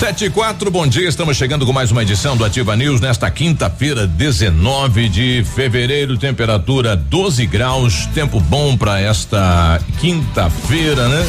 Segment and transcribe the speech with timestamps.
[0.00, 1.06] Sete e quatro, bom dia.
[1.06, 6.16] Estamos chegando com mais uma edição do Ativa News nesta quinta-feira, 19 de fevereiro.
[6.16, 8.06] Temperatura 12 graus.
[8.14, 11.28] Tempo bom para esta quinta-feira, né?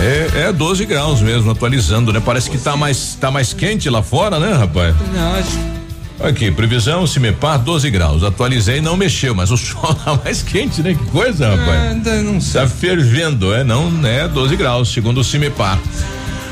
[0.00, 2.18] É, é 12 graus mesmo, atualizando, né?
[2.18, 4.92] Parece que tá mais, tá mais quente lá fora, né, rapaz?
[5.14, 6.28] Não, acho.
[6.28, 8.24] Aqui, previsão, Cimepar, 12 graus.
[8.24, 10.94] Atualizei, não mexeu, mas o sol tá mais quente, né?
[10.94, 12.24] Que coisa, rapaz.
[12.24, 12.60] Não sei.
[12.60, 13.62] Tá fervendo, é?
[13.62, 14.26] Não, né?
[14.26, 15.78] 12 graus, segundo o Cimepar.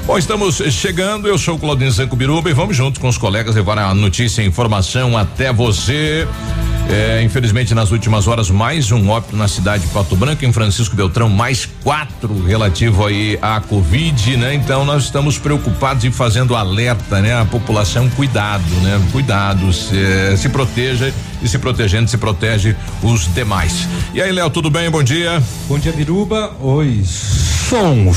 [0.08, 1.28] Bom, estamos chegando.
[1.28, 4.40] Eu sou o Claudinho Zanco Biruba e vamos juntos com os colegas levar a notícia
[4.40, 6.26] e informação até você.
[6.90, 10.96] É, infelizmente, nas últimas horas, mais um óbito na cidade de Pato Branco, em Francisco
[10.96, 14.54] Beltrão, mais quatro relativo aí à Covid, né?
[14.54, 17.38] Então, nós estamos preocupados e fazendo alerta, né?
[17.38, 18.98] A população, cuidado, né?
[19.12, 23.86] Cuidado, se, se proteja e se protegendo, se protege os demais.
[24.14, 24.90] E aí, Léo, tudo bem?
[24.90, 25.42] Bom dia.
[25.68, 26.56] Bom dia, Biruba.
[26.60, 27.02] Oi.
[27.68, 28.10] Som.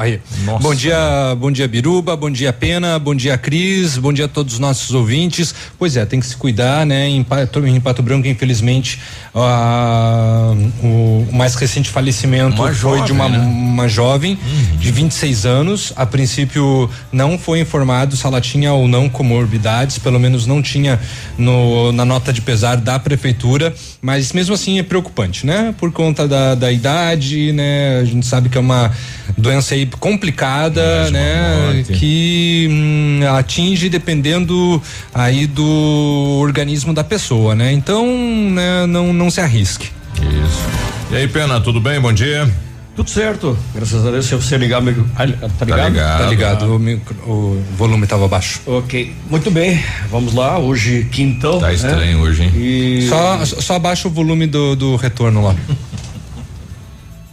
[0.00, 0.20] Aí.
[0.44, 0.62] Nossa.
[0.64, 0.98] Bom dia,
[1.38, 2.16] bom dia, Biruba.
[2.16, 2.98] Bom dia, Pena.
[2.98, 3.96] Bom dia, Cris.
[3.96, 5.54] Bom dia a todos os nossos ouvintes.
[5.78, 7.08] Pois é, tem que se cuidar, né?
[7.08, 7.24] Em
[7.66, 9.00] em Pato Branco, infelizmente,
[9.34, 13.46] ah, o, mais recente falecimento Uma foi de uma, jovem, né?
[13.46, 14.38] uma jovem
[14.78, 15.92] de 26 anos.
[15.96, 20.98] A princípio, não foi informado se ela tinha ou não comorbidades, pelo menos não tinha
[21.36, 23.74] no, na nota de pesar da prefeitura,
[24.06, 25.74] mas mesmo assim é preocupante, né?
[25.76, 27.98] Por conta da, da idade, né?
[27.98, 28.92] A gente sabe que é uma
[29.36, 31.84] doença aí complicada, uma né?
[31.92, 34.80] Que hum, atinge dependendo
[35.12, 37.72] aí do organismo da pessoa, né?
[37.72, 38.06] Então,
[38.52, 38.86] né?
[38.86, 39.88] Não, não se arrisque.
[40.14, 40.62] Isso.
[41.10, 42.00] E aí, Pena, tudo bem?
[42.00, 42.48] Bom dia.
[42.96, 44.24] Tudo certo, graças a Deus.
[44.24, 45.26] Se você ligar, meu- ah,
[45.58, 45.92] tá ligado?
[45.92, 46.22] ligado.
[46.22, 46.74] Tá ligado?
[46.74, 48.60] O, micro- o volume estava baixo.
[48.66, 49.84] Ok, muito bem.
[50.10, 51.60] Vamos lá, hoje quintão.
[51.60, 51.74] Tá né?
[51.74, 52.52] estranho hoje, hein?
[52.56, 55.54] E Só, só abaixa o volume do, do retorno lá.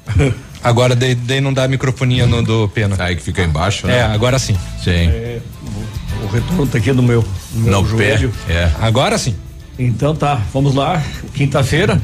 [0.61, 2.95] Agora daí, daí não dá a microfonia no do pena.
[2.99, 3.97] Aí que fica embaixo, né?
[3.97, 4.55] É, agora sim.
[4.81, 4.91] Sim.
[4.91, 5.39] é,
[6.23, 8.17] o, retorno tá aqui no meu, no meu no pé.
[8.17, 8.33] joelho.
[8.49, 8.69] É.
[8.81, 9.35] Agora sim.
[9.77, 11.03] Então tá, vamos lá.
[11.33, 12.01] Quinta-feira,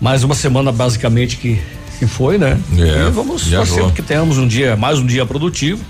[0.00, 1.60] mais uma semana basicamente que,
[1.98, 2.58] que foi, né?
[2.78, 3.90] É, e vamos torcer vou.
[3.90, 5.82] que tenhamos um dia, mais um dia produtivo.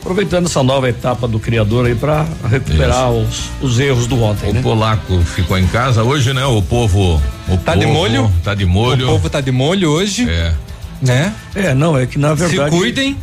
[0.00, 4.54] Aproveitando essa nova etapa do criador aí para recuperar os, os erros do ontem, O
[4.54, 4.60] né?
[4.60, 6.44] polaco ficou em casa hoje, né?
[6.44, 7.22] O povo.
[7.48, 8.32] O Tá de povo molho?
[8.42, 9.06] Tá de molho.
[9.06, 10.52] O povo tá de molho hoje, É.
[11.00, 11.32] né?
[11.54, 12.70] É, não, é que na verdade.
[12.72, 13.16] Se cuidem,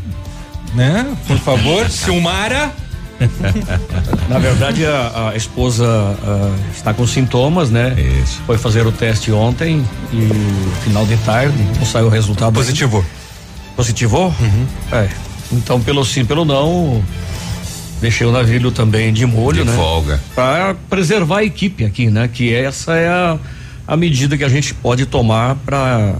[0.73, 1.05] né?
[1.27, 2.71] Por favor, Silmara.
[4.29, 7.95] Na verdade, a, a esposa ah, está com sintomas, né?
[8.23, 8.41] Isso.
[8.45, 10.29] Foi fazer o teste ontem e
[10.83, 12.53] final de tarde não saiu o resultado.
[12.53, 12.97] Positivo.
[12.97, 13.09] ainda.
[13.75, 14.33] Positivou?
[14.91, 15.09] É.
[15.51, 17.03] Então, pelo sim, pelo não,
[18.01, 19.75] deixei o navio também de molho, De né?
[19.75, 20.19] folga.
[20.35, 22.27] Para preservar a equipe aqui, né?
[22.27, 23.37] Que essa é a,
[23.87, 26.15] a medida que a gente pode tomar para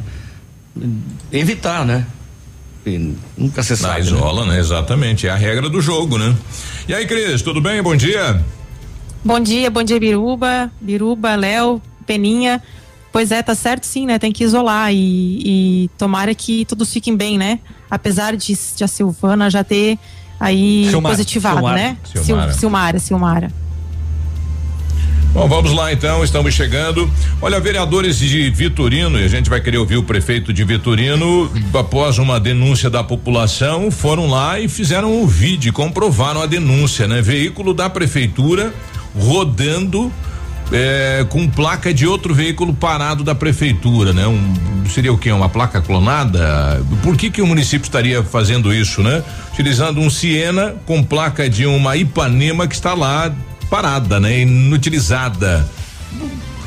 [1.31, 2.05] evitar, né?
[3.37, 3.99] Nunca se Na sabe.
[4.01, 4.07] né?
[4.07, 4.59] isola, né?
[4.59, 5.27] Exatamente.
[5.27, 6.35] É a regra do jogo, né?
[6.87, 7.81] E aí, Cris, tudo bem?
[7.83, 8.43] Bom dia.
[9.23, 12.61] Bom dia, bom dia, Biruba, Biruba, Léo, Peninha.
[13.11, 14.17] Pois é, tá certo sim, né?
[14.19, 15.41] Tem que isolar e,
[15.85, 17.59] e tomara que todos fiquem bem, né?
[17.91, 19.97] Apesar de, de a Silvana já ter
[20.39, 21.97] aí Silmara, positivado, Silmara, né?
[22.05, 22.51] Silmara.
[22.53, 23.51] Sil- Silmara, Silmara.
[25.31, 27.09] Bom, vamos lá então, estamos chegando.
[27.39, 32.17] Olha, vereadores de Vitorino, e a gente vai querer ouvir o prefeito de Vitorino, após
[32.17, 37.21] uma denúncia da população, foram lá e fizeram um vídeo, comprovaram a denúncia, né?
[37.21, 38.73] Veículo da prefeitura
[39.15, 40.11] rodando
[40.71, 44.25] é, com placa de outro veículo parado da prefeitura, né?
[44.25, 45.31] Um, seria o quê?
[45.31, 46.83] Uma placa clonada?
[47.03, 49.23] Por que que o município estaria fazendo isso, né?
[49.53, 53.31] Utilizando um Siena com placa de uma Ipanema que está lá
[53.69, 54.41] parada, né?
[54.41, 55.69] Inutilizada.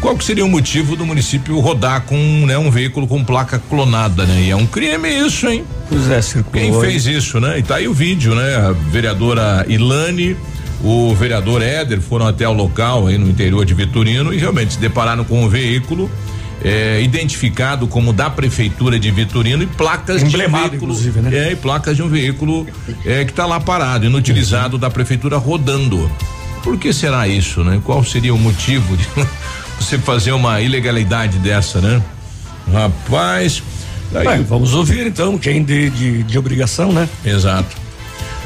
[0.00, 2.16] qual que seria o motivo do município rodar com
[2.46, 4.43] né, um veículo com placa clonada, né?
[4.43, 5.64] E é um crime isso, hein?
[5.88, 6.60] Pois é, circulou.
[6.60, 7.58] Quem fez isso, né?
[7.58, 8.56] E tá aí o vídeo, né?
[8.56, 10.37] A vereadora Ilane,
[10.82, 14.81] o vereador Éder foram até o local aí no interior de Vitorino e realmente se
[14.81, 16.10] depararam com um veículo
[16.64, 21.49] é, identificado como da prefeitura de Vitorino e placas Emblemado, de um veículo, inclusive, né?
[21.49, 22.66] É, e placas de um veículo
[23.04, 26.10] é, que está lá parado, inutilizado da prefeitura rodando.
[26.62, 27.81] Por que será isso, né?
[27.85, 29.06] Qual seria o motivo de
[29.79, 32.00] você fazer uma ilegalidade dessa, né?
[32.73, 33.62] Rapaz.
[34.12, 37.09] daí- Bem, vamos ouvir então quem de, de, de obrigação, né?
[37.25, 37.76] Exato.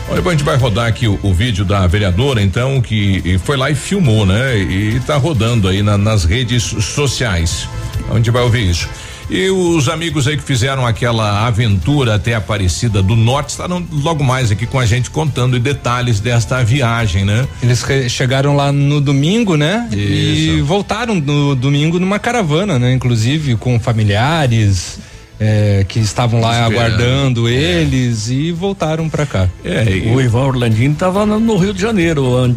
[0.09, 3.71] Olha, a gente vai rodar aqui o, o vídeo da vereadora, então, que foi lá
[3.71, 4.57] e filmou, né?
[4.57, 7.69] E tá rodando aí na- nas redes sociais.
[8.11, 8.89] A gente vai ouvir isso.
[9.29, 14.53] E os amigos aí que fizeram aquela aventura até Aparecida do Norte estarão logo mais
[14.53, 17.47] aqui com a gente contando detalhes desta viagem, né?
[17.63, 19.89] Eles chegaram lá no domingo, né?
[19.93, 20.65] E Isso.
[20.65, 22.93] voltaram no domingo numa caravana, né?
[22.93, 24.99] Inclusive com familiares
[25.41, 26.73] eh, que estavam lá Esperando.
[26.77, 29.49] aguardando eles e voltaram pra cá.
[29.65, 32.55] É, e- O Ivan Orlandino estava no, no Rio de Janeiro an-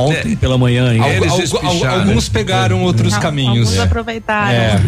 [0.00, 0.36] ontem É.
[0.36, 0.92] pela manhã.
[0.94, 1.00] hein?
[1.00, 3.68] Al- alguns pegaram outros Al- caminhos.
[3.68, 3.82] Alguns É.
[3.82, 4.50] aproveitaram.
[4.50, 4.80] É.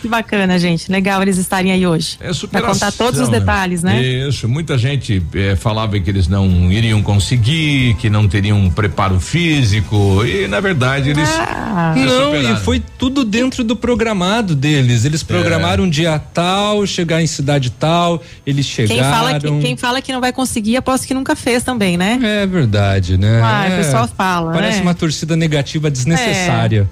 [0.00, 0.90] Que bacana, gente.
[0.90, 2.16] Legal eles estarem aí hoje.
[2.20, 2.72] É Pra superação.
[2.74, 4.00] contar todos os detalhes, né?
[4.02, 9.18] Isso, muita gente eh, falava que eles não iriam conseguir, que não teriam um preparo
[9.20, 11.28] físico e na verdade eles
[11.72, 15.04] Ah, Não, e foi tudo dentro do programado deles.
[15.04, 19.00] Eles programaram um dia tal, chegar em cidade tal, eles chegaram.
[19.00, 22.18] quem fala, que, quem fala que não vai conseguir, aposto que nunca fez também, né?
[22.22, 23.40] É verdade, né?
[23.42, 23.74] Ah, É.
[23.74, 24.82] o pessoal fala, Parece né?
[24.82, 26.88] uma torcida negativa desnecessária.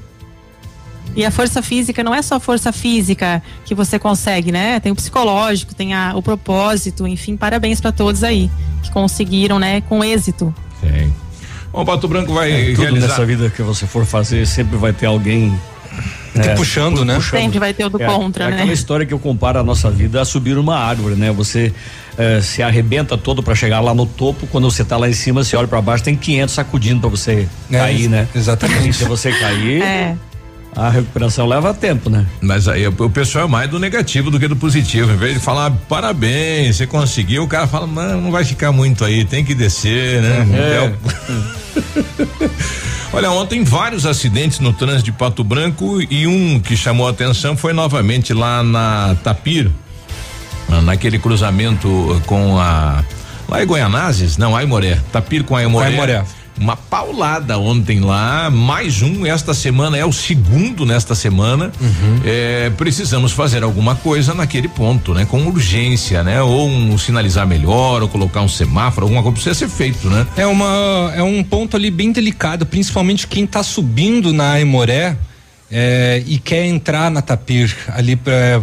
[1.16, 4.78] E a força física não é só força física que você consegue, né?
[4.78, 8.50] Tem o psicológico, tem a- o propósito, enfim, parabéns pra todos aí
[8.82, 10.54] que conseguiram, né, com êxito.
[10.80, 11.12] Tem.
[11.72, 13.08] Bom, Pato Branco vai É, tudo realizar.
[13.08, 15.58] nessa vida que você for fazer, sempre vai ter alguém.
[16.34, 17.18] Te é, puxando, né?
[17.20, 18.56] Sempre vai ter o do É, contra, é né?
[18.56, 21.32] aquela história que eu comparo a nossa vida a subir uma árvore, né?
[21.32, 21.72] Você
[22.18, 25.42] eh, se arrebenta todo para chegar lá no topo, quando você tá lá em cima,
[25.44, 28.26] você olha para baixo, tem 500 sacudindo para você É, cair, né?
[28.34, 28.88] exatamente.
[28.90, 30.16] E se você cair, É.
[30.76, 32.26] a recuperação leva tempo, né?
[32.40, 35.12] Mas aí o pessoal é mais do negativo do que do positivo.
[35.12, 39.04] Em vez de falar parabéns, você conseguiu, o cara fala, não, não vai ficar muito
[39.04, 40.46] aí, tem que descer, né?
[40.52, 42.48] É o-
[43.12, 47.56] Olha, ontem vários acidentes no trânsito de Pato Branco e um que chamou a atenção
[47.56, 49.70] foi novamente lá na Tapir,
[50.82, 53.04] naquele cruzamento com a.
[53.48, 54.36] Lá em Goianazes?
[54.36, 54.98] Não, Aimoré.
[55.10, 55.86] Tapir com Aimoré.
[55.88, 56.24] Aimoré.
[56.60, 61.70] Uma paulada ontem lá, mais um esta semana, é o segundo nesta semana.
[62.24, 65.24] É, precisamos fazer alguma coisa naquele ponto, né?
[65.24, 66.42] Com urgência, né?
[66.42, 70.26] Ou um sinalizar melhor, ou colocar um semáforo, alguma coisa precisa ser feito, né?
[70.36, 75.16] É uma é um ponto ali bem delicado, principalmente quem está subindo na Aimoré
[75.70, 78.60] é, e quer entrar na Tapir ali pra,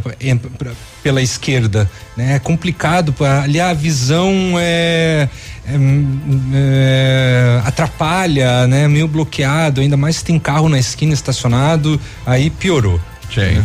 [0.58, 0.72] pra-
[1.04, 2.36] pela esquerda, né?
[2.36, 5.30] É complicado, pra- ali a visão é,
[5.68, 5.76] é,
[6.54, 8.88] é, atrapalha, né?
[8.88, 13.00] Meio bloqueado, ainda mais se tem carro na esquina estacionado, aí piorou.
[13.34, 13.64] Sim.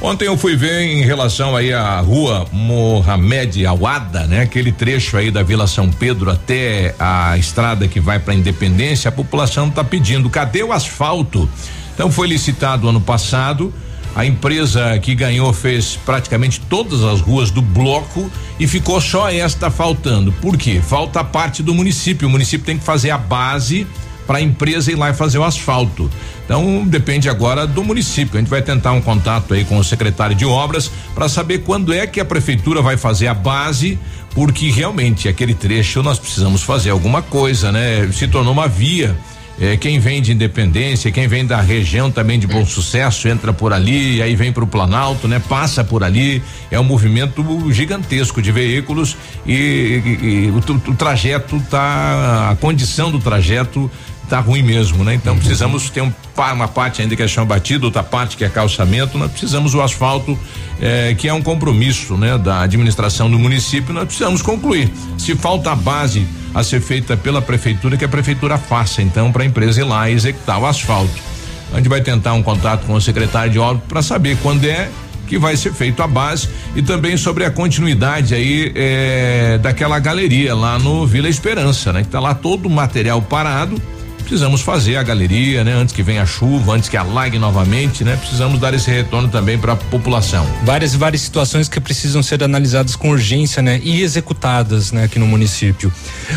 [0.00, 4.42] Ontem eu fui ver em relação aí à rua Mohamed Awada, né?
[4.42, 9.12] Aquele trecho aí da Vila São Pedro até a estrada que vai para Independência, a
[9.12, 11.48] população tá pedindo, cadê o asfalto?
[11.94, 13.72] Então foi licitado ano passado,
[14.14, 18.30] a empresa que ganhou fez praticamente todas as ruas do bloco
[18.60, 20.32] e ficou só esta faltando.
[20.32, 20.80] Por quê?
[20.86, 22.28] Falta a parte do município.
[22.28, 23.86] O município tem que fazer a base
[24.24, 26.08] para a empresa ir lá e fazer o asfalto.
[26.44, 28.36] Então depende agora do município.
[28.36, 31.92] A gente vai tentar um contato aí com o secretário de obras para saber quando
[31.92, 33.98] é que a prefeitura vai fazer a base,
[34.32, 38.08] porque realmente aquele trecho nós precisamos fazer alguma coisa, né?
[38.12, 39.16] Se tornou uma via.
[39.60, 43.72] É, quem vem de Independência, quem vem da região também de Bom Sucesso, entra por
[43.72, 45.40] ali, aí vem para o Planalto, né?
[45.48, 46.42] Passa por ali,
[46.72, 53.12] é um movimento gigantesco de veículos e, e- e o, o trajeto tá, a condição
[53.12, 53.88] do trajeto
[54.28, 55.14] tá ruim mesmo, né?
[55.14, 56.12] Então precisamos ter um,
[56.54, 59.82] uma parte ainda que é chão batido, outra parte que é calçamento, nós precisamos o
[59.82, 60.38] asfalto,
[60.80, 62.38] eh, que é um compromisso, né?
[62.38, 64.90] Da administração do município, nós precisamos concluir.
[65.18, 69.42] Se falta a base a ser feita pela prefeitura, que a prefeitura faça, então, para
[69.42, 71.34] a empresa ir lá e executar o asfalto.
[71.72, 74.88] A gente vai tentar um contato com o secretário de obras para saber quando é
[75.26, 80.54] que vai ser feito a base e também sobre a continuidade aí eh, daquela galeria
[80.54, 82.02] lá no Vila Esperança, né?
[82.02, 83.80] Que tá lá todo o material parado
[84.24, 85.72] precisamos fazer a galeria, né?
[85.72, 88.16] Antes que venha a chuva, antes que alague novamente, né?
[88.16, 90.46] Precisamos dar esse retorno também para a população.
[90.64, 93.80] Várias e várias situações que precisam ser analisadas com urgência, né?
[93.84, 95.04] E executadas, né?
[95.04, 95.92] Aqui no município.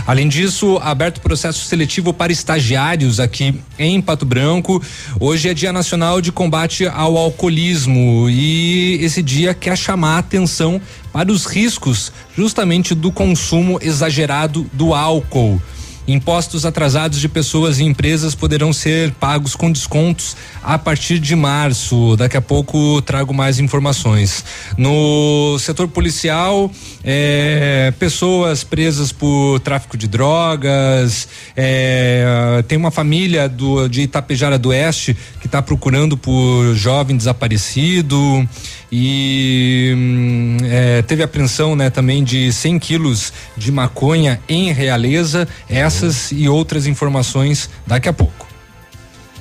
[0.06, 4.84] Além disso, aberto processo seletivo para estagiários aqui em Pato Branco.
[5.20, 10.82] Hoje é Dia Nacional de Combate ao Alcoolismo e esse dia quer chamar a atenção
[11.14, 15.62] para os riscos justamente do consumo exagerado do álcool.
[16.08, 22.16] Impostos atrasados de pessoas e empresas poderão ser pagos com descontos a partir de março.
[22.16, 24.46] Daqui a pouco trago mais informações.
[24.78, 26.72] No setor policial,
[27.04, 34.70] é, pessoas presas por tráfico de drogas, é, tem uma família do, de Itapejara do
[34.70, 38.48] Oeste que está procurando por jovem desaparecido
[38.92, 45.48] e hum, é, teve apreensão né, também de 100 quilos de maconha em Realeza.
[45.70, 48.48] Essas e outras informações daqui a pouco.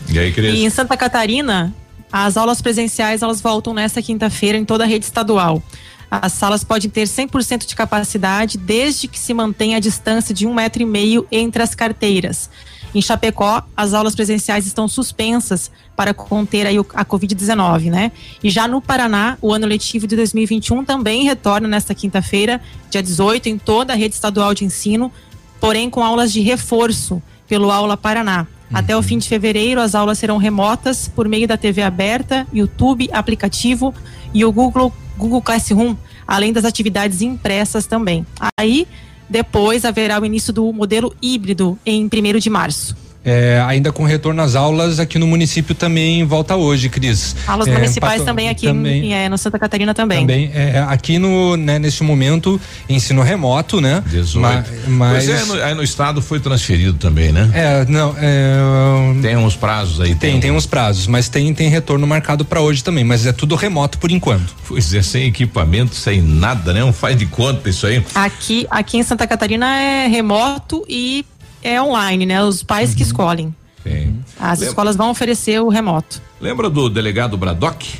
[0.08, 0.54] E aí, Cris?
[0.54, 1.74] E em Santa Catarina,
[2.10, 5.62] as aulas presenciais elas voltam nesta quinta-feira em toda a rede estadual.
[6.10, 10.54] As salas podem ter 100% de capacidade, desde que se mantenha a distância de um
[10.54, 12.48] metro e meio entre as carteiras.
[12.94, 18.12] Em Chapecó, as aulas presenciais estão suspensas para conter aí a Covid-19, né?
[18.42, 23.48] E já no Paraná, o ano letivo de 2021 também retorna nesta quinta-feira, dia 18,
[23.48, 25.12] em toda a rede estadual de ensino,
[25.60, 28.46] porém com aulas de reforço pelo Aula Paraná.
[28.70, 28.78] Uhum.
[28.78, 33.08] Até o fim de fevereiro, as aulas serão remotas por meio da TV aberta, YouTube,
[33.12, 33.94] aplicativo
[34.34, 38.26] e o Google, Google Classroom, além das atividades impressas também.
[38.58, 38.86] Aí,
[39.28, 43.05] depois haverá o início do modelo híbrido em 1 de março.
[43.26, 47.34] É, ainda com retorno às aulas aqui no município também volta hoje, Cris.
[47.44, 50.20] Aulas é, municipais também aqui também, em, é, no Santa Catarina também.
[50.20, 54.00] Também, é, aqui no, né, neste momento, ensino remoto, né?
[54.06, 54.40] 18.
[54.40, 57.50] Mas, mas é, no, aí no estado foi transferido também, né?
[57.52, 60.14] É, não, é, tem uns prazos aí.
[60.14, 63.32] Tem, tem, tem uns prazos, mas tem, tem retorno marcado para hoje também, mas é
[63.32, 64.54] tudo remoto por enquanto.
[64.68, 66.78] Pois é, sem equipamento, sem nada, né?
[66.78, 68.04] Não faz de conta isso aí.
[68.14, 71.24] Aqui, aqui em Santa Catarina é remoto e
[71.68, 72.42] é online, né?
[72.42, 72.96] Os pais uhum.
[72.96, 73.54] que escolhem.
[73.82, 74.20] Sim.
[74.38, 76.20] As Lembra, escolas vão oferecer o remoto.
[76.40, 77.98] Lembra do delegado Bradock?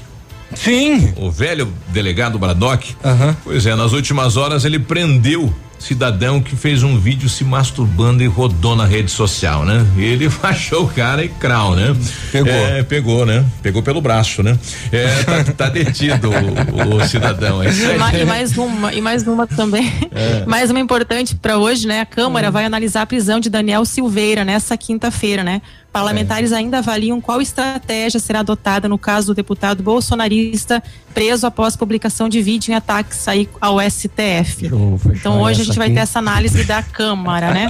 [0.55, 1.13] Sim.
[1.17, 2.95] O velho delegado Bradock?
[3.05, 3.37] Uhum.
[3.45, 8.27] Pois é, nas últimas horas ele prendeu cidadão que fez um vídeo se masturbando e
[8.27, 9.87] rodou na rede social, né?
[9.97, 11.95] Ele achou o cara e crau, né?
[12.33, 12.53] Pegou.
[12.53, 13.45] É, pegou, né?
[13.63, 14.59] Pegou pelo braço, né?
[14.91, 17.63] É, tá, tá detido o, o, cidadão.
[17.63, 19.93] É e, mais uma, e mais uma também.
[20.11, 20.45] É.
[20.47, 22.01] Mais uma importante para hoje, né?
[22.01, 22.53] A Câmara hum.
[22.53, 25.61] vai analisar a prisão de Daniel Silveira nessa quinta-feira, né?
[25.93, 26.57] Parlamentares é.
[26.57, 30.83] ainda avaliam qual estratégia será adotada no caso do deputado bolsonarista
[31.15, 34.67] preso após publicação de vídeo em ataques aí ao STF.
[35.15, 37.69] Então hoje a gente vai ter essa análise da Câmara, né?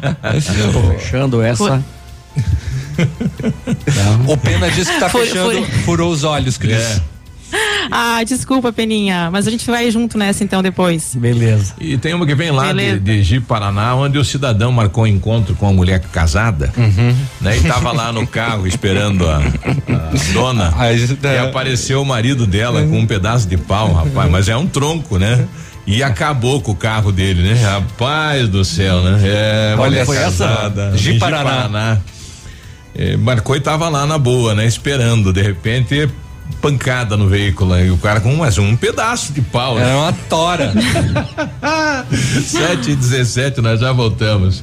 [0.98, 1.82] fechando essa.
[4.26, 6.76] o Pena disse que está fechando, furou os olhos, Cris.
[6.76, 7.00] É.
[7.90, 11.14] Ah, desculpa, Peninha, mas a gente vai junto nessa então depois.
[11.14, 11.74] Beleza.
[11.80, 15.06] E tem uma que vem lá de, de Gi Paraná, onde o cidadão marcou um
[15.06, 17.16] encontro com uma mulher casada, uhum.
[17.40, 17.56] né?
[17.56, 20.72] E tava lá no carro esperando a, a dona.
[20.76, 24.66] Ah, e apareceu o marido dela com um pedaço de pau, rapaz, mas é um
[24.66, 25.46] tronco, né?
[25.90, 27.60] E acabou com o carro dele, né?
[27.60, 29.20] Rapaz do céu, né?
[29.24, 30.98] É, Olha, foi casada, essa?
[30.98, 31.44] Gi Paraná.
[31.44, 31.98] Paraná.
[32.94, 34.64] É, marcou e tava lá na boa, né?
[34.66, 36.08] Esperando, de repente
[36.60, 39.78] pancada no veículo e o cara com mais um pedaço de pau.
[39.78, 39.94] Era né?
[39.96, 40.72] uma tora.
[42.10, 44.62] 7 e 17 nós já voltamos.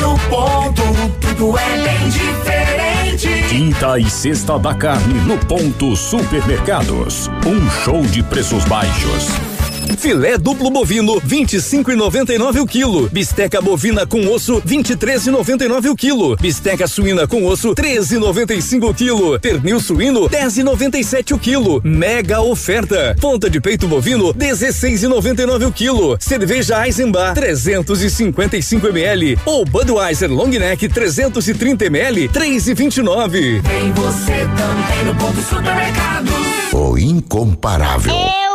[0.00, 0.82] No ponto,
[1.20, 3.48] tudo é bem diferente.
[3.48, 7.28] Quinta e sexta da carne no ponto supermercados.
[7.46, 9.49] Um show de preços baixos.
[9.96, 13.08] Filé duplo bovino 25,99 o quilo.
[13.10, 16.36] Bisteca bovina com osso 23,99 o quilo.
[16.36, 19.40] Bisteca suína com osso 13,95 o quilo.
[19.40, 21.80] Pernil suíno 10,97 o quilo.
[21.84, 23.16] Mega oferta.
[23.20, 26.16] Ponta de peito bovino 16,99 o quilo.
[26.20, 33.62] Cerveja Eisenbach 355 ml ou Budweiser Long Neck 330 ml 3,29.
[33.62, 36.30] Tem você também no ponto supermercado.
[36.72, 38.14] O incomparável.
[38.14, 38.49] Eu amo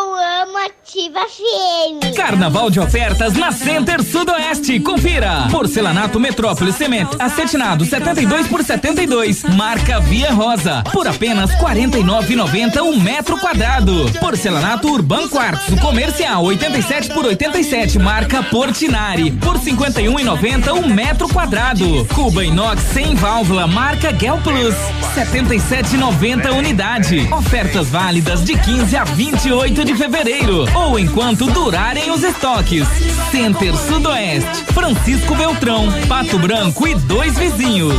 [0.95, 2.13] Ativa FM.
[2.15, 4.79] Carnaval de ofertas na Center Sudoeste.
[4.79, 5.49] Confira.
[5.51, 9.43] Porcelanato Metrópole Cement acetinado 72 por 72.
[9.43, 10.85] Marca Via Rosa.
[10.93, 14.09] Por apenas 49,90 um metro quadrado.
[14.21, 17.99] Porcelanato Urban Quartzo Comercial 87 por 87.
[17.99, 19.31] Marca Portinari.
[19.31, 22.05] Por 51,90 um metro quadrado.
[22.15, 23.67] Cuba Inox sem válvula.
[23.67, 24.73] Marca Gel Plus
[25.13, 27.27] 77,90 unidade.
[27.33, 32.87] Ofertas válidas de 15 a 28 de fevereiro ou enquanto durarem os estoques.
[33.31, 37.95] Center Sudoeste, Francisco Beltrão, Pato Branco e dois vizinhos.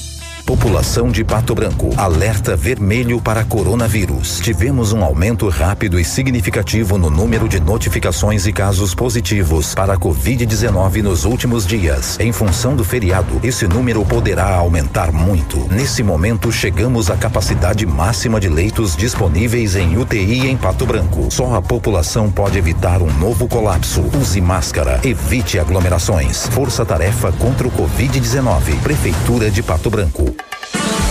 [0.45, 1.89] População de Pato Branco.
[1.95, 4.39] Alerta vermelho para coronavírus.
[4.39, 9.97] Tivemos um aumento rápido e significativo no número de notificações e casos positivos para a
[9.97, 12.19] Covid-19 nos últimos dias.
[12.19, 15.67] Em função do feriado, esse número poderá aumentar muito.
[15.71, 21.27] Nesse momento, chegamos à capacidade máxima de leitos disponíveis em UTI em Pato Branco.
[21.29, 24.01] Só a população pode evitar um novo colapso.
[24.19, 26.47] Use máscara, evite aglomerações.
[26.47, 28.79] Força Tarefa contra o Covid-19.
[28.81, 30.40] Prefeitura de Pato Branco.
[30.73, 31.10] Bye.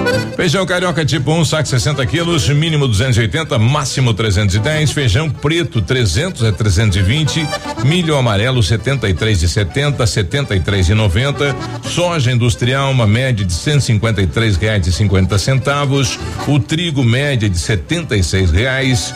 [0.35, 4.91] Feijão carioca tipo 1, um, saco 60 quilos, mínimo 280, máximo 310.
[4.91, 7.47] Feijão preto 300 a 320.
[7.85, 11.55] Milho amarelo 73 de 70, 73 de 90.
[11.83, 16.17] Soja industrial uma média de 153 reais e 50 centavos.
[16.47, 19.13] O trigo média de 76 reais.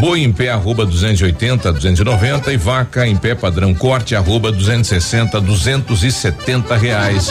[0.00, 6.76] Boi em pé arroba 280 290 e vaca em pé padrão corte arroba 260 270
[6.76, 7.30] reais.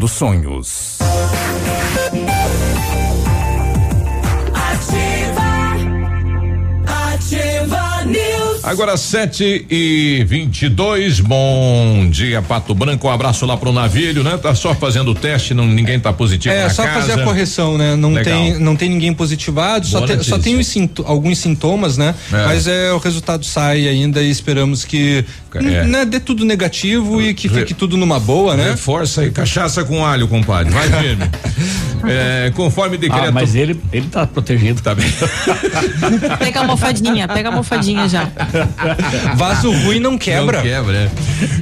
[0.07, 0.97] sonhos.
[8.71, 13.05] Agora 7 e 22 bom dia, Pato Branco.
[13.05, 14.37] Um abraço lá pro navio, né?
[14.37, 17.01] Tá só fazendo o teste, não, ninguém tá positivo É, na só casa.
[17.01, 17.97] fazer a correção, né?
[17.97, 18.33] Não Legal.
[18.33, 20.57] tem, não tem ninguém positivado, só tem, só tem
[21.03, 22.15] alguns sintomas, né?
[22.31, 22.45] É.
[22.45, 25.83] Mas é, o resultado sai ainda e esperamos que É.
[25.83, 28.69] né, dê tudo negativo e que fique tudo numa boa, né?
[28.71, 30.71] Reforça aí, cachaça com alho, compadre.
[30.73, 31.25] Vai firme.
[32.03, 33.27] É, conforme decreto.
[33.27, 34.81] Ah, mas ele, ele tá protegido.
[34.81, 35.05] Tá bem.
[36.39, 38.27] Pega a almofadinha, pega a almofadinha já.
[39.35, 40.57] Vaso ruim não quebra.
[40.57, 40.97] Não quebra,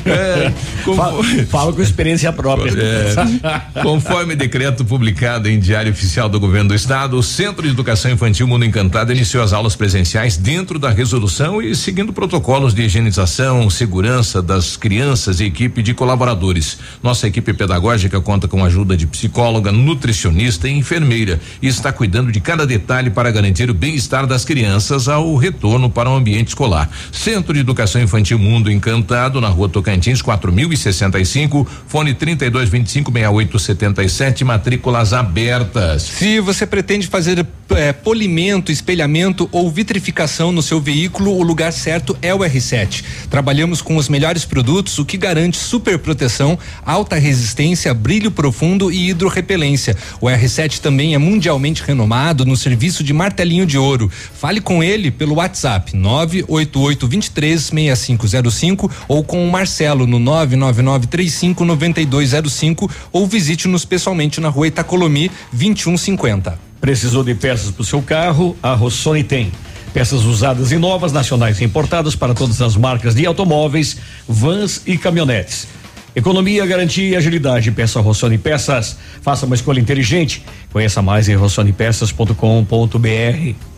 [0.05, 0.09] é.
[0.09, 2.71] É, com- Fala, fala com experiência própria.
[2.71, 3.13] É,
[3.81, 8.47] conforme decreto publicado em Diário Oficial do Governo do Estado, o Centro de Educação Infantil
[8.47, 14.41] Mundo Encantado iniciou as aulas presenciais dentro da resolução e seguindo protocolos de higienização, segurança
[14.41, 16.77] das crianças e equipe de colaboradores.
[17.01, 22.31] Nossa equipe pedagógica conta com a ajuda de psicóloga, nutricionista e enfermeira e está cuidando
[22.31, 26.88] de cada detalhe para garantir o bem-estar das crianças ao retorno para o ambiente escolar.
[27.11, 36.03] Centro de Educação Infantil Mundo Encantado, na rua Tocantins, 4065, fone 3225 6877, matrículas abertas.
[36.03, 42.17] Se você pretende fazer eh, polimento, espelhamento ou vitrificação no seu veículo, o lugar certo
[42.21, 43.03] é o R7.
[43.29, 49.09] Trabalhamos com os melhores produtos, o que garante super proteção, alta resistência, brilho profundo e
[49.09, 49.95] hidrorrepelência.
[50.19, 54.09] O R7 também é mundialmente renomado no serviço de martelinho de ouro.
[54.09, 61.65] Fale com ele pelo WhatsApp 988 23 6505 ou com o Marcelo no 999 35
[61.65, 66.59] 9205 ou visite-nos pessoalmente na rua Itacolomi 2150.
[66.79, 68.55] Precisou de peças para o seu carro?
[68.63, 69.51] A Rossoni tem.
[69.93, 74.97] Peças usadas e novas, nacionais e importadas para todas as marcas de automóveis, vans e
[74.97, 75.67] caminhonetes.
[76.15, 77.71] Economia, garantia e agilidade.
[77.71, 78.97] Peça Rossoni Peças.
[79.21, 80.43] Faça uma escolha inteligente.
[80.71, 83.68] Conheça mais em rossonipeças.com.br.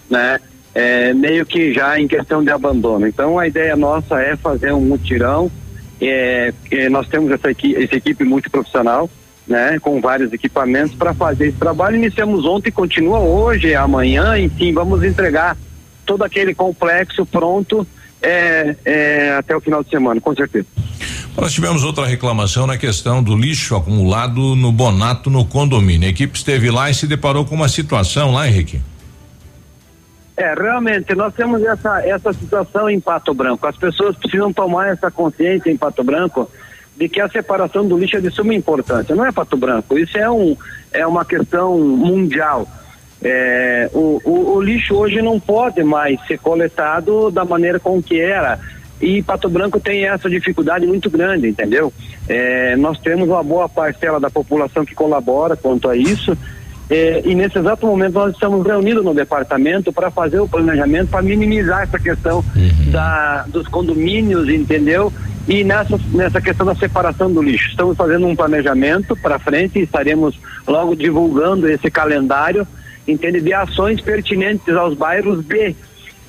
[0.10, 0.40] né?
[0.74, 3.08] É, meio que já em questão de abandono.
[3.08, 5.52] Então, a ideia nossa é fazer um mutirão.
[6.00, 9.10] É, é, nós temos essa, equi essa equipe multiprofissional,
[9.48, 11.98] né, com vários equipamentos para fazer esse trabalho.
[11.98, 15.58] Iniciamos ontem, continua hoje, amanhã, enfim, vamos entregar
[16.06, 17.86] todo aquele complexo pronto
[18.22, 20.68] é, é, até o final de semana, com certeza.
[21.40, 26.06] Nós tivemos outra reclamação na questão do lixo acumulado no Bonato no condomínio.
[26.06, 28.82] A equipe esteve lá e se deparou com uma situação lá, Henrique.
[30.36, 33.66] É, realmente, nós temos essa, essa situação em Pato Branco.
[33.66, 36.50] As pessoas precisam tomar essa consciência em Pato Branco
[36.98, 39.16] de que a separação do lixo é de suma importância.
[39.16, 40.58] Não é Pato Branco, isso é, um,
[40.92, 42.68] é uma questão mundial.
[43.22, 48.20] É, o, o, o lixo hoje não pode mais ser coletado da maneira com que
[48.20, 48.60] era.
[49.02, 51.94] E Pato Branco tem essa dificuldade muito grande, entendeu?
[52.28, 56.38] É, nós temos uma boa parcela da população que colabora quanto a isso.
[56.90, 61.22] É, e nesse exato momento nós estamos reunidos no departamento para fazer o planejamento para
[61.22, 62.44] minimizar essa questão
[62.92, 65.14] da, dos condomínios, entendeu?
[65.48, 67.70] E nessa, nessa questão da separação do lixo.
[67.70, 72.68] Estamos fazendo um planejamento para frente e estaremos logo divulgando esse calendário,
[73.08, 73.40] entende?
[73.40, 75.76] De ações pertinentes aos bairros de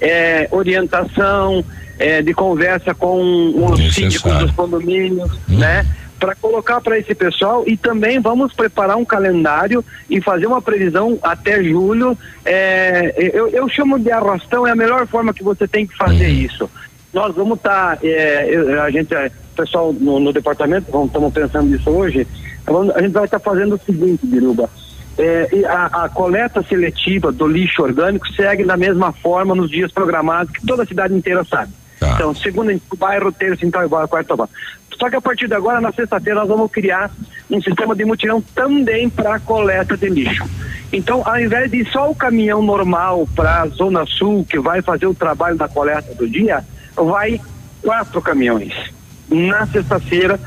[0.01, 1.65] é, orientação,
[1.99, 5.87] é, de conversa com os síndicos dos condomínios, né?
[6.19, 11.19] Para colocar para esse pessoal e também vamos preparar um calendário e fazer uma previsão
[11.23, 12.17] até julho.
[12.45, 16.29] É, eu, eu chamo de arrastão, é a melhor forma que você tem que fazer
[16.29, 16.69] isso.
[17.13, 17.99] Nós vamos estar,
[18.85, 22.27] a gente, é, pessoal no, no departamento, estamos pensando nisso hoje,
[22.67, 24.69] vamos- a gente vai estar fazendo o seguinte, Biruba.
[25.21, 30.53] É, a, a coleta seletiva do lixo orgânico segue da mesma forma nos dias programados,
[30.53, 31.73] que toda a cidade inteira sabe.
[32.15, 34.51] Então, segunda em bairro, terça em tal bairro, quarta bairro.
[34.99, 37.11] Só que a partir de agora, na sexta-feira, nós vamos criar
[37.51, 40.45] um sistema de mutirão também para coleta de lixo.
[40.93, 45.07] Então, ao invés de só o caminhão normal para a Zona Sul, que vai fazer
[45.07, 47.41] o trabalho da coleta do dia, vai
[47.83, 48.75] quatro caminhões.
[49.29, 50.39] Na sexta-feira,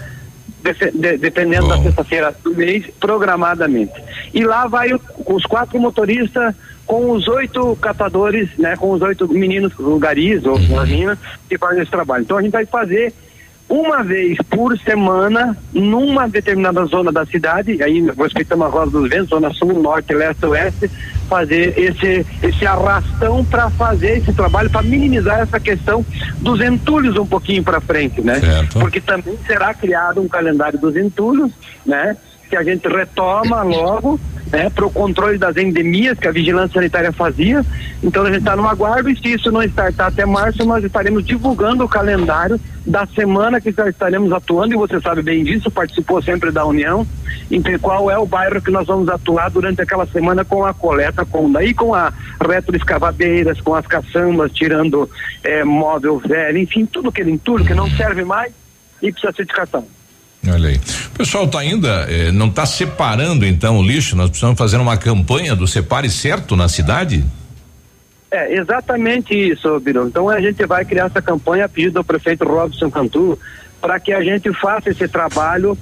[0.93, 3.93] de- dependendo da sexta-feira do mês, programadamente.
[4.34, 9.28] E lá vai o- os quatro motoristas com os oito catadores, né, com os oito
[9.32, 12.23] meninos, o garis ou as meninas, que fazem esse trabalho.
[12.23, 13.13] Então a gente vai fazer
[13.69, 19.30] uma vez por semana numa determinada zona da cidade, aí respeitando a Rosa dos Ventos,
[19.30, 20.91] zona sul, norte, leste, oeste,
[21.28, 26.06] fazer esse esse arrastão para fazer esse trabalho para minimizar essa questão
[26.38, 28.39] dos entulhos um pouquinho para frente, né?
[28.39, 28.80] Certo.
[28.80, 31.52] Porque também será criado um calendário dos entulhos,
[31.86, 32.15] né?
[32.54, 34.20] Que a gente retoma logo,
[34.52, 34.70] né?
[34.70, 37.66] Para o controle das endemias que a vigilância sanitária fazia.
[38.04, 41.26] Então a gente está no aguardo e se isso não startar até março, nós estaremos
[41.26, 46.22] divulgando o calendário da semana que já estaremos atuando e você sabe bem disso, participou
[46.22, 47.08] sempre da União,
[47.50, 51.26] que qual é o bairro que nós vamos atuar durante aquela semana com a coleta,
[51.26, 55.10] com daí com a retroescavadeiras, com as caçambas, tirando
[55.44, 58.54] eh, móvel velho, enfim, tudo aquele entulho que não serve mais
[59.02, 60.03] e precisa ser descartado.
[60.47, 60.75] Olha aí.
[60.77, 64.97] O pessoal tá ainda, eh, não está separando então o lixo, nós precisamos fazer uma
[64.97, 67.23] campanha do Separe Certo na cidade?
[68.29, 70.08] É, exatamente isso, Birão.
[70.08, 73.38] Então a gente vai criar essa campanha a pedido do prefeito Robson Cantu
[73.79, 75.77] para que a gente faça esse trabalho,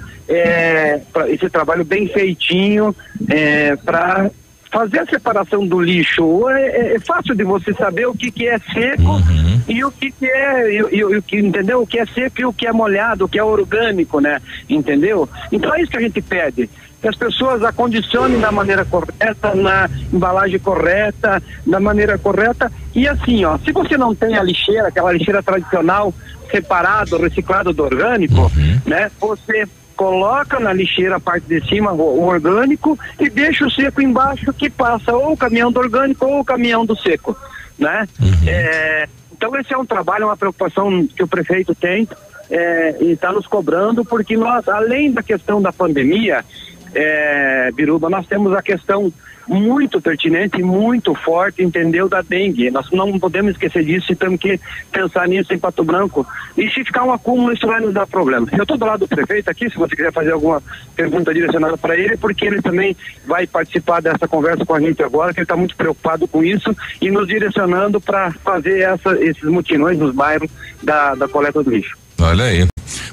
[1.13, 2.95] pra- esse trabalho bem feitinho,
[3.29, 4.29] é, para
[4.71, 6.49] fazer a separação do lixo.
[6.49, 9.21] É, é- é fácil de você saber o que, que é seco
[9.67, 11.81] e o que, é, e, e- e o que, entendeu?
[11.81, 14.39] O que é seco e o que é molhado, o que é orgânico, né?
[14.69, 15.27] Entendeu?
[15.51, 16.69] Então é isso que a gente pede.
[17.01, 22.71] Que as pessoas acondicionem da maneira correta, na embalagem correta, da maneira correta.
[22.93, 26.13] E assim, ó, se você não tem a lixeira, aquela lixeira tradicional,
[26.51, 28.51] separado, reciclado do orgânico,
[28.85, 29.09] né?
[29.19, 34.01] Você coloca na lixeira a parte de cima o, o orgânico e deixa o seco
[34.01, 37.35] embaixo que passa ou o caminhão do orgânico ou o caminhão do seco,
[37.79, 38.07] né?
[38.47, 39.07] É,
[39.41, 42.07] então esse é um trabalho, uma preocupação que o prefeito tem
[42.47, 46.45] é, e está nos cobrando porque nós, além da questão da pandemia,
[46.93, 49.11] é, Biruba, nós temos a questão
[49.51, 52.71] muito pertinente muito forte, entendeu, da dengue.
[52.71, 54.57] Nós não podemos esquecer disso e temos que
[54.91, 56.25] pensar nisso em Pato Branco.
[56.57, 58.47] E se ficar um acúmulo, isso vai nos dar problema.
[58.53, 60.63] Eu estou do lado do prefeito aqui, se você quiser fazer alguma
[60.95, 65.33] pergunta direcionada para ele, porque ele também vai participar dessa conversa com a gente agora,
[65.33, 69.97] que ele está muito preocupado com isso e nos direcionando para fazer essa, esses mutirões
[69.97, 70.49] nos bairros
[70.81, 72.00] da, da coleta do lixo.
[72.19, 72.67] Olha aí.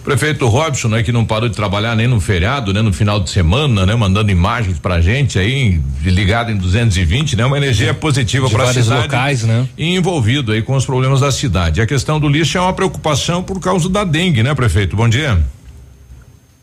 [0.04, 3.30] Prefeito Robson, né, que não parou de trabalhar nem no feriado, né, no final de
[3.30, 8.52] semana, né, mandando imagens pra gente aí, ligado em 220, né, uma energia positiva De
[8.54, 9.02] para a vários cidade.
[9.02, 9.68] locais, né?
[9.76, 11.80] E envolvido aí com os problemas da cidade.
[11.80, 14.96] A questão do lixo é uma preocupação por causa da dengue, né, prefeito?
[14.96, 15.38] Bom dia.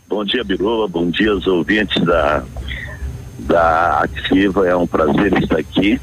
[0.09, 0.87] Bom dia, Biruba.
[0.87, 2.43] Bom dia aos ouvintes da,
[3.39, 4.67] da Ativa.
[4.67, 5.99] É um prazer estar aqui.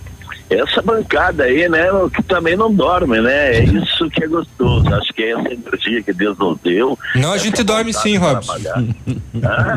[0.61, 3.57] Essa bancada aí, né, que também não dorme, né?
[3.57, 4.93] É isso que é gostoso.
[4.95, 6.99] Acho que é essa energia que Deus nos deu.
[7.15, 8.53] Não, a gente dorme sim, Robson.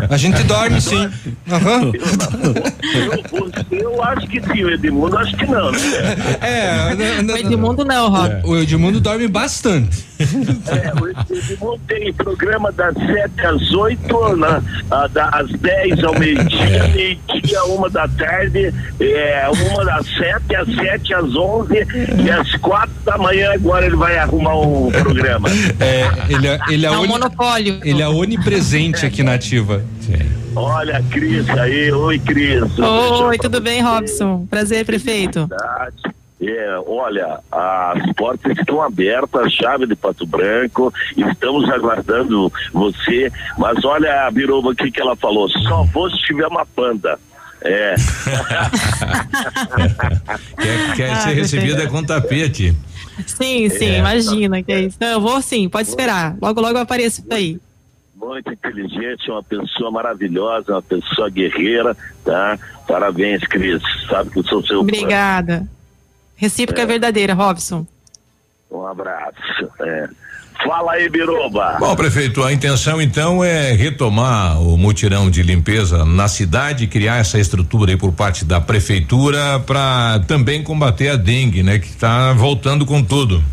[0.09, 1.09] A gente dorme sim.
[1.49, 1.91] Aham.
[1.93, 5.79] Eu, você, eu acho que sim, o Edmundo acho que não, né?
[6.41, 6.95] É,
[7.35, 8.41] O Edmundo não, Rob.
[8.43, 10.05] O Edmundo dorme bastante.
[10.19, 14.61] É, o Edmundo tem programa das 7 às 8, na,
[15.07, 21.35] das 10 ao meio-dia, meio-dia, uma da tarde, é, uma das 7 às 7 às
[21.35, 21.73] 11
[22.23, 25.49] e às 4 da manhã agora ele vai arrumar um programa.
[25.79, 27.79] É, ele é, ele é, É um oni- monopólio.
[27.83, 29.83] ele é onipresente aqui na ativa.
[30.55, 32.63] Olha a Cris aí, oi Cris.
[32.79, 34.45] Oi, tudo bem, Robson?
[34.49, 35.49] Prazer, prefeito.
[36.41, 44.27] É, olha, as portas estão abertas, chave de Pato Branco, estamos aguardando você, mas olha
[44.27, 45.49] a Biruba, o que que ela falou?
[45.49, 47.17] Só vou se tiver uma panda.
[47.65, 47.95] É.
[50.61, 52.75] Quer, quer Ah, ser recebida com tapete.
[53.25, 53.97] Sim, sim, É.
[53.99, 54.97] imagina que é isso.
[54.99, 56.35] Não, eu vou sim, pode esperar.
[56.41, 57.59] Logo, logo eu apareço aí.
[58.15, 62.57] Muito inteligente, uma pessoa maravilhosa, uma pessoa guerreira, tá?
[62.87, 63.81] Parabéns, Cris.
[64.09, 64.81] Sabe que eu sou seu fã.
[64.83, 65.67] Obrigada.
[66.35, 67.85] Recíproca é verdadeira, Robson.
[68.95, 69.69] Abraço.
[69.81, 70.07] É.
[70.63, 71.77] Fala aí, Biruba.
[71.79, 77.37] Bom, prefeito, a intenção então é retomar o mutirão de limpeza na cidade, criar essa
[77.37, 82.85] estrutura aí por parte da prefeitura para também combater a dengue, né, que está voltando
[82.85, 83.43] com tudo.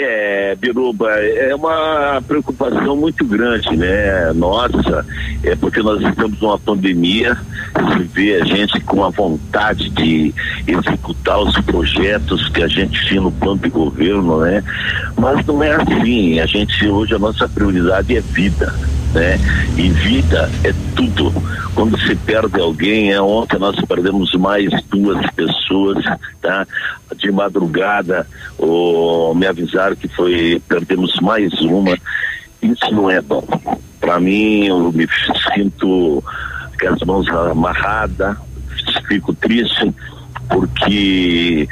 [0.00, 4.32] É, Biruba, é uma preocupação muito grande, né?
[4.32, 5.04] Nossa,
[5.42, 10.32] é porque nós estamos numa pandemia, se vê a gente com a vontade de
[10.68, 14.62] executar os projetos que a gente tinha no plano de governo, né?
[15.16, 18.72] Mas não é assim, a gente hoje a nossa prioridade é vida,
[19.14, 19.38] né?
[19.76, 21.32] E vida é tudo.
[21.74, 26.04] Quando se perde alguém, é ontem nós perdemos mais duas pessoas,
[26.40, 26.66] tá?
[27.16, 28.26] De madrugada,
[28.58, 31.96] oh, me avisaram que foi perdemos mais uma.
[32.60, 33.44] Isso não é bom.
[34.00, 35.06] Para mim, eu me
[35.54, 36.22] sinto
[36.80, 38.36] com as mãos amarradas,
[39.08, 39.92] fico triste
[40.48, 41.68] porque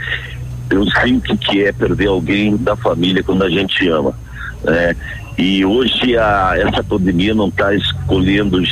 [0.71, 4.15] eu sei o que é perder alguém da família quando a gente ama.
[4.63, 4.95] né?
[5.39, 8.63] E hoje a, essa pandemia não está escolhendo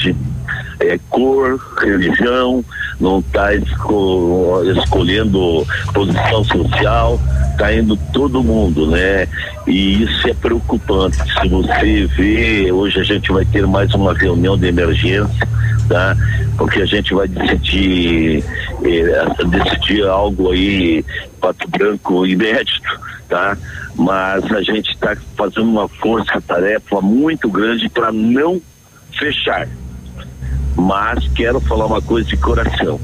[0.81, 2.65] é, cor, religião,
[3.01, 9.29] não está esco, escolhendo posição social, está indo todo mundo, né?
[9.67, 11.17] E isso é preocupante.
[11.17, 15.49] Se você vê, hoje a gente vai ter mais uma reunião de emergência,
[15.89, 16.17] tá?
[16.57, 18.45] Porque a gente vai decidir,
[18.85, 21.05] eh, decidir algo aí,
[21.41, 22.89] Pato Branco inédito,
[23.29, 23.57] tá?
[23.95, 28.61] Mas a gente está fazendo uma força-tarefa muito grande para não
[29.19, 29.69] fechar.
[30.77, 33.01] Mas quero falar uma coisa de coração.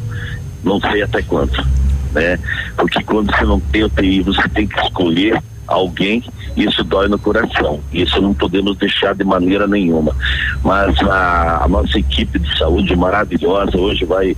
[0.62, 1.64] Não sei até quanto,
[2.12, 2.38] né?
[2.76, 6.22] Porque quando você não tem UTI, você tem que escolher alguém,
[6.56, 7.80] isso dói no coração.
[7.92, 10.14] Isso não podemos deixar de maneira nenhuma.
[10.62, 14.37] Mas a, a nossa equipe de saúde maravilhosa hoje vai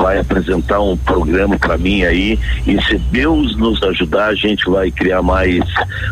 [0.00, 4.90] vai apresentar um programa para mim aí e se Deus nos ajudar a gente vai
[4.90, 5.60] criar mais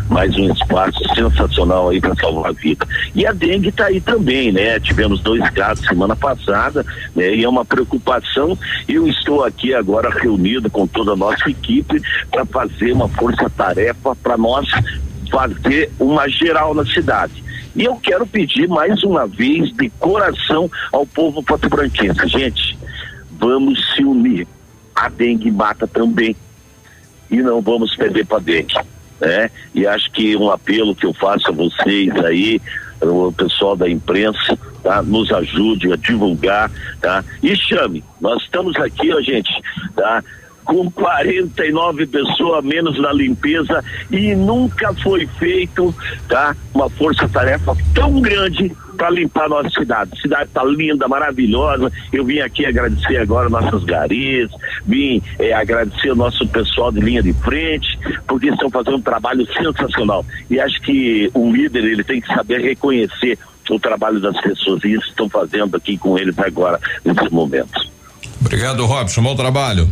[0.07, 2.87] mais um espaço sensacional aí para salvar a vida.
[3.15, 4.79] E a dengue está aí também, né?
[4.79, 7.33] Tivemos dois casos semana passada, né?
[7.33, 8.57] E é uma preocupação.
[8.87, 14.37] Eu estou aqui agora reunido com toda a nossa equipe para fazer uma força-tarefa para
[14.37, 14.67] nós
[15.31, 17.43] fazer uma geral na cidade.
[17.75, 22.77] E eu quero pedir mais uma vez de coração ao povo pato-branquense, gente,
[23.39, 24.47] vamos se unir.
[24.93, 26.35] A dengue mata também.
[27.31, 28.75] E não vamos perder para dengue.
[29.19, 29.49] Né?
[29.73, 32.61] E acho que um apelo que eu faço a vocês aí,
[33.01, 35.01] o pessoal da imprensa, tá?
[35.01, 36.71] Nos ajude a divulgar,
[37.01, 37.23] tá?
[37.41, 38.03] E chame.
[38.19, 39.51] Nós estamos aqui, ó, gente,
[39.95, 40.23] tá?
[40.69, 45.93] Com 49 pessoas menos na limpeza e nunca foi feito,
[46.27, 46.55] tá?
[46.75, 50.11] Uma força-tarefa tão grande para limpar a nossa cidade.
[50.13, 51.91] A cidade está linda, maravilhosa.
[52.13, 54.47] Eu vim aqui agradecer agora nossas garis,
[54.85, 59.47] vim eh, agradecer o nosso pessoal de linha de frente, porque estão fazendo um trabalho
[59.51, 60.23] sensacional.
[60.51, 63.39] E acho que um líder ele tem que saber reconhecer
[63.71, 67.89] o trabalho das pessoas e isso estão fazendo aqui com eles agora nesse momento.
[68.39, 69.23] Obrigado, Robson.
[69.23, 69.89] Bom trabalho.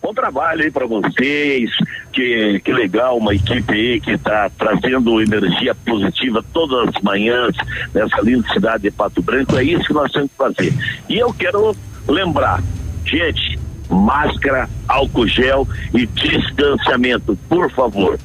[0.00, 1.70] Bom trabalho aí para vocês,
[2.12, 7.54] que, que legal, uma equipe aí que está trazendo energia positiva todas as manhãs
[7.92, 10.72] nessa linda cidade de Pato Branco, é isso que nós temos que fazer.
[11.08, 11.74] E eu quero
[12.06, 12.62] lembrar,
[13.04, 13.58] gente,
[13.90, 18.18] máscara, álcool gel e distanciamento, por favor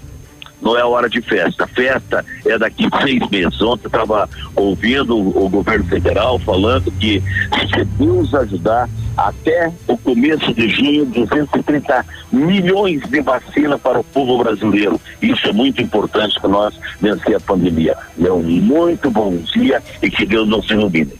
[0.63, 1.67] não é hora de festa.
[1.67, 3.61] Festa é daqui seis meses.
[3.61, 7.21] Ontem estava ouvindo o governo federal falando que
[7.51, 14.43] se Deus ajudar, até o começo de junho, 230 milhões de vacina para o povo
[14.43, 14.99] brasileiro.
[15.21, 17.95] Isso é muito importante para nós vencer a pandemia.
[18.17, 21.13] Meu muito bom dia e que Deus nos ilumine.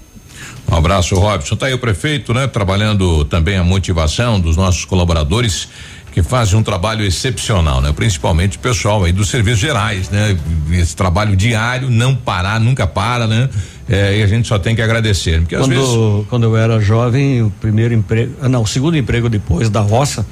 [0.71, 1.55] Um abraço, Robson.
[1.55, 2.47] Tá aí o prefeito, né?
[2.47, 5.69] Trabalhando também a motivação dos nossos colaboradores
[6.13, 7.91] que fazem um trabalho excepcional, né?
[7.91, 10.37] Principalmente o pessoal aí dos serviços gerais, né?
[10.71, 13.49] Esse trabalho diário, não parar, nunca para, né?
[13.89, 16.79] É, e a gente só tem que agradecer, porque quando, às vezes quando eu era
[16.79, 20.25] jovem, o primeiro emprego, ah, não, o segundo emprego depois da roça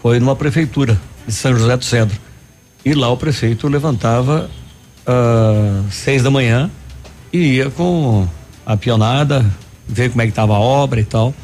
[0.00, 2.16] foi numa prefeitura de São José do Cedro.
[2.84, 4.50] E lá o prefeito levantava
[5.06, 6.70] às seis da manhã
[7.32, 8.28] e ia com
[8.66, 9.44] a pionada,
[9.88, 11.34] ver como é que estava a obra e tal.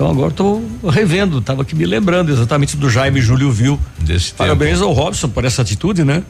[0.00, 3.78] Então agora estou revendo, estava aqui me lembrando exatamente do Jaime Júlio Viu.
[3.98, 4.84] Desse Parabéns tempo.
[4.86, 6.22] ao Robson por essa atitude, né?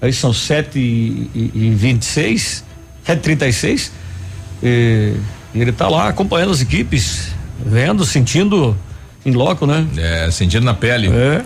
[0.00, 2.64] Aí são sete e, e, e vinte e seis,
[3.04, 3.90] sete trinta e seis,
[4.62, 5.14] e
[5.52, 7.32] ele está lá acompanhando as equipes,
[7.66, 8.76] vendo, sentindo
[9.24, 9.84] em loco, né?
[9.96, 11.08] É, sentindo na pele.
[11.08, 11.44] É.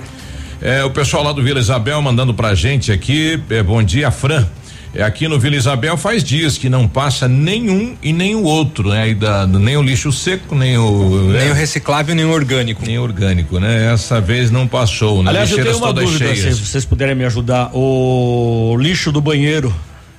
[0.61, 4.47] É, o pessoal lá do Vila Isabel mandando pra gente aqui, é, bom dia, Fran.
[4.92, 8.88] É, aqui no Vila Isabel faz dias que não passa nenhum e nem o outro,
[8.88, 9.14] né?
[9.14, 11.31] Da, nem o lixo seco, nem o.
[11.33, 12.83] Nem é, o reciclável, nem o orgânico.
[12.85, 13.92] Nem orgânico, né?
[13.92, 15.31] Essa vez não passou, né?
[15.31, 16.57] Aliás, eu Lixeiras tenho uma dúvida, cheias.
[16.57, 17.70] se vocês puderem me ajudar.
[17.72, 19.72] O lixo do banheiro,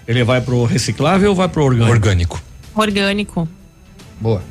[0.07, 1.91] ele vai pro reciclável ou vai pro orgânico?
[1.91, 2.41] Orgânico.
[2.73, 3.49] Orgânico.
[4.21, 4.41] Boa.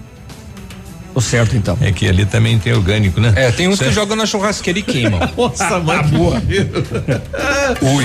[1.14, 1.76] Tô certo então.
[1.80, 3.32] É que ali também tem orgânico, né?
[3.36, 3.94] É, tem uns que Certo.
[3.94, 5.18] jogam na churrasqueira e queimam.
[5.36, 6.40] Nossa, mas boa.
[7.82, 8.04] Ui.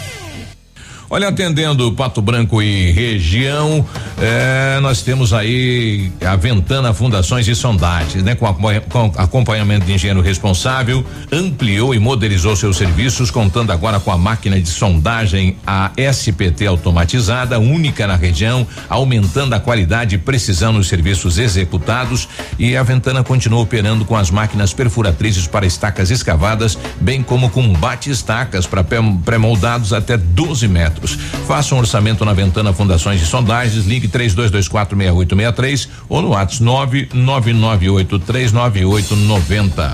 [1.13, 3.85] Olha, atendendo Pato Branco e região,
[4.23, 8.35] É, nós temos aí a Ventana Fundações e Sondagens, né?
[8.35, 14.11] Com, acompanha- com acompanhamento de engenheiro responsável, ampliou e modernizou seus serviços, contando agora com
[14.11, 20.71] a máquina de sondagem, a SPT automatizada, única na região, aumentando a qualidade e precisão
[20.71, 22.29] nos serviços executados.
[22.59, 27.73] E a Ventana continua operando com as máquinas perfuratrizes para estacas escavadas, bem como com
[27.73, 31.00] bate-estacas para pré-moldados até 12 metros.
[31.47, 39.91] Faça um orçamento na Ventana Fundações e Sondagens, ligue 32246863 ou no WhatsApp 999839890.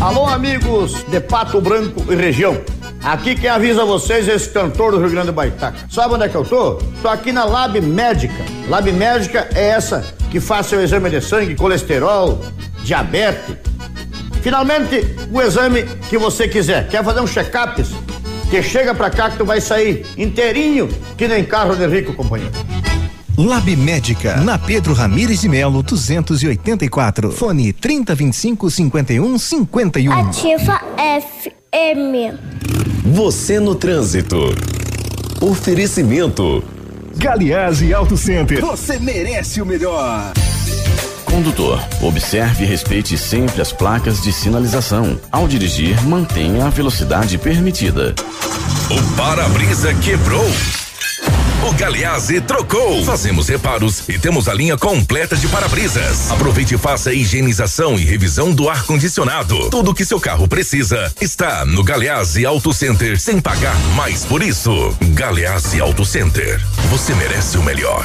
[0.00, 2.56] Alô, amigos de Pato Branco e região.
[3.02, 5.76] Aqui quem avisa vocês é esse cantor do Rio Grande do Baitaca.
[5.90, 6.74] Sabe onde é que eu tô?
[7.02, 8.44] Tô aqui na Lab Médica.
[8.68, 12.40] Lab Médica é essa que faz seu exame de sangue, colesterol,
[12.82, 13.56] diabetes.
[14.48, 16.88] Finalmente, o exame que você quiser.
[16.88, 17.84] Quer fazer um check-up?
[18.48, 20.88] Que chega pra cá que tu vai sair inteirinho,
[21.18, 22.54] que nem carro de rico, companheiro.
[23.36, 27.30] Lab Médica, na Pedro Ramires de Melo, 284.
[27.30, 30.12] Fone 3025 5151.
[30.14, 30.80] Ativa
[31.20, 32.34] FM.
[33.04, 34.54] Você no trânsito.
[35.42, 36.64] Oferecimento.
[37.18, 38.62] Galiase Auto Center.
[38.62, 40.32] Você merece o melhor.
[41.38, 45.20] Condutor, observe e respeite sempre as placas de sinalização.
[45.30, 48.12] Ao dirigir, mantenha a velocidade permitida.
[48.90, 50.44] O para-brisa quebrou.
[51.64, 53.04] O Galeazzi trocou.
[53.04, 56.28] Fazemos reparos e temos a linha completa de para-brisas.
[56.28, 59.70] Aproveite e faça a higienização e revisão do ar-condicionado.
[59.70, 64.92] Tudo que seu carro precisa está no Galeazzi Auto Center sem pagar mais por isso.
[65.14, 66.60] Galeazzi Auto Center.
[66.90, 68.04] Você merece o melhor.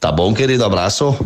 [0.00, 0.64] Tá bom, querido?
[0.64, 1.16] Abraço.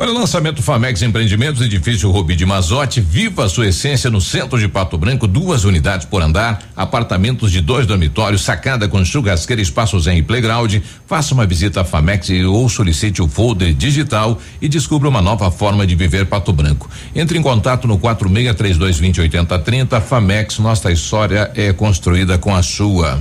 [0.00, 4.56] Olha, o lançamento Famex Empreendimentos, edifício Rubi de Mazote, viva a sua essência no centro
[4.56, 10.06] de Pato Branco, duas unidades por andar, apartamentos de dois dormitórios, sacada com churrasqueira, espaços
[10.06, 10.76] em playground.
[11.04, 15.84] Faça uma visita à Famex ou solicite o folder digital e descubra uma nova forma
[15.84, 16.88] de viver Pato Branco.
[17.12, 20.00] Entre em contato no 463220 8030.
[20.00, 23.20] Famex, nossa história é construída com a sua.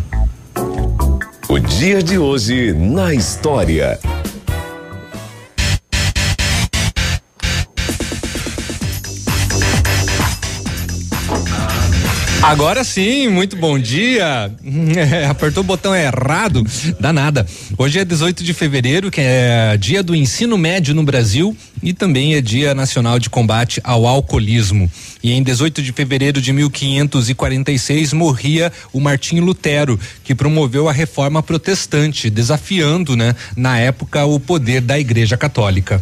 [1.49, 3.97] O dia de hoje na história.
[12.47, 14.49] Agora sim, muito bom dia.
[14.95, 16.63] É, apertou o botão errado,
[16.97, 17.45] dá nada.
[17.77, 22.35] Hoje é 18 de fevereiro, que é dia do ensino médio no Brasil e também
[22.35, 24.89] é dia nacional de combate ao alcoolismo.
[25.21, 31.43] E em 18 de fevereiro de 1546 morria o Martinho Lutero, que promoveu a reforma
[31.43, 36.01] protestante, desafiando, né, na época o poder da Igreja Católica.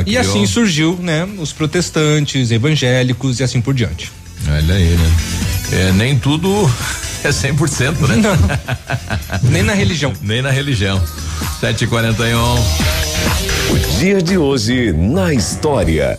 [0.00, 4.10] e criou- assim surgiu, né, os protestantes, evangélicos e assim por diante.
[4.48, 5.12] Olha aí, né?
[5.72, 6.70] É, nem tudo
[7.24, 8.16] é 100%, né?
[9.42, 10.12] Nem na religião.
[10.20, 11.02] Nem na religião.
[11.60, 12.34] 7h41.
[13.70, 16.18] O dia de hoje na história.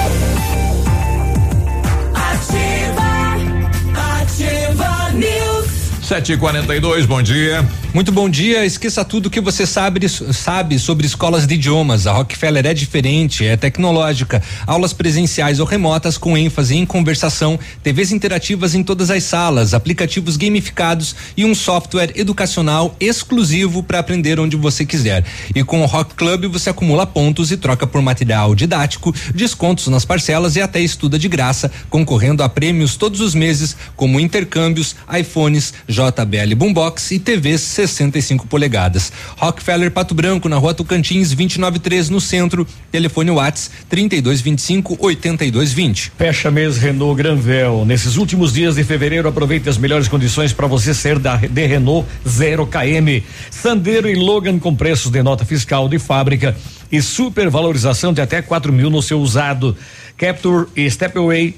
[6.11, 7.65] Sete e quarenta e dois, bom dia.
[7.93, 8.65] Muito bom dia.
[8.65, 12.05] Esqueça tudo que você sabe, sabe sobre escolas de idiomas.
[12.05, 14.43] A Rockefeller é diferente, é tecnológica.
[14.67, 20.35] Aulas presenciais ou remotas com ênfase em conversação, TVs interativas em todas as salas, aplicativos
[20.35, 25.23] gamificados e um software educacional exclusivo para aprender onde você quiser.
[25.55, 30.03] E com o Rock Club você acumula pontos e troca por material didático, descontos nas
[30.03, 35.73] parcelas e até estuda de graça, concorrendo a prêmios todos os meses, como intercâmbios, iPhones,
[36.01, 39.11] JBL Boombox e TVs 65 polegadas.
[39.37, 42.65] Rockefeller Pato Branco, na rua Tocantins, 293 no centro.
[42.91, 46.11] Telefone Whats 3225 8220.
[46.17, 47.85] Fecha mês Renault Granvel.
[47.85, 52.07] Nesses últimos dias de fevereiro, aproveite as melhores condições para você ser da de Renault
[52.27, 53.23] 0 km.
[53.51, 56.55] Sandero e Logan com preços de nota fiscal de fábrica
[56.91, 59.77] e supervalorização de até 4 mil no seu usado.
[60.17, 61.55] Capture e Stepway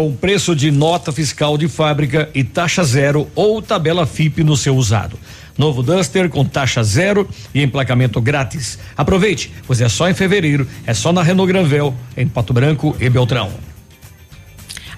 [0.00, 4.74] com preço de nota fiscal de fábrica e taxa zero ou tabela FIP no seu
[4.74, 5.18] usado.
[5.58, 8.78] Novo Duster com taxa zero e emplacamento grátis.
[8.96, 13.10] Aproveite, pois é só em fevereiro, é só na Renault Granvel, em Pato Branco e
[13.10, 13.50] Beltrão.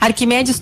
[0.00, 0.60] Arquimedes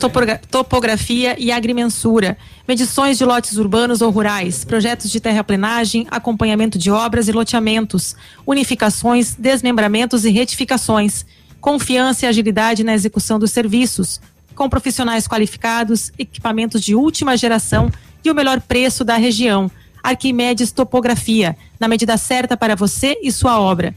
[0.51, 2.39] Topografia e Agrimensura.
[2.67, 8.17] Medições de lotes urbanos ou rurais, projetos de terraplenagem, acompanhamento de obras e loteamentos,
[8.47, 11.27] unificações, desmembramentos e retificações.
[11.61, 14.21] Confiança e agilidade na execução dos serviços,
[14.55, 17.91] com profissionais qualificados, equipamentos de última geração
[18.25, 19.71] e o melhor preço da região.
[20.03, 23.95] Arquimedes Topografia, na medida certa para você e sua obra.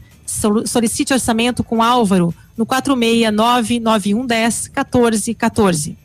[0.66, 6.03] Solicite orçamento com Álvaro no 469 9110 1414.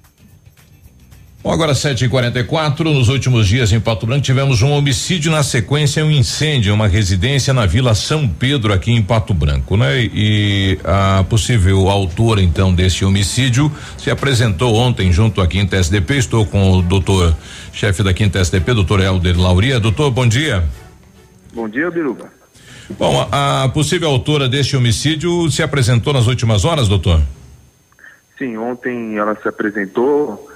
[1.42, 2.84] Bom, agora 7h44.
[2.84, 6.88] Nos últimos dias em Pato Branco tivemos um homicídio, na sequência, um incêndio em uma
[6.88, 10.02] residência na Vila São Pedro, aqui em Pato Branco, né?
[10.02, 16.18] E a possível autora, então, desse homicídio se apresentou ontem junto à Quinta SDP.
[16.18, 17.34] Estou com o doutor,
[17.72, 19.80] chefe da Quinta SDP, doutor Helder Lauria.
[19.80, 20.66] Doutor, bom dia.
[21.54, 22.30] Bom dia, Biruba.
[22.98, 27.22] Bom, a, a possível autora deste homicídio se apresentou nas últimas horas, doutor?
[28.38, 30.49] Sim, ontem ela se apresentou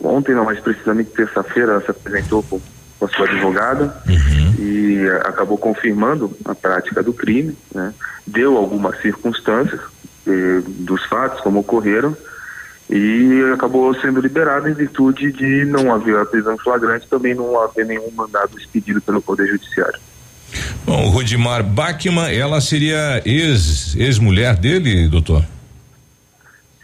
[0.00, 2.60] ontem não, mas precisamente terça-feira ela se apresentou com,
[2.98, 4.54] com a sua advogada uhum.
[4.58, 7.94] e acabou confirmando a prática do crime, né?
[8.26, 9.80] Deu algumas circunstâncias
[10.26, 12.16] eh, dos fatos como ocorreram
[12.88, 17.86] e acabou sendo liberada em virtude de não haver a prisão flagrante, também não haver
[17.86, 19.98] nenhum mandado expedido pelo Poder Judiciário.
[20.84, 25.42] Bom, Rodimar Bachmann, ela seria ex, ex-mulher dele, doutor?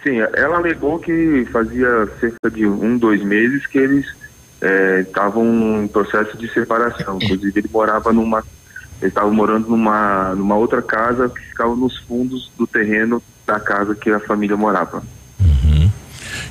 [0.03, 4.07] Sim, ela alegou que fazia cerca de um, dois meses que eles
[5.01, 7.19] estavam é, em processo de separação.
[7.21, 8.45] Inclusive ele morava numa,
[9.01, 13.95] ele estava morando numa, numa outra casa que ficava nos fundos do terreno da casa
[13.95, 15.03] que a família morava.
[15.41, 15.91] Uhum.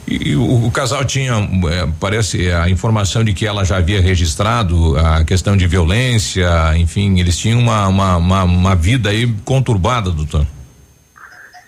[0.06, 1.34] E, e o, o, casal tinha,
[1.70, 7.20] é, parece, a informação de que ela já havia registrado a questão de violência, enfim,
[7.20, 10.46] eles tinham uma, uma, uma, uma vida aí conturbada, doutor.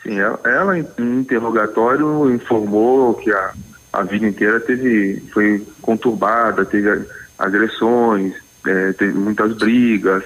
[0.10, 0.86] Sim, ela, ela em
[1.20, 3.54] interrogatório informou que a,
[3.94, 7.06] a vida inteira teve foi conturbada, teve
[7.38, 8.34] agressões,
[8.66, 10.24] é, teve muitas brigas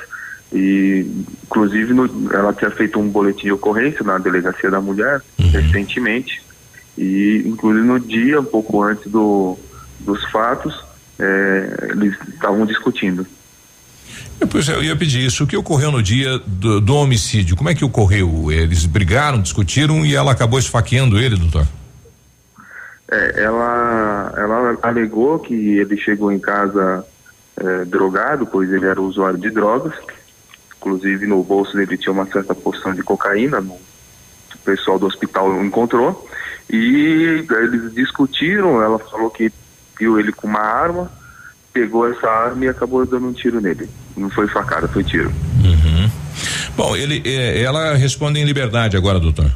[0.53, 1.05] e
[1.45, 5.51] inclusive no, ela tinha feito um boletim de ocorrência na delegacia da mulher uhum.
[5.51, 6.41] recentemente
[6.97, 9.57] e inclusive no dia um pouco antes do,
[9.99, 10.81] dos fatos
[11.19, 13.27] é, eles estavam discutindo.
[14.49, 15.43] Pois é, eu ia pedir isso.
[15.43, 17.55] O que ocorreu no dia do, do, homicídio?
[17.55, 18.51] Como é que ocorreu?
[18.51, 21.67] Eles brigaram, discutiram e ela acabou esfaqueando ele, doutor?
[23.09, 27.05] É, ela, ela alegou que ele chegou em casa
[27.57, 29.93] é, drogado, pois ele era usuário de drogas.
[30.77, 33.79] Inclusive no bolso dele tinha uma certa porção de cocaína, o
[34.65, 36.27] pessoal do hospital encontrou.
[36.69, 39.51] E eles discutiram, ela falou que
[39.97, 41.09] viu ele com uma arma
[41.73, 43.89] pegou essa arma e acabou dando um tiro nele.
[44.15, 45.31] Não foi facada, foi tiro.
[45.63, 46.11] Uhum.
[46.75, 49.51] Bom, ele, eh, ela responde em liberdade agora, doutor?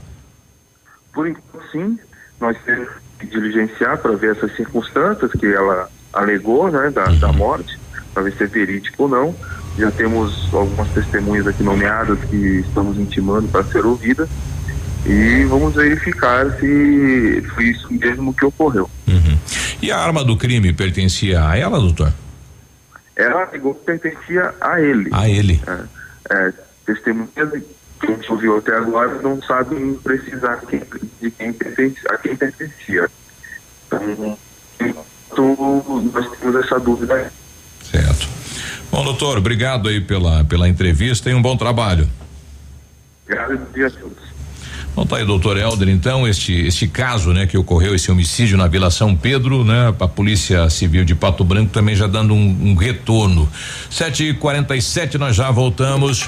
[1.14, 1.98] Por enquanto, sim.
[2.40, 2.88] Nós temos
[3.20, 7.20] que diligenciar para ver essas circunstâncias que ela alegou, né, da, uhum.
[7.20, 7.80] da morte,
[8.14, 9.36] para ver se é verídico ou não.
[9.78, 14.28] Já temos algumas testemunhas aqui nomeadas que estamos intimando para ser ouvida
[15.06, 18.90] e vamos verificar se foi isso mesmo que ocorreu.
[19.08, 19.38] Uhum.
[19.82, 22.12] E a arma do crime pertencia a ela, doutor?
[23.18, 25.10] Ela alegou que pertencia a ele.
[25.12, 25.60] A ele.
[25.68, 25.84] É,
[26.34, 26.54] é,
[26.86, 27.64] testemunhas
[28.00, 30.84] que a gente ouviu até agora não sabem precisar quem,
[31.20, 33.10] de quem pertencia, a quem pertencia.
[33.90, 37.28] Então, nós temos essa dúvida aí.
[37.84, 38.28] Certo.
[38.92, 42.08] Bom, doutor, obrigado aí pela, pela entrevista e um bom trabalho.
[43.26, 44.37] Obrigado e a todos.
[44.98, 48.68] Bom, tá aí, doutor Helder, então, este, este caso, né, que ocorreu, esse homicídio na
[48.68, 52.74] Vila São Pedro, né, a Polícia Civil de Pato Branco também já dando um, um
[52.74, 53.48] retorno.
[53.92, 56.28] Sete e quarenta e sete, nós já voltamos.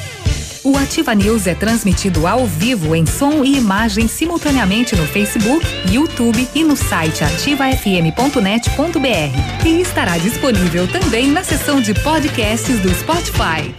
[0.63, 6.47] O Ativa News é transmitido ao vivo em som e imagem simultaneamente no Facebook, YouTube
[6.53, 9.65] e no site ativafm.net.br.
[9.65, 13.73] E estará disponível também na seção de podcasts do Spotify.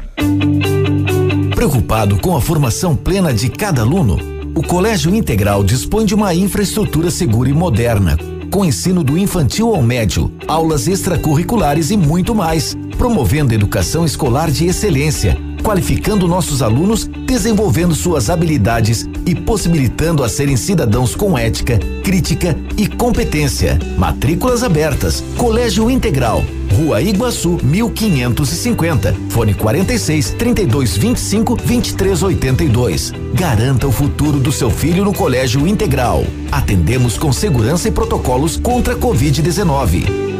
[1.55, 4.17] Preocupado com a formação plena de cada aluno,
[4.55, 8.17] o Colégio Integral dispõe de uma infraestrutura segura e moderna,
[8.51, 14.67] com ensino do infantil ao médio, aulas extracurriculares e muito mais, promovendo educação escolar de
[14.67, 22.55] excelência, qualificando nossos alunos, desenvolvendo suas habilidades e possibilitando a serem cidadãos com ética, crítica
[22.77, 23.79] e competência.
[23.97, 25.23] Matrículas abertas.
[25.35, 26.45] Colégio Integral.
[26.77, 29.15] Rua Iguaçu, 1550.
[29.29, 33.13] Fone 46 32 25 23 82.
[33.33, 36.23] Garanta o futuro do seu filho no Colégio Integral.
[36.51, 40.30] Atendemos com segurança e protocolos contra a Covid-19.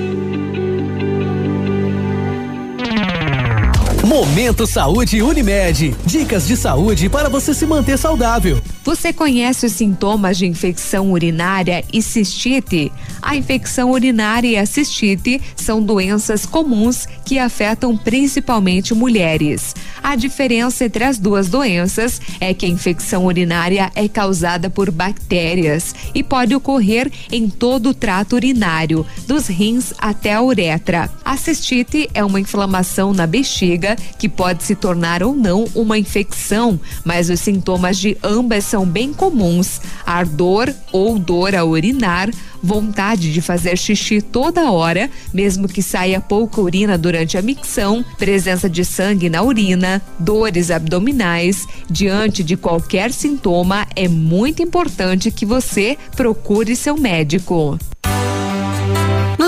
[4.22, 5.96] Momento Saúde Unimed.
[6.06, 8.62] Dicas de saúde para você se manter saudável.
[8.84, 12.92] Você conhece os sintomas de infecção urinária e cistite?
[13.20, 19.74] A infecção urinária e a cistite são doenças comuns que afetam principalmente mulheres.
[20.04, 25.94] A diferença entre as duas doenças é que a infecção urinária é causada por bactérias
[26.14, 31.10] e pode ocorrer em todo o trato urinário, dos rins até a uretra.
[31.24, 36.80] A cistite é uma inflamação na bexiga que pode se tornar ou não uma infecção,
[37.06, 42.30] mas os sintomas de ambas são bem comuns: ardor ou dor a urinar,
[42.62, 48.70] vontade de fazer xixi toda hora, mesmo que saia pouca urina durante a micção, presença
[48.70, 51.66] de sangue na urina, dores abdominais.
[51.90, 57.78] Diante de qualquer sintoma, é muito importante que você procure seu médico.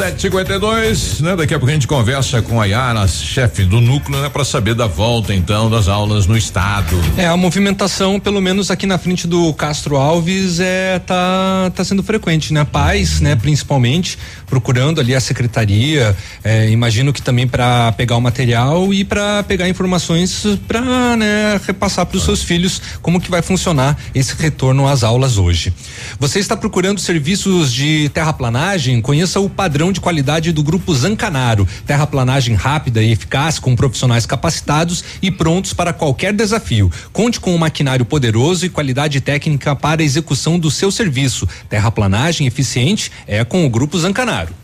[0.00, 1.36] 752, né?
[1.36, 4.30] Daqui a pouco a gente conversa com a Yara, chefe do núcleo, né?
[4.30, 6.98] Para saber da volta então das aulas no estado.
[7.18, 12.02] É, a movimentação, pelo menos aqui na frente do Castro Alves, é tá tá sendo
[12.02, 12.64] frequente, né?
[12.64, 18.94] Pais, né, principalmente, procurando ali a secretaria, é, imagino que também para pegar o material
[18.94, 23.98] e para pegar informações para, né, repassar para os seus filhos como que vai funcionar
[24.14, 25.74] esse retorno às aulas hoje.
[26.18, 29.02] Você está procurando serviços de terraplanagem?
[29.02, 31.66] Conheça o padrão de qualidade do Grupo Zancanaro.
[31.86, 36.90] Terraplanagem rápida e eficaz com profissionais capacitados e prontos para qualquer desafio.
[37.12, 41.48] Conte com um maquinário poderoso e qualidade técnica para a execução do seu serviço.
[41.68, 44.59] Terraplanagem eficiente é com o Grupo Zancanaro.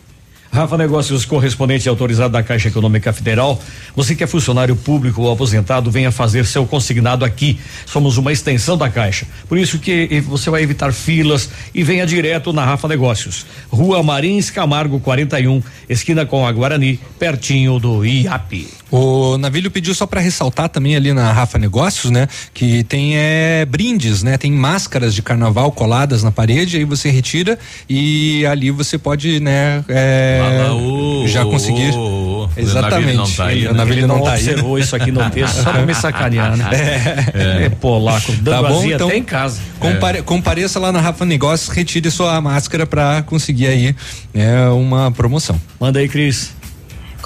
[0.50, 3.60] Rafa Negócios, correspondente autorizado da Caixa Econômica Federal.
[3.94, 7.58] Você que é funcionário público ou aposentado, venha fazer seu consignado aqui.
[7.84, 9.26] Somos uma extensão da Caixa.
[9.48, 13.44] Por isso que você vai evitar filas e venha direto na Rafa Negócios.
[13.68, 18.68] Rua Marins Camargo 41, esquina com a Guarani, pertinho do IAP.
[18.96, 22.26] O Navilho pediu só para ressaltar também ali na Rafa Negócios, né?
[22.54, 24.38] Que tem é, brindes, né?
[24.38, 29.84] Tem máscaras de carnaval coladas na parede, aí você retira e ali você pode, né?
[29.88, 31.92] É, Fala, já conseguir.
[32.56, 33.16] Exatamente.
[33.16, 34.42] Não tá aí, o Navilho Ele não, não tá aí.
[34.42, 36.68] observou isso aqui no texto só pra me sacanear, né?
[36.72, 37.64] É.
[37.64, 39.60] É, polaco, dando Tá bom, então até em casa.
[39.78, 43.94] compare- compareça lá na Rafa Negócios, retire sua máscara para conseguir aí
[44.32, 45.60] né, uma promoção.
[45.78, 46.54] Manda aí, Cris.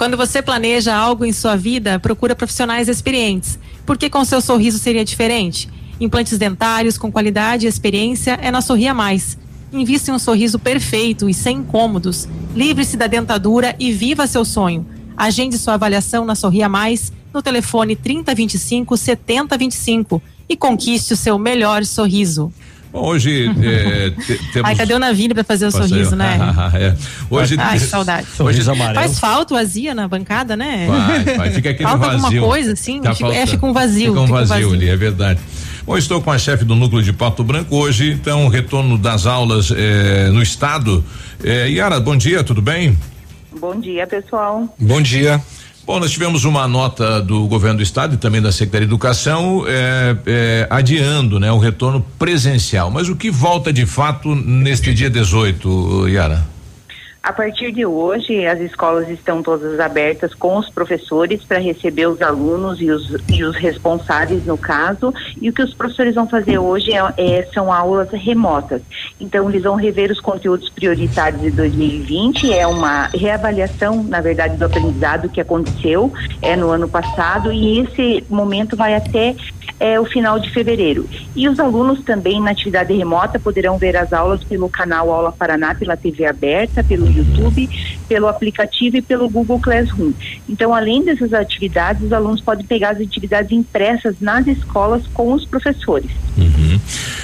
[0.01, 3.59] Quando você planeja algo em sua vida, procura profissionais experientes.
[3.85, 5.69] Porque com seu sorriso seria diferente?
[5.99, 9.37] Implantes dentários com qualidade e experiência é na Sorria Mais.
[9.71, 12.27] Invista em um sorriso perfeito e sem incômodos.
[12.55, 14.87] Livre-se da dentadura e viva seu sonho.
[15.15, 21.85] Agende sua avaliação na Sorria Mais no telefone 3025 7025 e conquiste o seu melhor
[21.85, 22.51] sorriso.
[22.91, 24.69] Bom, hoje é, te- temos.
[24.69, 26.37] Ai, cadê o Navilho para fazer o sorriso, né?
[26.75, 26.95] é.
[27.29, 28.27] Hoje Ai, que saudade.
[28.37, 28.61] Hoje
[28.93, 30.87] Faz falta o azia na bancada, né?
[30.87, 32.25] Vai, vai, fica aquele Falta vazio.
[32.25, 34.73] alguma coisa, assim, Tá fica- é, fica um vazio, Fica um fica um vazio, vazio.
[34.73, 35.39] ali, é verdade.
[35.85, 39.71] Bom, estou com a chefe do núcleo de Pato Branco hoje, então, retorno das aulas
[39.75, 41.03] eh, no estado.
[41.43, 42.95] Eh, Yara, bom dia, tudo bem?
[43.59, 44.73] Bom dia, pessoal.
[44.79, 45.41] Bom dia.
[45.91, 49.65] Bom, nós tivemos uma nota do governo do estado e também da Secretaria de Educação
[49.67, 52.89] eh, eh, adiando né, o retorno presencial.
[52.89, 56.47] Mas o que volta de fato neste dia 18, Yara?
[57.23, 62.19] A partir de hoje, as escolas estão todas abertas com os professores para receber os
[62.19, 65.13] alunos e os, e os responsáveis, no caso.
[65.39, 68.81] E o que os professores vão fazer hoje é- é- são aulas remotas.
[69.19, 72.51] Então, eles vão rever os conteúdos prioritários de 2020.
[72.51, 76.11] É uma reavaliação, na verdade, do aprendizado que aconteceu
[76.41, 77.51] é, no ano passado.
[77.53, 79.35] E esse momento vai até
[79.81, 81.09] é, o final de fevereiro.
[81.35, 85.73] E os alunos também na atividade remota poderão ver as aulas pelo canal Aula Paraná,
[85.73, 87.67] pela TV aberta, pelo YouTube,
[88.11, 90.11] pelo aplicativo e pelo Google Classroom.
[90.49, 95.45] Então, além dessas atividades, os alunos podem pegar as atividades impressas nas escolas com os
[95.45, 96.11] professores.
[96.37, 96.77] Uhum.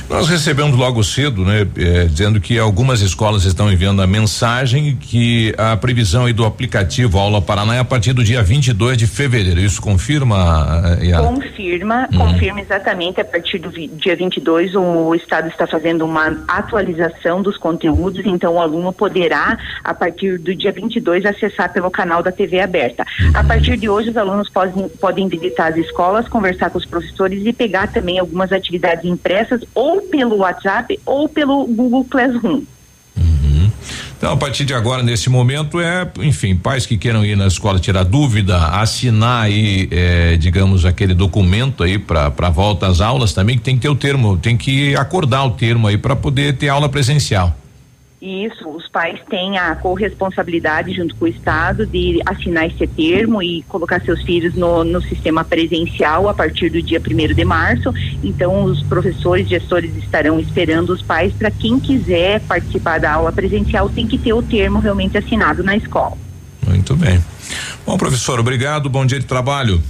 [0.10, 5.54] Nós recebemos logo cedo, né, eh, dizendo que algumas escolas estão enviando a mensagem que
[5.58, 9.60] a previsão aí do aplicativo Aula Paraná é a partir do dia 22 de fevereiro.
[9.60, 11.28] Isso confirma, eh, Yara?
[11.28, 12.18] Confirma, Uhum.
[12.20, 17.58] confirma exatamente a partir do vi- dia 22 o Estado está fazendo uma atualização dos
[17.58, 22.60] conteúdos, então o aluno poderá, a partir do dia 22, acessar pelo canal da TV
[22.60, 23.06] aberta.
[23.34, 27.46] A partir de hoje, os alunos podem, podem visitar as escolas, conversar com os professores
[27.46, 32.62] e pegar também algumas atividades impressas ou pelo WhatsApp ou pelo Google Classroom.
[34.18, 37.80] Então, a partir de agora, nesse momento, é, enfim, pais que queiram ir na escola
[37.80, 43.58] tirar dúvida, assinar aí, eh, digamos, aquele documento aí para para volta às aulas também,
[43.58, 46.68] que tem que ter o termo, tem que acordar o termo aí para poder ter
[46.68, 47.56] aula presencial.
[48.20, 53.62] Isso, os pais têm a corresponsabilidade junto com o Estado de assinar esse termo e
[53.64, 57.94] colocar seus filhos no, no sistema presencial a partir do dia 1 de março.
[58.24, 63.88] Então, os professores, gestores estarão esperando os pais para quem quiser participar da aula presencial
[63.88, 66.18] tem que ter o termo realmente assinado na escola.
[66.66, 67.24] Muito bem.
[67.86, 69.82] Bom, professor, obrigado, bom dia de trabalho.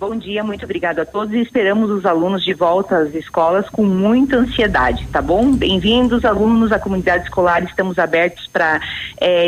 [0.00, 3.82] Bom dia, muito obrigado a todos e esperamos os alunos de volta às escolas com
[3.84, 5.52] muita ansiedade, tá bom?
[5.52, 8.80] Bem-vindos, alunos, à comunidade escolar, estamos abertos para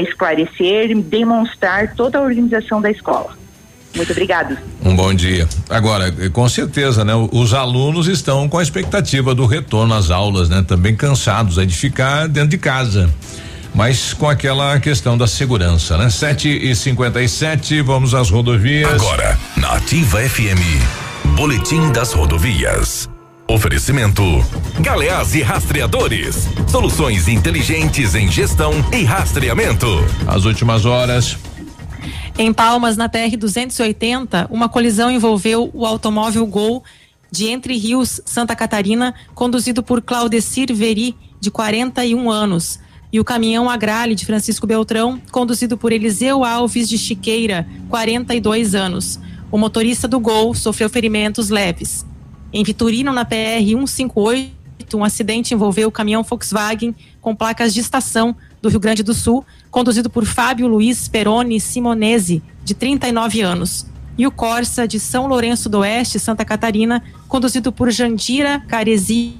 [0.02, 3.38] esclarecer e demonstrar toda a organização da escola.
[3.94, 4.58] Muito obrigado.
[4.84, 5.48] Um bom dia.
[5.68, 7.12] Agora, eh, com certeza, né?
[7.32, 10.64] Os alunos estão com a expectativa do retorno às aulas, né?
[10.66, 13.08] Também cansados aí de ficar dentro de casa.
[13.74, 16.10] Mas com aquela questão da segurança, né?
[16.10, 18.90] Sete e cinquenta e sete, vamos às rodovias.
[18.92, 20.60] Agora, na Ativa FM,
[21.36, 23.08] Boletim das Rodovias.
[23.48, 24.22] Oferecimento:
[24.80, 26.48] Galeás e Rastreadores.
[26.68, 29.86] Soluções inteligentes em gestão e rastreamento.
[30.26, 31.36] As últimas horas.
[32.38, 36.82] Em Palmas, na TR 280, uma colisão envolveu o automóvel Gol
[37.30, 42.78] de Entre Rios, Santa Catarina, conduzido por Claudecir Veri, de 41 anos,
[43.12, 49.18] e o caminhão Agrale de Francisco Beltrão, conduzido por Eliseu Alves de Chiqueira, 42 anos.
[49.50, 52.06] O motorista do Gol sofreu ferimentos leves.
[52.52, 58.34] Em Vitorino, na PR 158, um acidente envolveu o caminhão Volkswagen com placas de estação
[58.62, 63.86] do Rio Grande do Sul, conduzido por Fábio Luiz Peroni Simonese, de 39 anos.
[64.16, 69.34] E o Corsa de São Lourenço do Oeste, Santa Catarina, conduzido por Jandira Caresia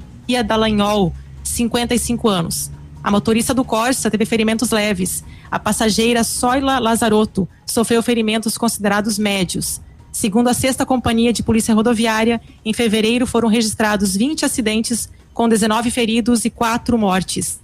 [0.45, 1.13] Dallagnol,
[1.43, 2.71] 55 anos.
[3.03, 5.25] A motorista do Corsa teve ferimentos leves.
[5.51, 9.81] A passageira Soila Lazarotto sofreu ferimentos considerados médios.
[10.13, 15.91] Segundo a sexta companhia de polícia rodoviária, em fevereiro foram registrados 20 acidentes com 19
[15.91, 17.61] feridos e 4 mortes.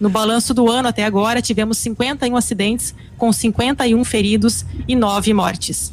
[0.00, 5.92] No balanço do ano até agora, tivemos 51 acidentes com 51 feridos e 9 mortes.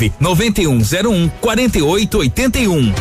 [0.19, 2.93] 9101 4881.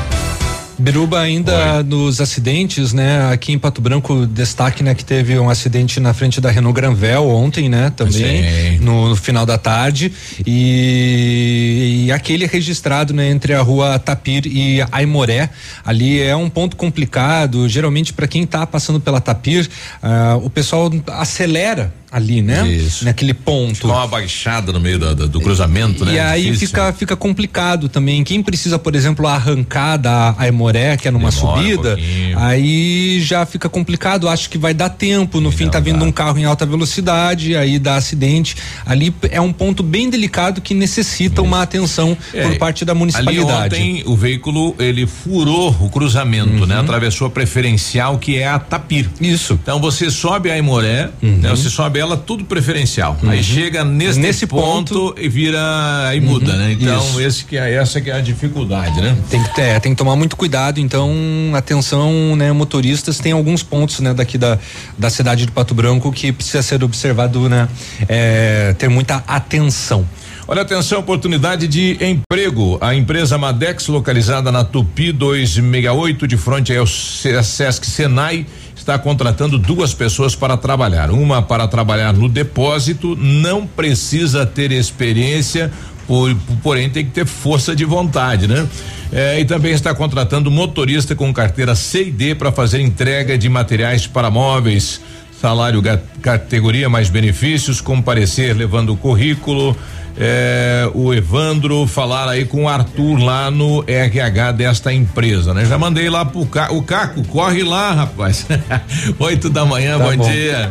[0.81, 1.83] Biruba ainda Oi.
[1.83, 3.31] nos acidentes, né?
[3.31, 4.95] Aqui em Pato Branco, destaque, né?
[4.95, 7.93] Que teve um acidente na frente da Renault Granvel ontem, né?
[7.95, 10.11] Também, no, no, final da tarde
[10.47, 13.29] e, e, aquele registrado, né?
[13.29, 15.51] Entre a rua Tapir e Aimoré,
[15.85, 19.69] ali é um ponto complicado, geralmente para quem está passando pela Tapir,
[20.03, 22.67] uh, o pessoal acelera ali, né?
[22.69, 23.05] Isso.
[23.05, 23.77] Naquele ponto.
[23.77, 26.15] Fica uma baixada no meio do, cruzamento, e, né?
[26.15, 28.25] E aí fica, fica complicado também.
[28.25, 33.47] Quem precisa, por exemplo, arrancar da Aimoré, que é numa Demora subida, um aí já
[33.47, 34.29] fica complicado.
[34.29, 35.41] Acho que vai dar tempo.
[35.41, 36.05] No e fim, tá vindo dá.
[36.05, 38.57] um carro em alta velocidade, aí dá acidente.
[38.85, 41.45] Ali é um ponto bem delicado que necessita Isso.
[41.45, 43.77] uma atenção é, por parte da municipalidade.
[43.77, 46.61] Ali ontem o veículo ele furou o cruzamento, né?
[46.61, 46.67] uhum.
[46.67, 46.81] né?
[46.81, 49.09] Atravessou a preferencial que é a Tapir.
[49.21, 49.59] Isso.
[49.63, 51.37] Então você sobe a Aimoré, uhum.
[51.37, 51.51] né?
[51.51, 53.17] Você sobe tabela tudo preferencial.
[53.23, 53.31] Uhum.
[53.31, 55.61] Aí chega nesse, nesse ponto, ponto, e vira
[56.09, 56.59] aí muda, uhum.
[56.59, 56.73] né?
[56.73, 57.21] Então Isso.
[57.21, 59.17] esse que é essa que é a dificuldade, né?
[59.29, 60.81] Tem que ter, é, tem que tomar muito cuidado.
[60.81, 61.11] Então
[61.55, 62.53] atenção, né?
[62.53, 64.15] Motoristas tem alguns pontos, né?
[64.15, 64.59] Daqui da
[64.99, 67.69] da cidade de Pato Branco que precisa ser observado, né?
[68.09, 70.07] É, ter muita atenção.
[70.49, 72.77] Olha, atenção, oportunidade de emprego.
[72.81, 78.45] A empresa Madex, localizada na Tupi 268, de frente ao Sesc Senai,
[78.81, 81.11] está contratando duas pessoas para trabalhar.
[81.11, 85.71] Uma para trabalhar no depósito, não precisa ter experiência,
[86.07, 88.67] por, porém tem que ter força de vontade, né?
[89.13, 93.49] É, e também está contratando motorista com carteira C e D para fazer entrega de
[93.49, 95.01] materiais para móveis.
[95.41, 95.83] Salário
[96.21, 99.77] categoria mais benefícios, comparecer levando o currículo
[100.19, 105.65] é, o Evandro falar aí com o Arthur lá no RH desta empresa, né?
[105.65, 108.47] Já mandei lá pro Ca, o Caco, corre lá, rapaz.
[109.19, 110.71] Oito da manhã, tá bom, bom dia.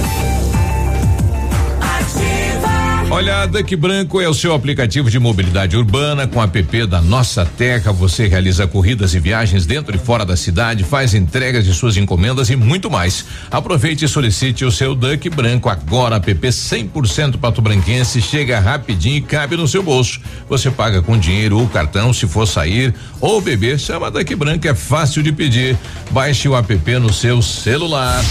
[3.13, 7.91] Olha, Duck Branco é o seu aplicativo de mobilidade urbana com app da Nossa Terra.
[7.91, 12.49] Você realiza corridas e viagens dentro e fora da cidade, faz entregas de suas encomendas
[12.49, 13.25] e muito mais.
[13.51, 16.15] Aproveite e solicite o seu Duck Branco agora.
[16.15, 20.21] App 100% pato branquense chega rapidinho e cabe no seu bolso.
[20.47, 23.77] Você paga com dinheiro ou cartão se for sair ou beber.
[23.77, 25.77] Chama Duck Branco, é fácil de pedir.
[26.11, 28.23] Baixe o app no seu celular.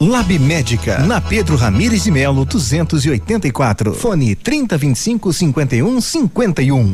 [0.00, 3.94] Lab Médica, na Pedro Ramires de Melo, 284.
[3.94, 6.92] Fone 3025 51 51.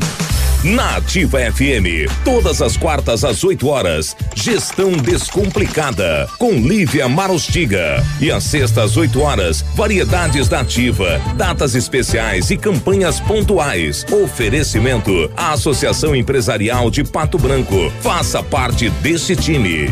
[0.63, 8.03] Na Ativa FM, todas as quartas às 8 horas, Gestão Descomplicada, com Lívia Marostiga.
[8.19, 14.03] E às sextas às 8 horas, variedades da Ativa, datas especiais e campanhas pontuais.
[14.11, 17.91] Oferecimento à Associação Empresarial de Pato Branco.
[18.01, 19.91] Faça parte desse time.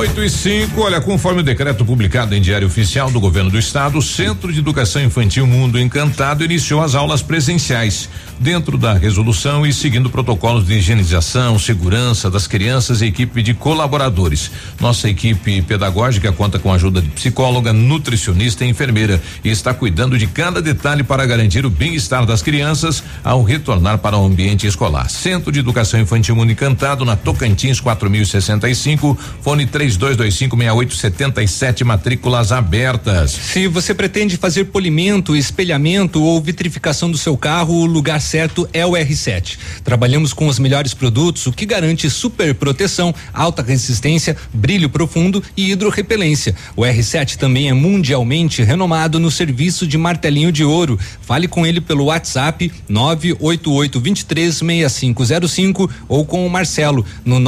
[0.00, 3.98] 8 e 5, olha, conforme o decreto publicado em Diário Oficial do Governo do Estado,
[3.98, 9.74] o Centro de Educação Infantil Mundo Encantado iniciou as aulas presenciais dentro da resolução e
[9.74, 14.50] seguindo protocolos de higienização, segurança das crianças e equipe de colaboradores.
[14.80, 20.16] Nossa equipe pedagógica conta com a ajuda de psicóloga, nutricionista e enfermeira e está cuidando
[20.16, 25.10] de cada detalhe para garantir o bem-estar das crianças ao retornar para o ambiente escolar.
[25.10, 29.66] Centro de Educação Infantil Mundo Encantado na Tocantins 4065, fone
[29.98, 33.30] 32256877, matrículas abertas.
[33.30, 38.86] Se você pretende fazer polimento, espelhamento ou vitrificação do seu carro, o lugar certo é
[38.86, 39.58] o R7.
[39.84, 45.70] Trabalhamos com os melhores produtos, o que garante super proteção, alta resistência, brilho profundo e
[45.70, 46.54] hidrorrepelência.
[46.76, 50.98] O R7 também é mundialmente renomado no serviço de martelinho de ouro.
[51.22, 57.40] Fale com ele pelo WhatsApp 988236505 ou com o Marcelo no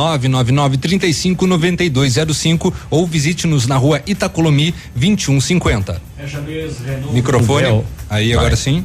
[2.32, 6.00] 999359205 ou visite-nos na rua Itacolomi 2150.
[7.12, 7.84] Microfone.
[8.10, 8.84] Aí agora sim.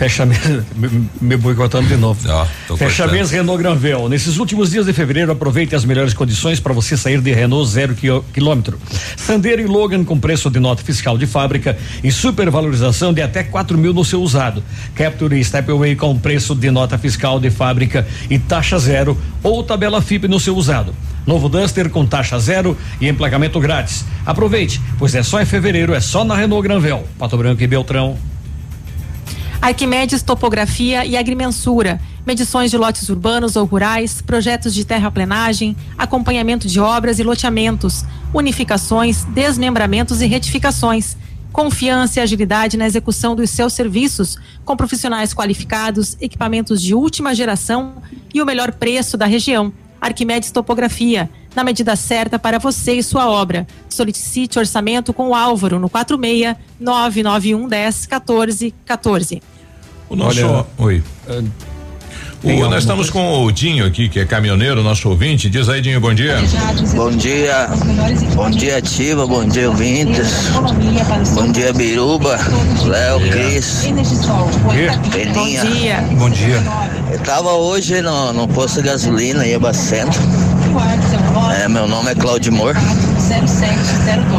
[0.00, 2.18] Fechamento, me, me boicotando de novo.
[2.66, 3.36] tô Fechamento cortando.
[3.36, 4.08] Renault Granvel.
[4.08, 7.94] Nesses últimos dias de fevereiro, aproveite as melhores condições para você sair de Renault zero
[7.94, 8.78] quil- quilômetro.
[9.14, 13.76] Sandero e Logan com preço de nota fiscal de fábrica e supervalorização de até 4
[13.76, 14.64] mil no seu usado.
[14.94, 20.00] Capture e Stepway com preço de nota fiscal de fábrica e taxa zero ou tabela
[20.00, 20.94] FIP no seu usado.
[21.26, 24.06] Novo Duster com taxa zero e emplacamento grátis.
[24.24, 27.06] Aproveite, pois é só em fevereiro, é só na Renault Granvel.
[27.18, 28.16] Pato Branco e Beltrão.
[29.60, 32.00] Arquimedes Topografia e Agrimensura.
[32.26, 38.02] Medições de lotes urbanos ou rurais, projetos de terraplenagem, acompanhamento de obras e loteamentos,
[38.32, 41.14] unificações, desmembramentos e retificações.
[41.52, 47.96] Confiança e agilidade na execução dos seus serviços, com profissionais qualificados, equipamentos de última geração
[48.32, 49.70] e o melhor preço da região.
[50.00, 53.66] Arquimedes Topografia, na medida certa para você e sua obra.
[53.88, 59.42] Solicite orçamento com o Álvaro no 46 991 10 14 14.
[60.08, 60.44] O nosso.
[60.44, 61.02] Olha, Oi.
[62.42, 65.50] O- nós estamos com o Dinho aqui, que é caminhoneiro, nosso ouvinte.
[65.50, 66.38] Diz aí, Dinho, bom dia.
[66.94, 67.68] Bom dia,
[68.34, 70.48] bom dia Ativa, bom dia ouvintes,
[71.34, 72.38] bom dia Biruba,
[72.86, 73.84] Léo, Cris,
[75.12, 76.02] Peninha.
[76.18, 76.62] Bom dia.
[77.12, 80.18] Eu tava hoje no, no posto de gasolina em Abacento.
[81.62, 82.78] É, meu nome é Claudio Moura.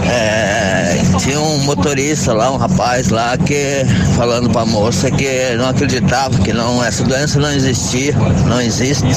[0.05, 6.37] É, tinha um motorista lá, um rapaz lá que falando pra moça que não acreditava
[6.39, 8.13] que não essa doença não existia,
[8.47, 9.07] não existe.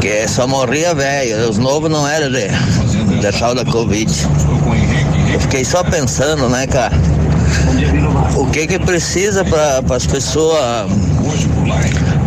[0.00, 2.48] Que só morria velho, os novos não eram de,
[3.20, 4.12] de tal da Covid.
[5.32, 6.96] Eu fiquei só pensando, né, cara?
[8.36, 10.88] O que que precisa para as pessoas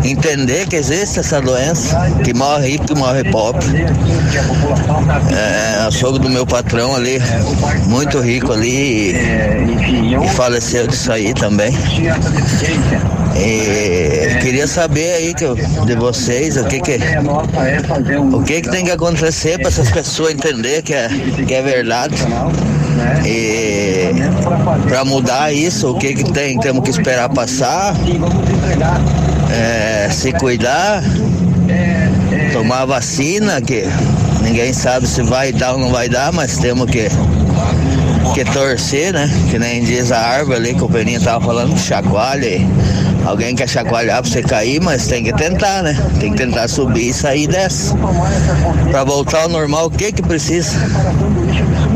[0.03, 3.65] entender que existe essa doença, que morre rico, que morre pobre.
[5.31, 7.19] É, sogro do meu patrão ali,
[7.87, 11.71] muito rico ali, e, e faleceu disso aí também.
[13.35, 16.99] E queria saber aí que, eu- de vocês o que que
[18.31, 21.09] o que que tem que acontecer para essas pessoas entender que é,
[21.47, 22.15] que é verdade.
[23.25, 24.11] E
[24.87, 26.59] para mudar isso, o que que tem?
[26.59, 27.95] Temos que esperar passar,
[29.53, 31.03] é, se cuidar,
[32.51, 33.83] tomar vacina, que
[34.41, 37.07] ninguém sabe se vai dar ou não vai dar, mas temos que,
[38.33, 39.29] que torcer, né?
[39.49, 42.61] Que nem diz a árvore ali que o Peninha tava falando, chacoalha.
[43.25, 45.97] Alguém quer chacoalhar pra você cair, mas tem que tentar, né?
[46.19, 47.95] Tem que tentar subir e sair dessa.
[48.91, 50.77] Pra voltar ao normal, o que que precisa?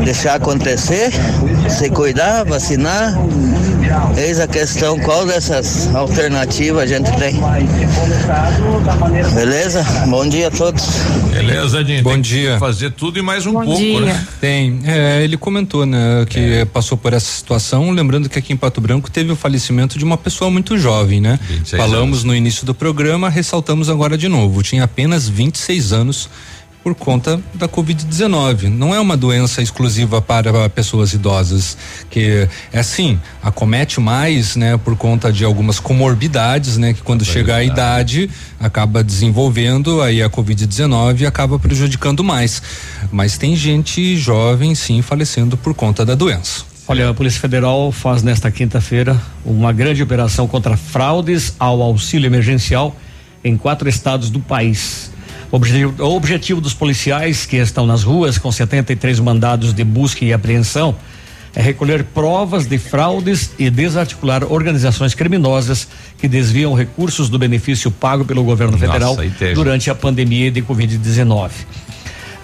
[0.08, 1.10] Deixar acontecer,
[1.68, 3.14] se cuidar, vacinar.
[4.16, 7.38] Eis a questão, qual dessas alternativas a gente tem?
[9.34, 9.84] Beleza?
[10.06, 10.82] Bom dia a todos.
[11.30, 12.02] Beleza, Dinho?
[12.02, 12.54] Bom Tem dia.
[12.54, 14.26] que fazer tudo e mais um pouco, né?
[14.40, 14.80] Tem.
[14.86, 19.10] É, ele comentou, né, que passou por essa situação, lembrando que aqui em Pato Branco
[19.10, 21.38] teve o falecimento de uma pessoa muito jovem, né?
[21.48, 24.62] 26 Falamos no início do programa, ressaltamos agora de novo.
[24.62, 26.30] Tinha apenas 26 anos
[26.88, 28.68] por conta da Covid-19.
[28.68, 31.76] Não é uma doença exclusiva para pessoas idosas,
[32.08, 37.56] que é assim, acomete mais, né, por conta de algumas comorbidades, né, que quando chega
[37.56, 42.62] a idade acaba desenvolvendo aí a Covid-19 e acaba prejudicando mais.
[43.12, 46.64] Mas tem gente jovem sim falecendo por conta da doença.
[46.86, 52.96] Olha, a Polícia Federal faz nesta quinta-feira uma grande operação contra fraudes ao auxílio emergencial
[53.44, 55.10] em quatro estados do país.
[55.50, 60.24] O objetivo, o objetivo dos policiais que estão nas ruas com 73 mandados de busca
[60.24, 60.94] e apreensão
[61.54, 65.88] é recolher provas de fraudes e desarticular organizações criminosas
[66.18, 69.54] que desviam recursos do benefício pago pelo governo Nossa, federal teve.
[69.54, 71.50] durante a pandemia de Covid-19.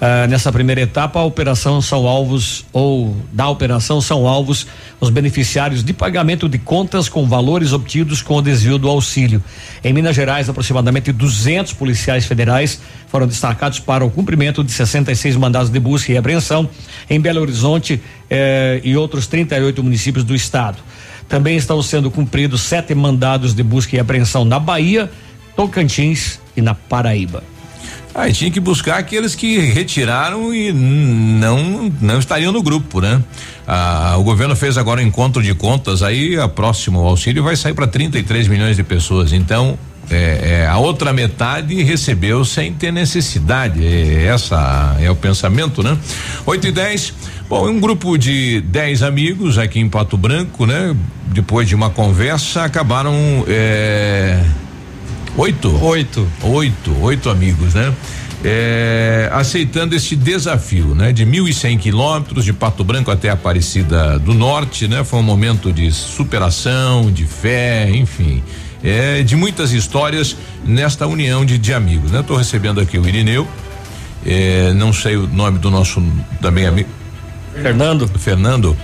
[0.07, 4.66] Ah, nessa primeira etapa, a operação são alvos, ou da operação são alvos,
[5.00, 9.42] os beneficiários de pagamento de contas com valores obtidos com o desvio do auxílio.
[9.82, 15.70] Em Minas Gerais, aproximadamente 200 policiais federais foram destacados para o cumprimento de 66 mandados
[15.70, 16.68] de busca e apreensão
[17.09, 17.98] em Belo Horizonte
[18.28, 20.76] eh, e outros 38 municípios do estado.
[21.30, 25.11] Também estão sendo cumpridos sete mandados de busca e apreensão na Bahia,
[25.57, 27.53] Tocantins e na Paraíba.
[28.14, 33.20] Ah, e tinha que buscar aqueles que retiraram e não não estariam no grupo, né?
[33.66, 37.74] Ah, o governo fez agora um encontro de contas, aí a próximo auxílio vai sair
[37.74, 39.32] para 33 milhões de pessoas.
[39.32, 39.76] Então,
[40.10, 43.84] é, é, a outra metade recebeu sem ter necessidade.
[43.84, 45.96] É, essa é o pensamento, né?
[46.46, 47.14] 8 e 10.
[47.48, 50.94] Bom, um grupo de 10 amigos aqui em Pato Branco, né?
[51.26, 53.12] Depois de uma conversa, acabaram.
[53.48, 54.40] É,
[55.37, 55.68] Oito?
[55.82, 56.28] Oito.
[56.43, 57.93] Oito, oito amigos, né?
[58.45, 61.12] É, aceitando esse desafio, né?
[61.12, 65.03] De 1.100 quilômetros de Pato Branco até Aparecida do Norte, né?
[65.03, 68.45] Foi um momento de superação, de fé, enfim,
[68.82, 72.20] é, de muitas histórias nesta união de, de amigos, né?
[72.20, 73.49] Estou recebendo aqui o Irineu,
[74.24, 76.01] é, não sei o nome do nosso
[76.41, 76.89] também amigo.
[77.61, 78.07] Fernando.
[78.07, 78.76] Fernando.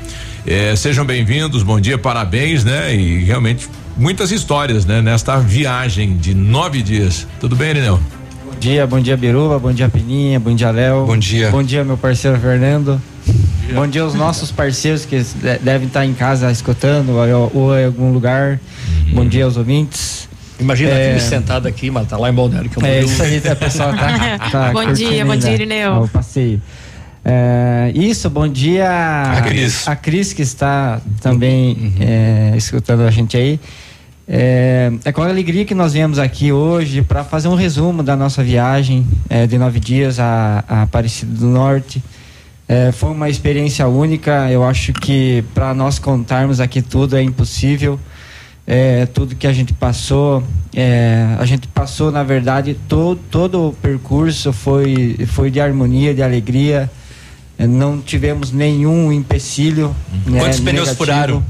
[0.45, 2.93] É, sejam bem-vindos, bom dia, parabéns, né?
[2.95, 5.01] E realmente muitas histórias, né?
[5.03, 7.27] Nesta viagem de nove dias.
[7.39, 8.01] Tudo bem, Irineu?
[8.45, 11.07] Bom dia, bom dia Biruba, bom dia Pininha, bom dia Léo.
[11.07, 11.51] Bom dia.
[11.51, 13.01] Bom dia meu parceiro Fernando.
[13.73, 17.85] Bom dia aos nossos parceiros que de- devem estar em casa escutando ou, ou em
[17.87, 18.59] algum lugar.
[19.13, 20.29] Bom dia aos ouvintes.
[20.59, 22.97] Imagina É, aquele sentado aqui, mas tá lá em Balneário Camboriú.
[22.97, 26.03] É isso aí, a pessoa tá, tá Bom dia, bom dia, Irineu.
[26.03, 26.61] O passeio.
[27.25, 29.87] É, isso, bom dia A Cris.
[29.87, 33.61] a Cris que está também é, escutando a gente aí.
[34.27, 38.43] É, é com alegria que nós viemos aqui hoje para fazer um resumo da nossa
[38.43, 42.03] viagem é, de nove dias a, a Aparecida do Norte.
[42.69, 44.49] É, foi uma experiência única.
[44.51, 47.99] Eu acho que para nós contarmos aqui tudo é impossível.
[48.67, 50.45] É, tudo que a gente passou,
[51.37, 56.89] a gente passou, na verdade, to, todo o percurso foi, foi de harmonia, de alegria.
[57.61, 59.95] É, não tivemos nenhum empecilho.
[60.27, 60.97] né, Quantos pneus negativo.
[60.97, 61.43] furaram?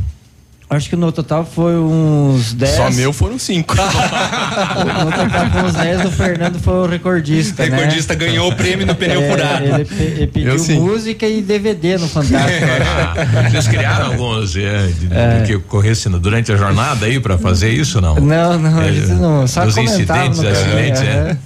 [0.68, 2.76] Acho que no total foi uns 10.
[2.76, 3.74] Só meu foram cinco.
[3.74, 7.66] no total foi uns 10, o Fernando foi o recordista.
[7.66, 7.76] né?
[7.76, 9.64] Recordista ganhou o prêmio no pneu É, furado.
[9.64, 12.64] Ele, ele pediu Eu música e DVD no Fantástico.
[12.86, 17.36] Ah, Vocês criaram alguns é, de, de que ocorresse no- durante a jornada aí para
[17.36, 18.14] fazer isso não?
[18.16, 19.46] Não, não, a gente não.
[19.48, 21.36] Só Dos incidentes, no acidentes, caminho, é.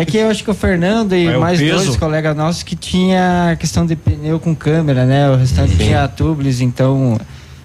[0.00, 1.84] É que eu acho que o Fernando e É mais peso.
[1.84, 5.28] dois colegas nossos que tinha questão de pneu com câmera, né?
[5.30, 7.18] O restante tinha tubeless, então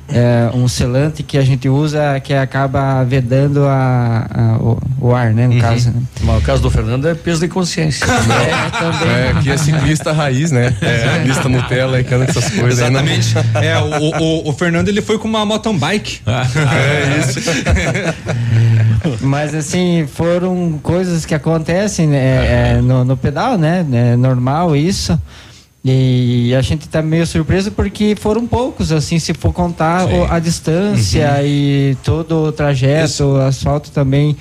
[0.10, 5.34] é, um selante que a gente usa que acaba vedando a, a- o, o ar,
[5.34, 5.48] né?
[5.48, 5.90] No caso.
[5.92, 6.02] Né?
[6.22, 8.06] Mas o caso do Fernando é peso de consciência.
[9.04, 10.74] É, que é ciclista raiz, né?
[10.82, 12.82] É, lista Nutella e cana essas coisas.
[12.82, 13.36] aí não- Exatamente.
[13.66, 16.22] É, o, o, o Fernando ele foi com uma mountain bike.
[16.28, 17.40] É isso.
[19.22, 23.86] Mas assim, foram coisas que acontecem né, é, no, no pedal, né?
[23.92, 25.20] É normal isso.
[25.86, 30.40] E a gente tá meio surpreso porque foram poucos, assim, se for contar o- a
[30.40, 34.38] distância e todo o trajeto, o asfalto também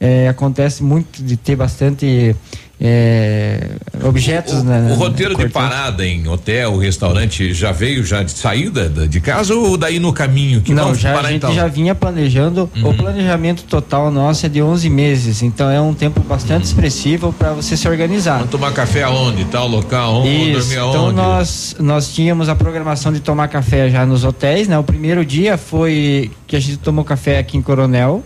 [0.00, 2.36] é, acontece muito de ter bastante
[2.80, 3.70] é,
[4.02, 4.88] objetos, né?
[4.90, 9.54] O roteiro de parada em hotel, restaurante já veio já de saída da- de casa
[9.54, 11.54] ou daí no caminho que Não, já, a gente então?
[11.54, 12.68] já vinha planejando.
[12.82, 12.96] O Uhum.
[12.96, 17.76] planejamento total nosso é de 11 meses, então é um tempo bastante expressivo para você
[17.76, 18.38] se organizar.
[18.38, 19.44] Vamos tomar café aonde?
[19.46, 20.20] Tal local?
[20.22, 20.28] Onde?
[20.50, 21.16] Isso, Dormir então aonde?
[21.16, 24.76] nós, nós tínhamos a programação de tomar café já nos hotéis, né?
[24.78, 28.22] O primeiro dia foi que a gente tomou café aqui em Coronel,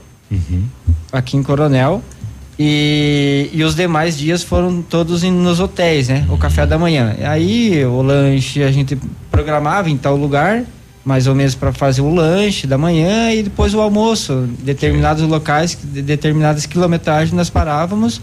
[1.13, 2.03] aqui em Coronel,
[2.59, 6.27] e, e os demais dias foram todos nos hotéis, né?
[6.29, 7.15] O café da manhã.
[7.23, 8.99] Aí o lanche a gente
[9.31, 10.65] programava em tal lugar,
[11.05, 14.49] mais ou menos para fazer o lanche da manhã e depois o almoço.
[14.59, 18.21] Determinados locais, de determinadas quilometragens nós parávamos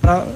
[0.00, 0.26] para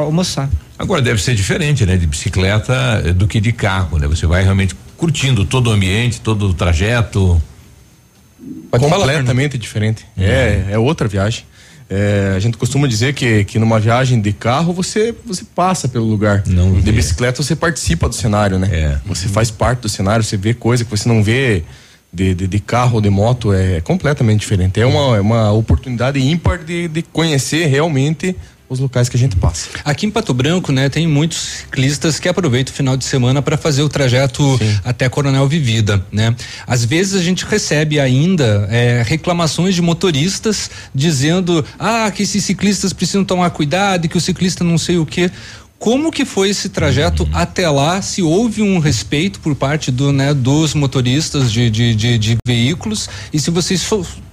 [0.00, 0.48] almoçar.
[0.78, 4.06] Agora deve ser diferente, né, de bicicleta eh, do que de carro, né?
[4.06, 7.40] Você vai realmente curtindo todo o ambiente, todo o trajeto.
[8.70, 10.06] completamente diferente.
[10.16, 11.44] É, é outra viagem.
[11.88, 16.04] É, a gente costuma dizer que, que numa viagem de carro você, você passa pelo
[16.04, 16.42] lugar.
[16.46, 18.68] Não de bicicleta você participa do cenário, né?
[18.72, 18.98] É.
[19.06, 21.62] Você faz parte do cenário, você vê coisa que você não vê
[22.12, 24.80] de, de, de carro ou de moto, é completamente diferente.
[24.80, 28.34] É uma, é uma oportunidade ímpar de, de conhecer realmente
[28.68, 29.68] os locais que a gente passa.
[29.84, 33.56] Aqui em Pato Branco, né, tem muitos ciclistas que aproveitam o final de semana para
[33.56, 34.42] fazer o trajeto
[34.84, 36.34] até Coronel Vivida, né?
[36.66, 42.92] Às vezes a gente recebe ainda é, reclamações de motoristas dizendo, ah, que esses ciclistas
[42.92, 45.30] precisam tomar cuidado, e que o ciclista não sei o quê.
[45.78, 48.00] Como que foi esse trajeto até lá?
[48.00, 53.08] Se houve um respeito por parte do, né, dos motoristas de, de, de, de veículos
[53.32, 53.86] e se vocês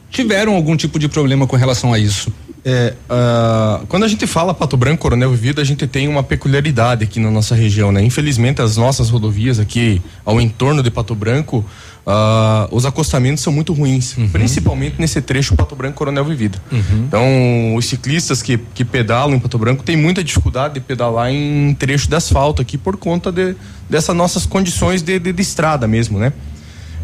[0.09, 2.31] tiveram algum tipo de problema com relação a isso?
[2.65, 7.03] É, ah, quando a gente fala Pato Branco, Coronel Vivida, a gente tem uma peculiaridade
[7.03, 8.01] aqui na nossa região, né?
[8.01, 11.65] Infelizmente, as nossas rodovias aqui ao entorno de Pato Branco,
[12.07, 16.57] ah, os acostamentos são muito ruins, principalmente nesse trecho Pato Branco, Coronel Vivida.
[17.07, 21.73] Então, os ciclistas que, que pedalam em Pato Branco têm muita dificuldade de pedalar em
[21.73, 23.55] trecho de asfalto aqui por conta de,
[23.89, 26.31] dessas nossas condições de, de, de estrada mesmo, né?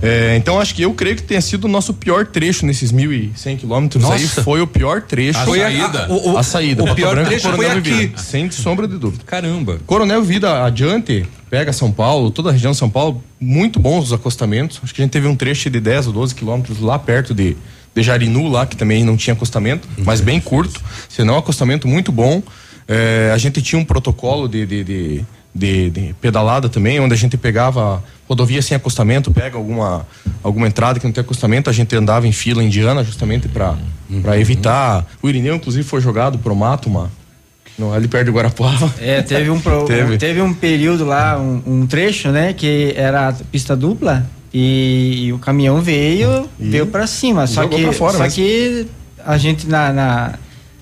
[0.01, 3.57] É, então acho que eu creio que tenha sido o nosso pior trecho nesses 1.100
[3.57, 5.39] quilômetros aí foi o pior trecho.
[5.39, 6.05] A Foi a- saída?
[6.05, 6.83] a- o- o- a saída.
[6.83, 7.89] o pior Branco, trecho Coronel foi aqui.
[7.91, 9.23] Vivida, Sem sombra de dúvida.
[9.25, 9.79] Caramba.
[9.85, 14.13] Coronel Vida adiante, pega São Paulo, toda a região de São Paulo, muito bons os
[14.13, 14.79] acostamentos.
[14.83, 17.57] Acho que a gente teve um trecho de 10 ou 12 quilômetros lá perto de,
[17.93, 20.79] de Jarinu, lá que também não tinha acostamento, mas bem curto.
[21.09, 22.41] Senão, acostamento muito bom.
[22.87, 27.17] É, a gente tinha um protocolo de, de, de, de- de pedalada também, onde a
[27.17, 30.05] gente pegava rodovia sem acostamento, pega alguma,
[30.43, 33.75] alguma entrada que não tem acostamento, a gente andava em fila indiana justamente para
[34.39, 35.05] evitar.
[35.21, 37.09] O Irineu, inclusive, foi jogado pro mato, uma,
[37.77, 38.93] no, ali perto de Guarapuava.
[38.99, 40.17] É, teve um, pro- Teve.
[40.17, 40.41] teve.
[40.41, 45.81] um período lá, um, um trecho, né, que era pista dupla e, e o caminhão
[45.81, 47.47] veio, E veio para cima.
[47.47, 48.35] Só que, fora só mesmo.
[48.35, 48.87] que
[49.25, 50.33] a gente na, na,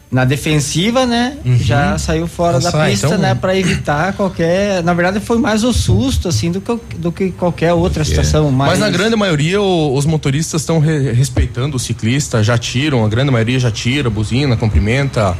[0.09, 1.35] na defensiva, né?
[1.43, 1.57] Uhum.
[1.57, 3.35] Já saiu fora Já da sai, pista, então- né?
[3.35, 4.81] Para evitar qualquer.
[4.81, 8.49] Na verdade, foi mais o susto, assim, do que, do que qualquer outra situação.
[8.49, 13.03] Mas Mas, na grande maioria o- os motoristas estão re- respeitando o ciclista, já tiram,
[13.03, 15.35] a grande maioria já tira, buzina, cumprimenta.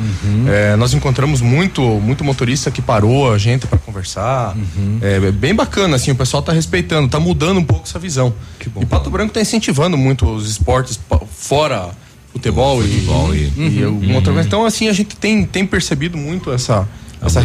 [0.47, 4.53] É, nós encontramos muito, muito motorista que parou a gente para conversar.
[5.01, 8.33] É, é bem bacana, assim, o pessoal tá respeitando, tá mudando um pouco essa visão.
[8.81, 10.99] E Pato Branco tá incentivando muito os esportes
[11.31, 11.89] fora
[12.37, 14.13] futebol, futebol e, e- e Uhum.
[14.13, 14.37] motor.
[14.39, 16.87] Então, assim, a gente tem, tem percebido muito essa,
[17.21, 17.41] essa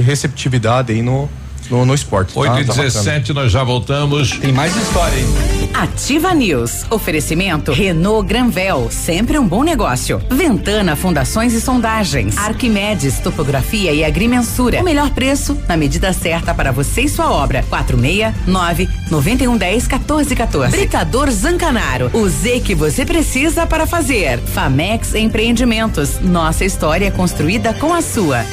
[0.00, 1.28] receptividade aí no,
[1.70, 2.32] no, no esporte.
[2.32, 2.40] tá?
[2.40, 2.82] 8 e Tá bacana.
[2.88, 4.32] 17 nós já voltamos.
[4.38, 5.70] Tem mais história aí.
[5.74, 6.84] Ativa News.
[6.90, 10.20] Oferecimento Renault Granvel, sempre um bom negócio.
[10.30, 12.36] Ventana Fundações e Sondagens.
[12.38, 14.80] Arquimedes Topografia e Agrimensura.
[14.80, 17.64] O melhor preço na medida certa para você e sua obra.
[17.68, 20.76] 469 9110 1414.
[20.76, 22.10] Britador Zancanaro.
[22.12, 24.38] O Z que você precisa para fazer.
[24.40, 26.20] Famex Empreendimentos.
[26.20, 28.44] Nossa história construída com a sua.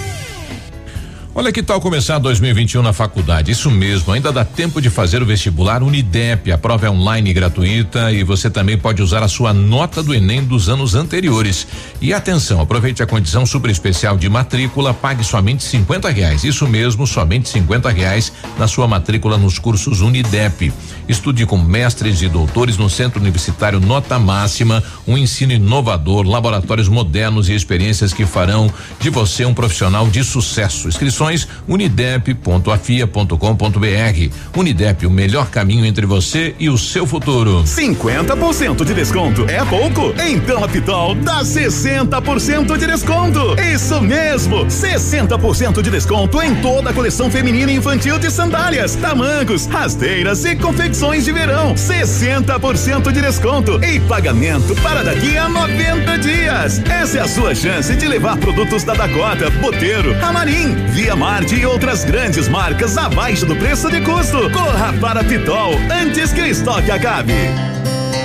[1.35, 3.51] Olha que tal começar 2021 na faculdade?
[3.51, 6.51] Isso mesmo, ainda dá tempo de fazer o vestibular Unidep.
[6.51, 10.13] A prova é online e gratuita e você também pode usar a sua nota do
[10.13, 11.65] Enem dos anos anteriores.
[11.99, 16.43] E atenção, aproveite a condição super especial de matrícula, pague somente 50 reais.
[16.43, 20.71] Isso mesmo, somente 50 reais na sua matrícula nos cursos Unidep.
[21.09, 27.49] Estude com mestres e doutores no Centro Universitário Nota Máxima, um ensino inovador, laboratórios modernos
[27.49, 30.87] e experiências que farão de você um profissional de sucesso.
[30.87, 31.22] Inscrições
[31.67, 34.57] unidep.afia.com.br.
[34.57, 37.63] Unidep, o melhor caminho entre você e o seu futuro.
[37.63, 40.13] 50% de desconto é pouco?
[40.21, 43.55] Então a Pitol dá 60% de desconto.
[43.59, 49.65] Isso mesmo, 60% de desconto em toda a coleção feminina e infantil de sandálias, tamancos,
[49.65, 51.73] rasteiras e confecções de verão.
[51.75, 56.81] 60% de desconto e pagamento para daqui a 90 dias.
[56.89, 61.65] Essa é a sua chance de levar produtos da Dakota, Boteiro, Amarim, Via Marte e
[61.65, 64.49] outras grandes marcas abaixo do preço de custo.
[64.51, 67.33] Corra para Pitol antes que o estoque acabe.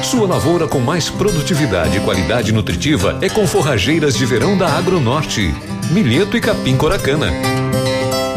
[0.02, 5.54] Sua lavoura com mais produtividade e qualidade nutritiva é com forrageiras de verão da Agronorte,
[5.90, 7.57] milheto e capim coracana.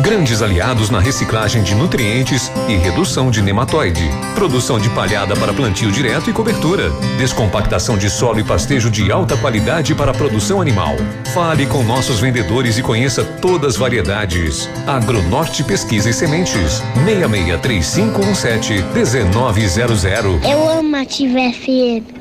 [0.01, 4.09] Grandes aliados na reciclagem de nutrientes e redução de nematóide.
[4.33, 6.89] Produção de palhada para plantio direto e cobertura.
[7.19, 10.95] Descompactação de solo e pastejo de alta qualidade para a produção animal.
[11.33, 14.67] Fale com nossos vendedores e conheça todas as variedades.
[14.87, 16.81] Agronorte Pesquisa e Sementes.
[17.05, 20.03] 663517 1900.
[20.43, 22.20] Eu amo Ativa FM.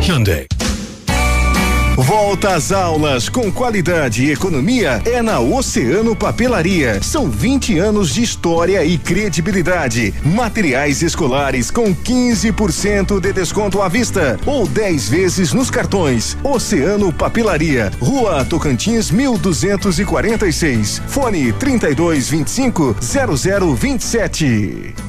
[0.00, 0.46] Hyundai.
[1.96, 7.02] Volta às aulas com qualidade e economia é na Oceano Papelaria.
[7.02, 10.14] São 20 anos de história e credibilidade.
[10.24, 16.38] Materiais escolares com 15% de desconto à vista ou 10 vezes nos cartões.
[16.44, 21.02] Oceano Papelaria, Rua Tocantins 1246.
[21.08, 25.07] Fone 3225 0027.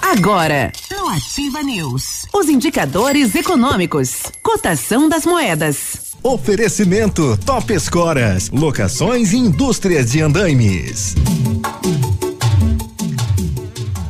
[0.00, 6.14] Agora, no Ativa News, os indicadores econômicos, cotação das moedas.
[6.22, 11.14] Oferecimento Top Escoras, locações e indústrias de andaimes.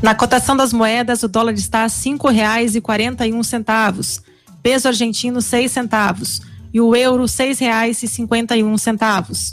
[0.02, 4.22] Na cotação das moedas, o dólar está a cinco reais e quarenta e um centavos,
[4.62, 6.40] peso argentino seis centavos
[6.72, 9.52] e o euro seis reais e cinquenta e um centavos.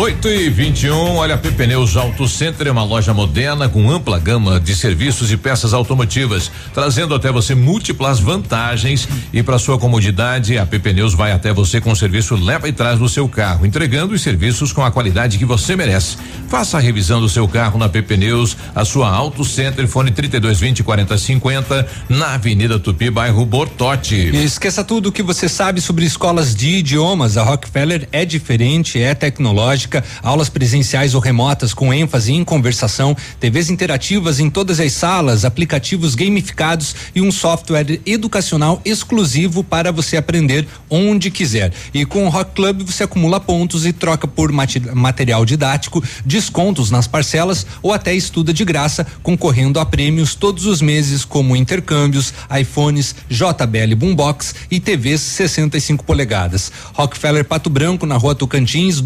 [0.00, 4.18] 8 e 21 olha, a PP Neus Auto Center é uma loja moderna com ampla
[4.18, 10.56] gama de serviços e peças automotivas, trazendo até você múltiplas vantagens e para sua comodidade,
[10.56, 13.66] a PP Neus vai até você com o serviço leva e traz do seu carro,
[13.66, 16.16] entregando os serviços com a qualidade que você merece.
[16.48, 20.82] Faça a revisão do seu carro na PP Neus, a sua Auto Center, fone 3220
[20.82, 24.16] 4050, na Avenida Tupi, bairro Bortote.
[24.16, 27.36] E esqueça tudo o que você sabe sobre escolas de idiomas.
[27.36, 29.89] A Rockefeller é diferente, é tecnológica,
[30.22, 36.14] aulas presenciais ou remotas com ênfase em conversação, TVs interativas em todas as salas, aplicativos
[36.14, 41.72] gamificados e um software educacional exclusivo para você aprender onde quiser.
[41.92, 46.90] E com o Rock Club você acumula pontos e troca por mate- material didático, descontos
[46.90, 52.32] nas parcelas ou até estuda de graça, concorrendo a prêmios todos os meses, como intercâmbios,
[52.60, 56.70] iPhones, JBL Boombox e TVs 65 polegadas.
[56.94, 59.00] Rockefeller Pato Branco, na rua Tocantins,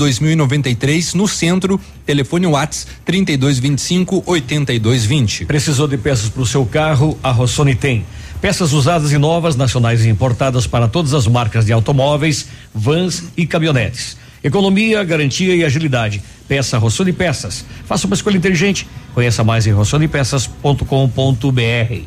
[0.65, 1.81] 2093, no centro.
[2.07, 5.45] Telefone Whats 3225 8220.
[5.45, 7.19] Precisou de peças para o seu carro?
[7.23, 8.07] A Rossoni tem.
[8.41, 13.47] Peças usadas e novas, nacionais e importadas para todas as marcas de automóveis, vans e
[13.47, 14.17] caminhonetes.
[14.43, 16.23] Economia, garantia e agilidade.
[16.47, 17.65] Peça Rossoni Peças.
[17.87, 18.87] Faça uma escolha inteligente.
[19.15, 22.03] Conheça mais em rossonipeças.com.br.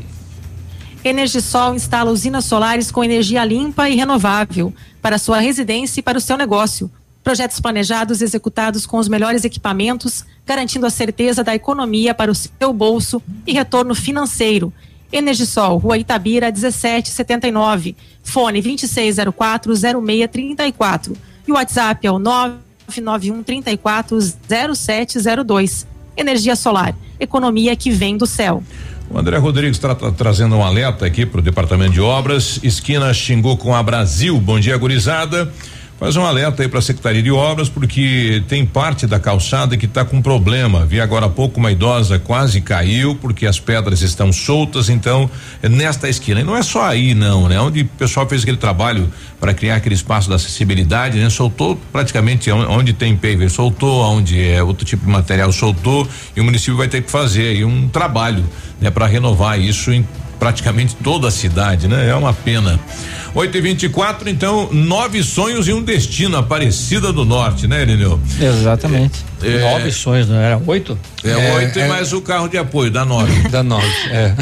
[1.03, 6.21] Energisol instala usinas solares com energia limpa e renovável para sua residência e para o
[6.21, 6.91] seu negócio.
[7.27, 12.33] Projetos planejados e executados com os melhores equipamentos, garantindo a certeza da economia para o
[12.33, 14.71] seu bolso e retorno financeiro.
[15.11, 17.97] Energisol, Rua Itabira, 1779.
[18.23, 21.17] Fone 26040634.
[21.45, 24.17] E o WhatsApp é o 991 34
[24.73, 25.85] 0702.
[26.15, 28.63] Energia solar, economia que vem do céu.
[29.09, 33.57] O André Rodrigues está trazendo um alerta aqui para o Departamento de Obras, esquina Xingu
[33.57, 34.39] com a Brasil.
[34.39, 35.51] Bom dia, gurizada.
[35.99, 39.87] Faz um alerta aí para a Secretaria de Obras, porque tem parte da calçada que
[39.87, 40.85] está com problema.
[40.85, 45.27] Vi agora há pouco uma idosa quase caiu porque as pedras estão soltas, então,
[45.59, 46.41] é nesta esquina.
[46.41, 47.59] E não é só aí, não, né?
[47.59, 51.31] Onde o pessoal fez aquele trabalho para criar aquele espaço da acessibilidade, né?
[51.31, 56.43] Soltou praticamente onde, tem paver, soltou, onde é outro tipo de material, soltou, e o
[56.43, 58.45] município vai ter que fazer aí um trabalho,
[58.79, 58.91] né?
[58.91, 60.05] Para renovar isso em
[60.39, 62.07] praticamente toda a cidade, né?
[62.07, 62.79] É uma pena.
[63.37, 68.19] 8 e 24 então, nove sonhos e um destino, Aparecida do Norte, né, Irineu?
[68.41, 69.23] Exatamente.
[69.41, 70.97] É, Nove sonhos, não era oito?
[71.23, 73.27] É, oito e mais o carro de apoio, dá nove.
[73.49, 74.33] Dá nove, é.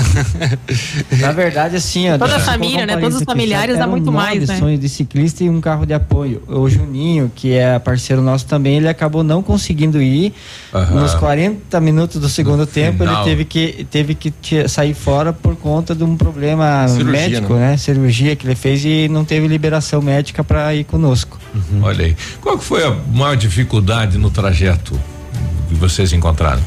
[1.20, 2.98] Na verdade, assim, ó, Toda a família, né?
[2.98, 4.60] Todos os familiares dá muito mais, nove né?
[4.60, 6.44] sonhos de ciclista e um carro de apoio.
[6.48, 10.34] O Juninho, que é parceiro nosso também, ele acabou não conseguindo ir.
[10.74, 11.02] Aham.
[11.02, 13.16] Nos 40 minutos do segundo tempo, final.
[13.16, 14.34] ele teve que, teve que
[14.68, 17.72] sair fora por conta de um problema Cirurgia, médico, né?
[17.72, 17.78] né?
[17.78, 21.40] Cirurgia que ele fez e não teve liberação médica para ir conosco.
[21.82, 22.16] Olha aí.
[22.42, 24.85] Qual que foi a maior dificuldade no trajeto
[25.68, 26.62] que vocês encontraram?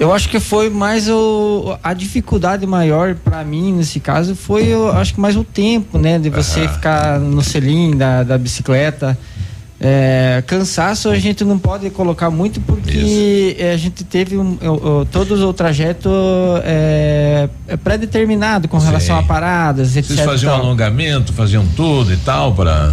[0.00, 4.90] Eu acho que foi mais o, a dificuldade maior para mim nesse caso foi, eu
[4.90, 9.16] acho que mais o tempo, né, de você ficar no selim da, da bicicleta.
[9.84, 15.00] É, cansaço a gente não pode colocar muito porque é, a gente teve um, o-
[15.00, 16.08] o- todo o trajeto
[16.62, 19.24] é, é pré-determinado com relação Sim.
[19.24, 20.10] a paradas, etc.
[20.12, 20.64] Vocês faziam tal.
[20.64, 22.92] alongamento, faziam tudo e tal para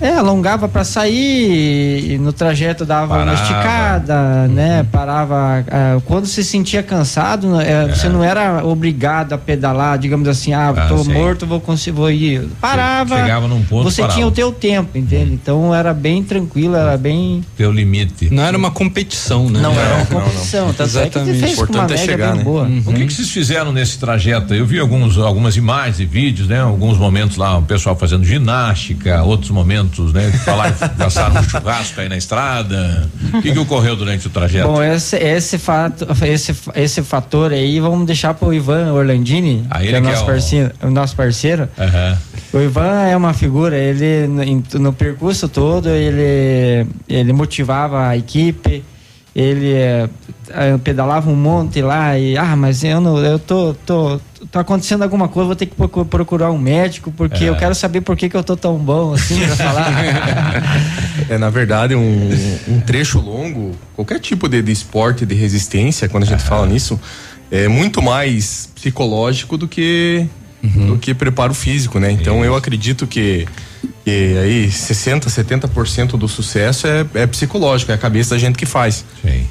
[0.00, 3.42] É, alongava para sair, e no trajeto dava uma Parava.
[3.42, 4.86] esticada, né?
[4.90, 5.64] Parava.
[5.70, 10.72] ah, quando se sentia cansado, é, você não era obrigado a pedalar, digamos assim, ah,
[10.76, 11.12] Ah, tô sim.
[11.12, 12.48] morto, vou conseguir vou ir.
[12.60, 13.16] Parava.
[13.20, 14.14] Chegava num ponto, Você parava.
[14.16, 15.32] tinha o teu tempo, entende?
[15.34, 17.44] Então era bem tranquilo, era bem.
[17.56, 18.32] Teu limite.
[18.32, 19.60] Não era uma competição, né?
[19.60, 20.06] Não era uma É.
[20.06, 21.38] competição, tanto é que Exatamente.
[21.44, 22.42] uma Importante é chegar, né?
[22.44, 22.66] boa.
[22.86, 24.54] O que, que vocês fizeram nesse trajeto?
[24.54, 26.60] Eu vi alguns, algumas imagens e vídeos, né?
[26.60, 30.30] Alguns momentos lá, o pessoal fazendo ginástica, outros momentos, né?
[30.44, 33.08] Falaram, passaram um churrasco aí na estrada.
[33.34, 34.68] O que, que ocorreu durante o trajeto?
[34.68, 39.86] Bom, esse, esse, fato, esse, esse fator aí, vamos deixar pro Ivan Orlandini, Ah, que
[39.86, 41.68] é o que é nosso, o- parceiro, o nosso parceiro.
[41.78, 42.18] Aham.
[42.52, 48.82] O Ivan é uma figura, ele no, no percurso todo, ele, ele motivava a equipe
[49.34, 50.08] ele é,
[50.82, 54.20] pedalava um monte lá e ah, mas eu não, eu tô, tô,
[54.50, 57.48] tá acontecendo alguma coisa, vou ter que procu- procurar um médico porque É.
[57.48, 59.90] eu quero saber por que, que eu tô tão bom assim pra falar.
[61.28, 62.30] É, na verdade, um,
[62.66, 66.98] um trecho longo, qualquer tipo de, de esporte de resistência, quando a gente fala nisso,
[67.52, 70.26] é muito mais psicológico do que
[70.62, 72.10] do que preparo físico, né?
[72.10, 73.46] Então eu acredito que,
[74.04, 78.66] que aí 60, 70% do sucesso é, é psicológico, é a cabeça da gente que
[78.66, 79.04] faz.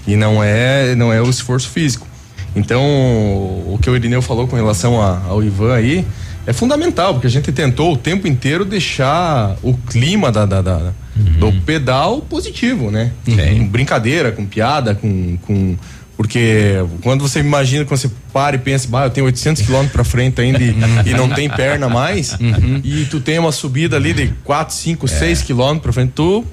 [0.07, 2.07] E não é não é o esforço físico.
[2.55, 6.03] Então, o que o Irineu falou com relação a- ao Ivan aí
[6.47, 10.91] é fundamental, porque a gente tentou o tempo inteiro deixar o clima da, da- da-
[11.37, 13.11] do pedal positivo, né?
[13.59, 15.75] Com brincadeira, com piada, com, com.
[16.19, 20.03] Porque quando você imagina, quando você para e pensa, bah, eu tenho 800 quilômetros pra
[20.03, 20.75] frente ainda e,
[21.05, 22.35] e não tem perna mais,
[22.83, 26.43] e tu tem uma subida ali de 4, 5, 6 quilômetros pra frente, tu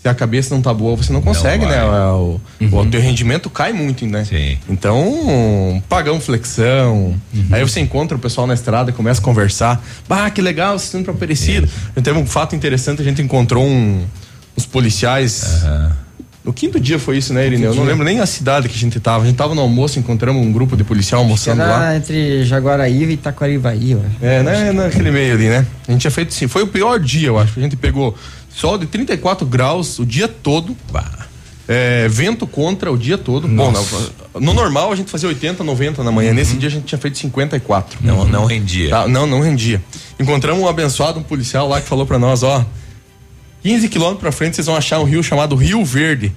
[0.00, 1.84] se a cabeça não tá boa, você não consegue, né?
[2.14, 2.40] O,
[2.72, 4.24] o teu rendimento cai muito, né?
[4.70, 7.14] Então, pagão flexão.
[7.52, 9.84] Aí você encontra o pessoal na estrada, começa a conversar.
[10.08, 11.68] Bah, que legal, vocês estão pra Aparecida.
[12.02, 14.02] Teve um fato interessante, a gente encontrou um,
[14.56, 15.62] uns policiais.
[16.42, 17.70] No quinto dia foi isso, né, Irineu?
[17.70, 19.24] Eu não lembro nem a cidade que a gente tava.
[19.24, 21.84] A gente tava no almoço, encontramos um grupo de policial almoçando lá.
[21.88, 23.98] Era entre Jaguaraíva e Itaquarivaí, ó.
[24.24, 25.66] É, né, naquele meio ali, né?
[25.86, 26.48] A gente tinha feito sim.
[26.48, 27.58] Foi o pior dia, eu acho.
[27.58, 28.16] A gente pegou
[28.48, 30.74] sol de 34 graus o dia todo.
[31.68, 33.46] É, vento contra o dia todo.
[33.46, 33.70] Bom,
[34.34, 36.32] no, no normal a gente fazia 80, 90 na manhã.
[36.32, 37.98] Nesse dia a gente tinha feito 54.
[38.00, 38.90] Não- não rendia.
[38.90, 39.80] Tá, não, não rendia.
[40.18, 42.64] Encontramos um abençoado, um policial lá que falou pra nós, ó.
[43.62, 46.32] 15 quilômetros pra frente vocês vão achar um rio chamado Rio Verde.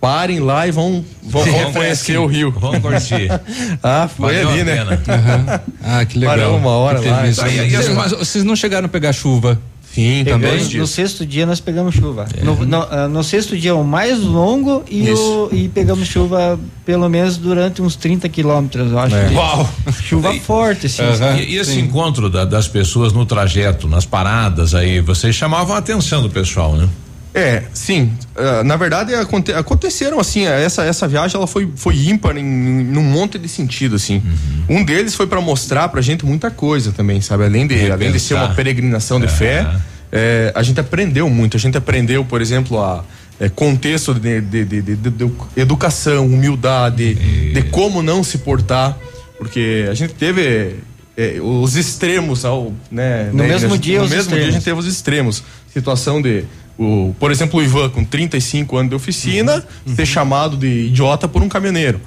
[0.00, 2.52] Parem lá e vão, vão, vão conhecer o rio.
[2.52, 3.28] Vamos curtir.
[3.82, 4.78] ah, foi Valeu ali, né?
[5.08, 5.60] Aham.
[5.82, 6.36] Ah, que legal.
[6.36, 7.16] Paramos uma hora Que lá.
[7.18, 7.40] teve isso.
[7.40, 9.60] Tá, as- mas vocês não chegaram a pegar chuva?
[9.98, 12.26] Sim, Pegamos- no sexto dia nós pegamos chuva.
[12.42, 17.08] No, no, ah, no sexto dia o mais longo e, o, e pegamos chuva pelo
[17.08, 19.16] menos durante uns 30 quilômetros, eu acho.
[19.16, 19.30] É.
[19.32, 19.68] Uau!
[20.02, 21.02] Chuva forte, assim.
[21.40, 25.78] E, e esse encontro da- das pessoas no trajeto, nas paradas aí, vocês chamavam a
[25.78, 26.88] atenção do pessoal, né?
[27.34, 28.12] É, sim.
[28.34, 33.02] Ah, na verdade, aconte- aconteceram assim, essa, essa viagem ela foi, foi ímpar em, num
[33.02, 34.22] monte de sentido, assim.
[34.68, 37.44] Um deles foi para mostrar pra gente muita coisa também, sabe?
[37.44, 39.66] Além de, além de ser uma peregrinação de fé,
[40.10, 41.56] é, a gente aprendeu muito.
[41.56, 43.04] A gente aprendeu, por exemplo, a
[43.38, 47.14] é, contexto de, de- de- de- educação, humildade,
[47.54, 48.96] de como não se portar,
[49.38, 50.76] porque a gente teve
[51.16, 53.28] é, os extremos ao, né?
[53.32, 55.42] No né, mesmo dia, no mesmo dia a gente teve os extremos.
[55.72, 56.44] Situação de,
[56.78, 59.64] o, por exemplo, o Ivan com 35 anos de oficina
[59.96, 62.00] ser chamado de idiota por um caminhoneiro.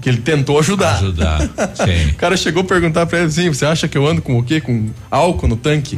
[0.00, 0.96] Que ele tentou ajudar.
[0.96, 1.38] Ajudar,
[1.76, 2.10] sim.
[2.10, 4.42] O cara chegou a perguntar pra ele assim: você acha que eu ando com o
[4.42, 4.60] quê?
[4.60, 5.94] Com álcool no tanque?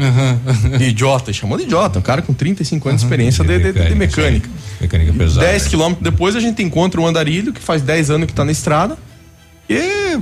[0.77, 1.31] De idiota.
[1.31, 2.01] Ele chamou de idiota.
[2.01, 4.51] Um cara com 35 anos de experiência de, de- de- de mecânica.
[4.79, 5.47] Mecânica pesada.
[5.47, 8.53] 10 quilômetros depois a gente encontra um andarilho que faz 10 anos que tá na
[8.53, 8.99] estrada.
[9.69, 10.19] E.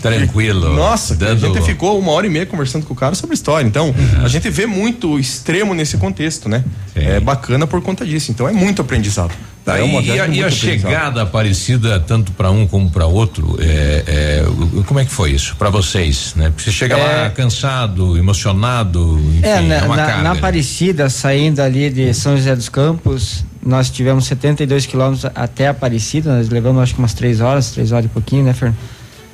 [0.00, 0.74] Tranquilo.
[0.74, 3.36] Nossa, a Dando- gente ficou uma hora e meia conversando com o cara sobre a
[3.36, 3.66] história.
[3.66, 6.64] Então, a gente vê muito extremo nesse contexto, né?
[6.94, 8.30] É bacana por conta disso.
[8.30, 9.32] Então, é muito aprendizado.
[9.64, 14.04] Tá, é e, a, e a chegada aparecida tanto para um como para outro, é,
[14.06, 16.50] é, como é que foi isso para vocês, né?
[16.50, 20.22] Porque Você chega lá cansado, emocionado, enfim, É, na, uma na, carga.
[20.22, 26.36] na Aparecida, saindo ali de São José dos Campos, nós tivemos 72 quilômetros até Aparecida,
[26.36, 28.76] nós levamos acho que umas três horas, três horas e pouquinho, né, Fernando?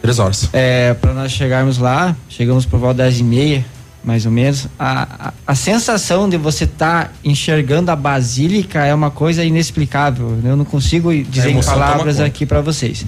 [0.01, 0.49] Três horas.
[0.53, 3.65] É, para nós chegarmos lá, chegamos por volta das 10 e meia,
[4.03, 4.67] mais ou menos.
[4.79, 10.31] A, a, a sensação de você estar tá enxergando a basílica é uma coisa inexplicável.
[10.31, 10.51] né?
[10.51, 13.05] Eu não consigo dizer em palavras aqui para vocês.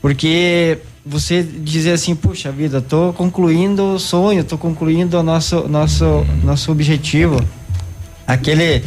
[0.00, 6.24] Porque você dizer assim, puxa vida, tô concluindo o sonho, tô concluindo o nosso, nosso,
[6.42, 7.42] nosso objetivo.
[8.26, 8.82] Aquele,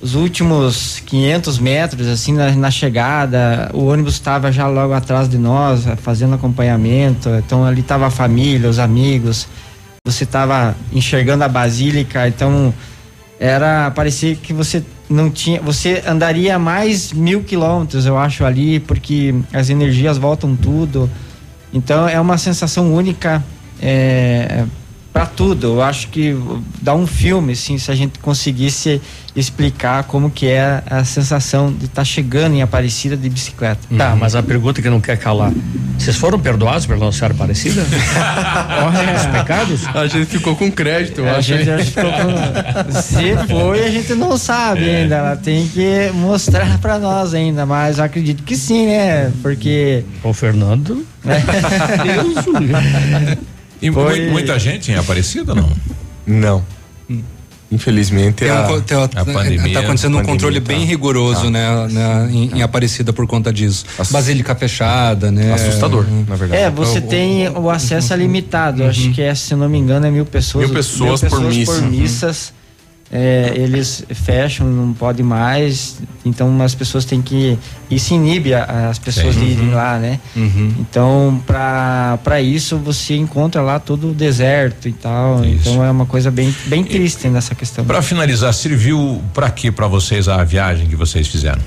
[0.00, 5.38] os últimos 500 metros, assim, na, na chegada, o ônibus estava já logo atrás de
[5.38, 7.28] nós, fazendo acompanhamento.
[7.30, 9.48] Então ali estava a família, os amigos.
[10.06, 12.72] Você estava enxergando a basílica, então
[13.38, 19.34] era parecia que você não tinha você andaria mais mil quilômetros eu acho ali porque
[19.52, 21.10] as energias voltam tudo.
[21.74, 23.44] Então é uma sensação única
[23.82, 24.64] é,
[25.16, 26.36] para tudo eu acho que
[26.82, 29.00] dá um filme assim se a gente conseguisse
[29.34, 34.34] explicar como que é a sensação de estar chegando em Aparecida de bicicleta Tá, mas
[34.34, 35.52] a pergunta que não quer calar.
[35.98, 37.80] Vocês foram perdoados pela Nossa Senhora Aparecida?
[39.16, 39.86] Os pecados?
[39.94, 41.48] A gente ficou com crédito, eu É, a acho.
[41.56, 45.14] gente acho que ficou com- Se foi, a gente não sabe ainda.
[45.16, 49.32] Ela tem que mostrar pra nós ainda, mas eu acredito que sim, né?
[49.42, 50.04] Porque.
[50.22, 51.06] O Fernando.
[53.80, 55.70] E Foi- mu- muita gente em Aparecida, não?
[56.26, 56.64] Não.
[57.70, 59.72] Infelizmente, Tem um a, tem- a pandemia.
[59.74, 61.50] tá acontecendo um controle tá- bem rigoroso, tá.
[61.50, 63.84] né, né, em, em Aparecida por conta disso.
[64.12, 65.52] Basílica fechada, né?
[65.52, 66.62] Assustador, na verdade.
[66.62, 68.84] É, você O- tem o acesso é limitado.
[68.84, 70.64] Acho que é, se não me engano, é mil pessoas.
[70.66, 71.72] Mil pessoas por missa.
[71.72, 71.88] Uhum.
[71.90, 72.52] missas.
[73.12, 75.98] É, eles fecham, não pode mais.
[76.24, 77.56] Então as pessoas têm que.
[77.88, 79.40] Isso inibe a- as pessoas Sim.
[79.44, 79.74] de irem Uhum.
[79.74, 80.18] lá, né?
[80.34, 80.74] Uhum.
[80.80, 85.44] Então, para isso, você encontra lá todo o deserto e tal.
[85.44, 87.84] Então é uma coisa bem, bem triste nessa questão.
[87.84, 91.62] Para finalizar, serviu para quê para vocês a viagem que vocês fizeram?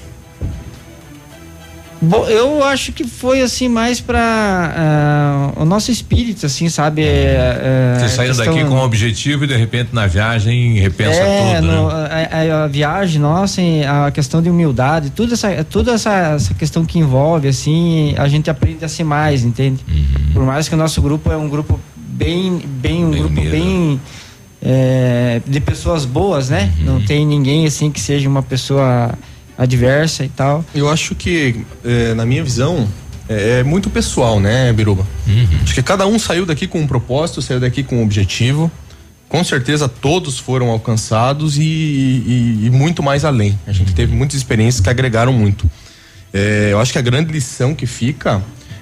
[2.01, 7.01] Bom, eu acho que foi assim mais para o nosso espírito, assim, sabe?
[7.03, 7.59] É,
[7.95, 11.55] é, Vocês saíram questão- daqui com um objetivo e de repente na viagem repensa é,
[11.55, 12.27] tudo, no- né?
[12.31, 13.61] a, a- a viagem nossa,
[14.05, 18.49] a questão de humildade, tudo essa, toda essa, essa questão que envolve, assim, a gente
[18.49, 19.83] aprende a ser mais, entende?
[19.87, 20.05] Uhum.
[20.33, 23.99] Por mais que o nosso grupo é um grupo bem, bem um grupo bem
[24.61, 26.71] é, de pessoas boas, né?
[26.79, 26.85] Uhum.
[26.85, 29.11] Não tem ninguém assim que seja uma pessoa
[29.63, 30.63] adversa e tal.
[30.73, 32.87] Eu acho que, eh, na minha visão,
[33.27, 35.05] é, é muito pessoal, né, Biruba?
[35.63, 38.71] Acho que cada um saiu daqui com um propósito, saiu daqui com um objetivo.
[39.27, 43.59] Com certeza todos foram alcançados e, e- e muito mais além.
[43.67, 45.69] A gente teve muitas experiências que agregaram muito.
[46.33, 48.41] Eh, eu acho que a grande lição que fica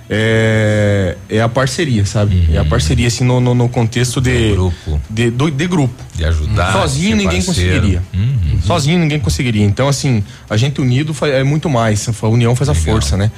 [0.10, 2.48] é, é a parceria, sabe?
[2.54, 5.02] É a parceria, assim, no, no, no contexto de grupo.
[5.10, 6.02] De, do- de grupo.
[6.16, 6.72] De ajudar.
[6.72, 7.72] Sozinho ninguém parceiro.
[7.74, 8.04] conseguiria.
[8.14, 8.47] Uhum.
[8.68, 9.64] Sozinho ninguém conseguiria.
[9.65, 12.07] Então, assim, a gente unido é muito mais.
[12.22, 13.31] A união faz a força, né?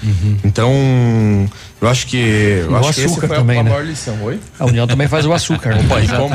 [0.43, 0.73] Então,
[1.81, 2.17] eu acho que.
[2.17, 3.69] Eu o acho que essa açúcar foi também, a, a né?
[3.69, 4.15] maior lição.
[4.23, 4.39] Oi?
[4.59, 5.75] A união também faz o açúcar.
[5.75, 5.81] né?
[5.85, 6.33] Opa, e como?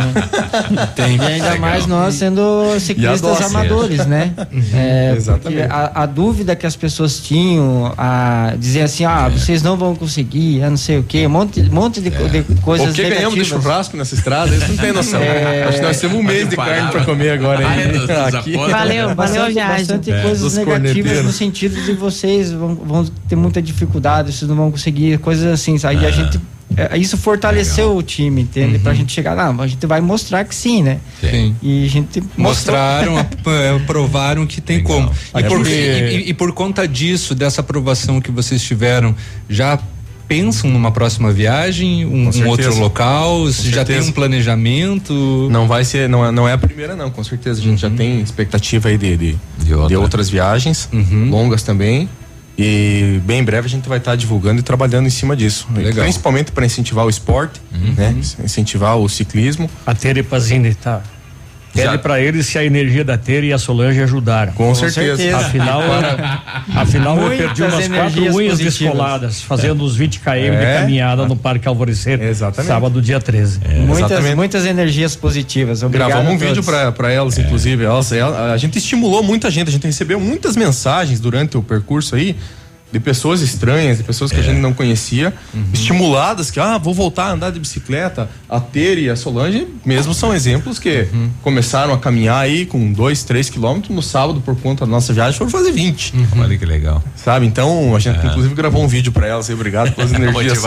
[1.19, 4.33] E ainda mais nós sendo ciclistas amadores, né?
[4.75, 9.77] É, porque a, a dúvida que as pessoas tinham, a dizer assim, ah, vocês não
[9.77, 12.93] vão conseguir, ah, não sei o quê, um monte, monte de, co- de coisas O
[12.93, 13.63] que ganhamos de negativas.
[13.63, 15.21] churrasco nessa estrada, eles não têm noção.
[15.21, 15.65] É.
[15.65, 17.67] Acho que nós temos um mês de carne pra comer agora.
[17.67, 17.93] Ah, é, hein?
[18.39, 18.57] Aqui.
[18.87, 19.79] Valeu, valeu viagem.
[19.79, 20.23] Bastante É.
[20.23, 21.25] coisas negativas corneteiros.
[21.25, 25.77] no sentido de vocês vão, vão ter muita dificuldade, vocês não vão conseguir, coisas assim?
[25.77, 26.41] E a gente.
[26.77, 28.79] é, Isso fortaleceu o time, entende?
[28.79, 30.99] Pra gente chegar lá, a gente vai mostrar que sim, né?
[31.21, 31.55] Sim.
[31.63, 32.45] E a gente mostrou.
[32.77, 35.09] Mostraram, é, provaram que tem como.
[35.35, 35.71] E Até por, porque-
[36.27, 39.15] e- e por conta disso, dessa aprovação que vocês tiveram,
[39.49, 39.79] já
[40.29, 43.45] pensam numa próxima viagem, um, um outro local?
[43.45, 45.49] Com já tem um planejamento?
[45.51, 47.61] Não vai ser, não é, não é a primeira, não, com certeza.
[47.61, 49.39] A gente já tem expectativa aí de, de,
[49.89, 50.89] de outras viagens,
[51.31, 52.09] longas também.
[52.57, 55.67] E bem em breve a gente vai estar divulgando e trabalhando em cima disso.
[55.75, 56.05] Legal.
[56.05, 57.61] Principalmente para incentivar o esporte,
[57.97, 58.15] né?
[58.45, 59.69] Incentivar o ciclismo.
[59.85, 61.03] A Tere Pazini, tá.
[61.75, 64.53] Pede pra eles se a energia da Tere e a Solange ajudaram.
[64.53, 65.17] Com Com certeza.
[65.17, 65.37] certeza.
[65.39, 66.43] Afinal, Para-
[66.77, 68.65] afinal eu perdi umas quatro unhas positivas.
[68.79, 70.79] descoladas, fazendo os 20 km de É.
[70.81, 72.21] caminhada no Parque Alvorecer.
[72.23, 72.69] Exatamente.
[72.69, 73.61] Sábado, dia 13.
[73.87, 75.83] Muitas, muitas energias positivas.
[75.83, 77.85] Obrigado Gravamos um vídeo para elas, inclusive.
[77.85, 82.15] Elas, ela- a gente estimulou muita gente, a gente recebeu muitas mensagens durante o percurso
[82.15, 82.37] aí.
[82.95, 85.35] De pessoas estranhas, de pessoas que a gente não conhecia,
[85.73, 88.31] estimuladas que, ah, vou voltar a andar de bicicleta.
[88.49, 91.09] A Tere e a Solange mesmo são exemplos que
[91.43, 95.37] começaram a caminhar aí com dois, três quilômetros no sábado por conta da nossa viagem,
[95.37, 96.15] foram fazer 20.
[96.39, 97.03] Olha que legal.
[97.17, 97.47] Sabe?
[97.47, 98.27] Então, a gente É.
[98.29, 100.63] inclusive gravou um vídeo para elas aí, obrigado pelas energias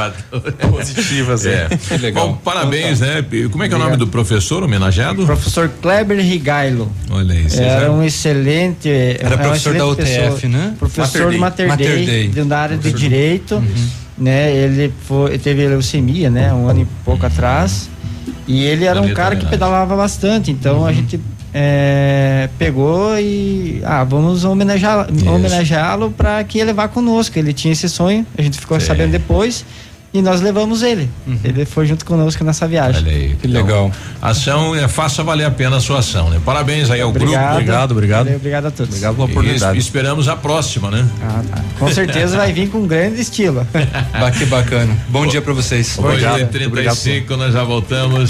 [0.70, 1.46] positivas.
[1.46, 1.70] É.
[2.14, 3.24] Bom, parabéns, né?
[3.50, 5.26] Como é que é o nome do professor homenageado?
[5.26, 6.92] Professor Kleber Rigailo.
[7.10, 8.90] Olha vocês Era um excelente.
[8.90, 10.52] Era uma professor da excelente UTF, pessoa.
[10.52, 10.76] né?
[10.78, 12.06] Professor Mater do Mater Dei.
[12.18, 12.44] Dei, Mater Dei.
[12.44, 13.64] de- da área de direito.
[14.18, 14.52] Né?
[14.56, 16.52] Ele foi, teve leucemia, né?
[16.54, 17.90] Um ano e pouco atrás.
[18.48, 20.50] E ele era um cara que pedalava bastante.
[20.52, 21.20] Então a gente
[21.54, 27.38] é, pegou e ah, vamos homenageá- homenageá-lo para que ele vá conosco.
[27.38, 29.66] Ele tinha esse sonho, a gente ficou sabendo depois
[30.14, 31.10] e nós levamos ele.
[31.44, 33.02] Ele foi junto conosco nessa viagem.
[33.04, 33.36] Olha aí.
[33.40, 33.92] Que legal.
[34.22, 36.40] Ação, é, faça valer a pena a sua ação, né?
[36.44, 37.26] Parabéns aí ao grupo.
[37.26, 38.88] Obrigado, obrigado a todos.
[38.96, 39.78] Obrigado pela E oportunidade.
[39.78, 41.08] es- esperamos a próxima, né?
[41.22, 41.62] Ah, tá.
[41.78, 43.68] Com certeza vai vir com grande estilo.
[44.38, 44.96] Que bacana.
[45.10, 45.98] Bom dia pra vocês.
[45.98, 48.30] Hoje é 35, nós já voltamos.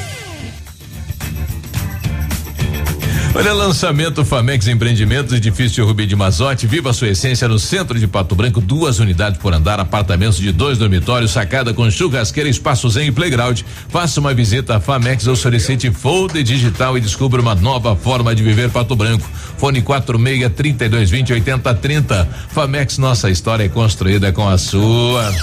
[3.33, 8.05] Olha, lançamento Famex Empreendimentos, edifício Rubi de Mazote, viva a sua essência no centro de
[8.05, 13.07] Pato Branco, duas unidades por andar, apartamentos de dois dormitórios, sacada com churrasqueira, espaço zen
[13.07, 13.61] e playground.
[13.87, 18.43] Faça uma visita à Famex ou solicite folder digital e descubra uma nova forma de
[18.43, 19.27] viver Pato Branco.
[19.57, 22.29] Fone 46 32 20 80 30.
[22.49, 25.33] Famex, nossa história é construída com a sua.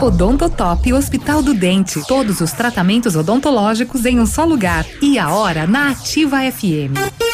[0.00, 2.00] Odontotop Hospital do Dente.
[2.06, 4.86] Todos os tratamentos odontológicos em um só lugar.
[5.02, 7.33] E a hora na Ativa FM.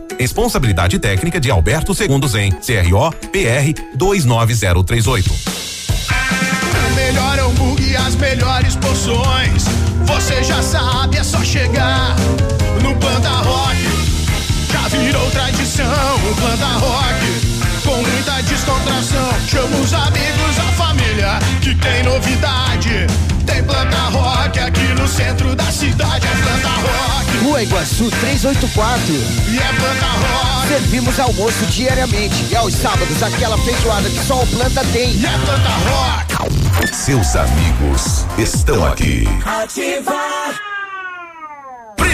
[0.21, 5.31] Responsabilidade técnica de Alberto Segundo Zen, CRO PR 29038.
[5.31, 9.65] O melhor hambúrguer as melhores porções.
[10.05, 12.15] Você já sabe, é só chegar
[12.83, 13.77] no Planta Rock.
[14.71, 17.81] Já virou tradição o Planta Rock.
[17.83, 23.07] Com muita descontração, chama os amigos, a família, que tem novidade.
[23.47, 27.20] Tem Planta Rock aqui no centro da cidade, é Planta Rock.
[27.39, 29.13] Rua Iguaçu 384.
[29.13, 30.67] E é Planta Rock.
[30.67, 35.11] Servimos almoço diariamente e aos sábados aquela feijoada que só o planta tem.
[35.11, 36.95] E é Planta Rock.
[36.95, 39.23] Seus amigos estão aqui.
[39.45, 40.70] Ativa.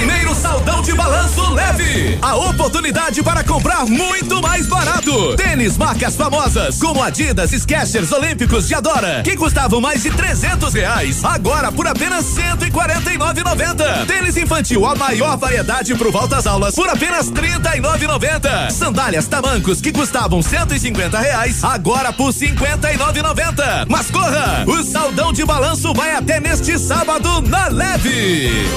[0.08, 2.18] Primeiro saldão de balanço leve.
[2.22, 5.36] A oportunidade para comprar muito mais barato.
[5.36, 11.26] Tênis marcas famosas como Adidas, Skechers, Olímpicos e Adora, que custavam mais de 300 reais,
[11.26, 14.06] agora por apenas 149,90.
[14.08, 18.72] Tênis infantil, a maior variedade por volta às aulas, por apenas 39,90.
[18.72, 23.86] Sandálias tamancos que custavam 150 reais, agora por 59,90.
[23.90, 28.68] Mas corra, o saldão de balanço vai até neste sábado na Leve.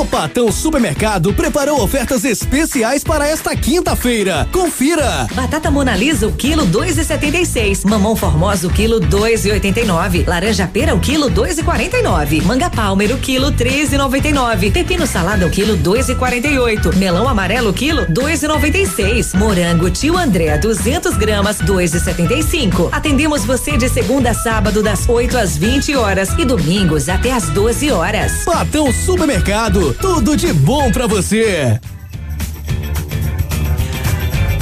[0.00, 4.48] O Patão Supermercado preparou ofertas especiais para esta quinta-feira.
[4.50, 5.28] Confira!
[5.34, 7.84] Batata Mona Lisa, o quilo dois e setenta e seis.
[7.84, 10.24] Mamão Formosa, o quilo dois e oitenta e nove.
[10.26, 12.40] Laranja pera, o quilo dois e quarenta e nove.
[12.40, 14.70] Manga Palmer, o quilo três e noventa e nove.
[14.70, 16.96] Pepino salada, o quilo dois e quarenta e oito.
[16.96, 19.34] Melão amarelo, o quilo dois e noventa e seis.
[19.34, 22.88] Morango Tio André, 200 gramas, dois e setenta e cinco.
[22.90, 27.50] Atendemos você de segunda a sábado das 8 às 20 horas e domingos até às
[27.50, 28.44] 12 horas.
[28.46, 31.80] Patão Supermercado, tudo de bom pra você.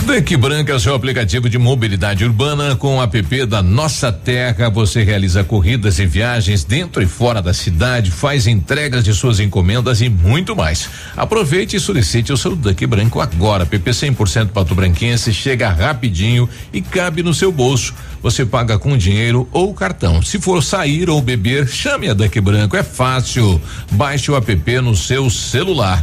[0.09, 4.71] Deck Branca, seu aplicativo de mobilidade urbana com o app da Nossa Terra.
[4.71, 10.01] Você realiza corridas e viagens dentro e fora da cidade, faz entregas de suas encomendas
[10.01, 10.89] e muito mais.
[11.15, 13.67] Aproveite e solicite o seu Duck Branco agora.
[13.67, 17.93] PP 100% Pato Branquense chega rapidinho e cabe no seu bolso.
[18.23, 20.23] Você paga com dinheiro ou cartão.
[20.23, 22.79] Se for sair ou beber, chame a Duck Branco.
[22.79, 23.61] É fácil.
[23.91, 26.03] Baixe o app no seu celular.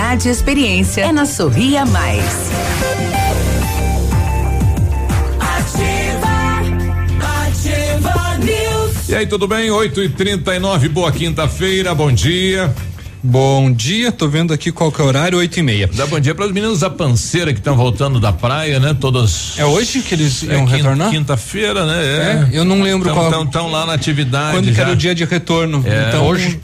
[0.00, 2.24] e experiência é na Sorria Mais.
[7.20, 9.08] Ativa News.
[9.08, 9.70] E aí, tudo bem?
[9.70, 12.74] 8 e 39 boa quinta-feira, bom dia.
[13.22, 15.88] Bom dia, tô vendo aqui qual que é o horário, oito e meia.
[15.92, 18.96] Dá bom dia para os meninos da panceira que estão voltando da praia, né?
[18.98, 19.58] Todas.
[19.58, 21.10] É hoje que eles é, iam quinta, retornar?
[21.10, 22.02] Quinta-feira, né?
[22.02, 23.44] É, eu não lembro tão, qual.
[23.44, 24.56] Estão lá na atividade.
[24.56, 24.82] Quando que já.
[24.84, 25.84] era o dia de retorno?
[25.86, 26.58] É, então hoje.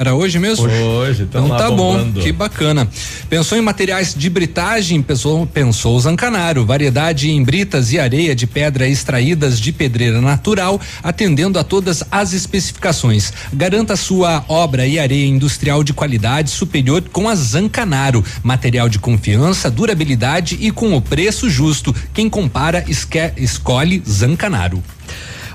[0.00, 0.66] Era hoje mesmo?
[0.66, 2.12] Hoje, tão então tá bombando.
[2.12, 2.88] bom, que bacana.
[3.28, 5.02] Pensou em materiais de britagem?
[5.02, 6.64] Pensou, pensou o Zancanaro.
[6.64, 12.32] Variedade em britas e areia de pedra extraídas de pedreira natural, atendendo a todas as
[12.32, 13.30] especificações.
[13.52, 18.24] Garanta sua obra e areia industrial de qualidade superior com a Zancanaro.
[18.42, 21.94] Material de confiança, durabilidade e com o preço justo.
[22.14, 24.82] Quem compara, esque, escolhe Zancanaro.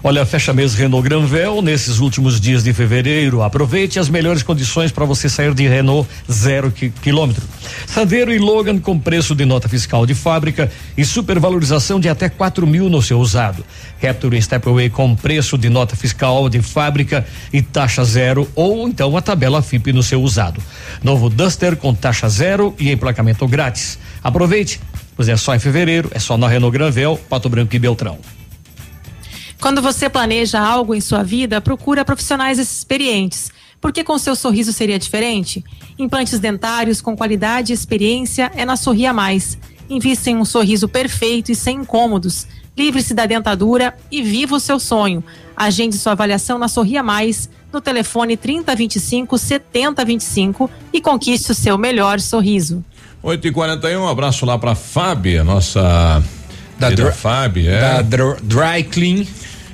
[0.07, 3.41] Olha, fecha mês Renault Granvel nesses últimos dias de fevereiro.
[3.41, 7.43] Aproveite as melhores condições para você sair de Renault zero qui quilômetro.
[7.87, 12.67] Sandero e Logan com preço de nota fiscal de fábrica e supervalorização de até quatro
[12.67, 13.65] mil no seu usado.
[13.99, 19.23] Capture Stepway com preço de nota fiscal de fábrica e taxa zero ou então a
[19.23, 20.61] tabela FIP no seu usado.
[21.03, 23.97] Novo Duster com taxa zero e emplacamento grátis.
[24.23, 24.79] Aproveite,
[25.15, 28.19] pois é só em fevereiro, é só na Renault Granvel, Pato Branco e Beltrão.
[29.65, 33.49] Quando você planeja algo em sua vida, procura profissionais experientes.
[33.81, 35.65] Porque com seu sorriso seria diferente?
[35.97, 39.57] Implantes dentários com qualidade e experiência é na Sorria Mais.
[39.89, 42.45] Invista em um sorriso perfeito e sem incômodos.
[42.77, 45.23] Livre-se da dentadura e viva o seu sonho.
[45.57, 52.19] Agende sua avaliação na Sorria Mais, no telefone 3025 7025 e conquiste o seu melhor
[52.19, 52.85] sorriso.
[53.23, 56.23] 8 e 41 um abraço lá pra Fábia, nossa.
[56.77, 57.79] Da Fábia, é.
[57.79, 59.25] da Dr- Dry Clean.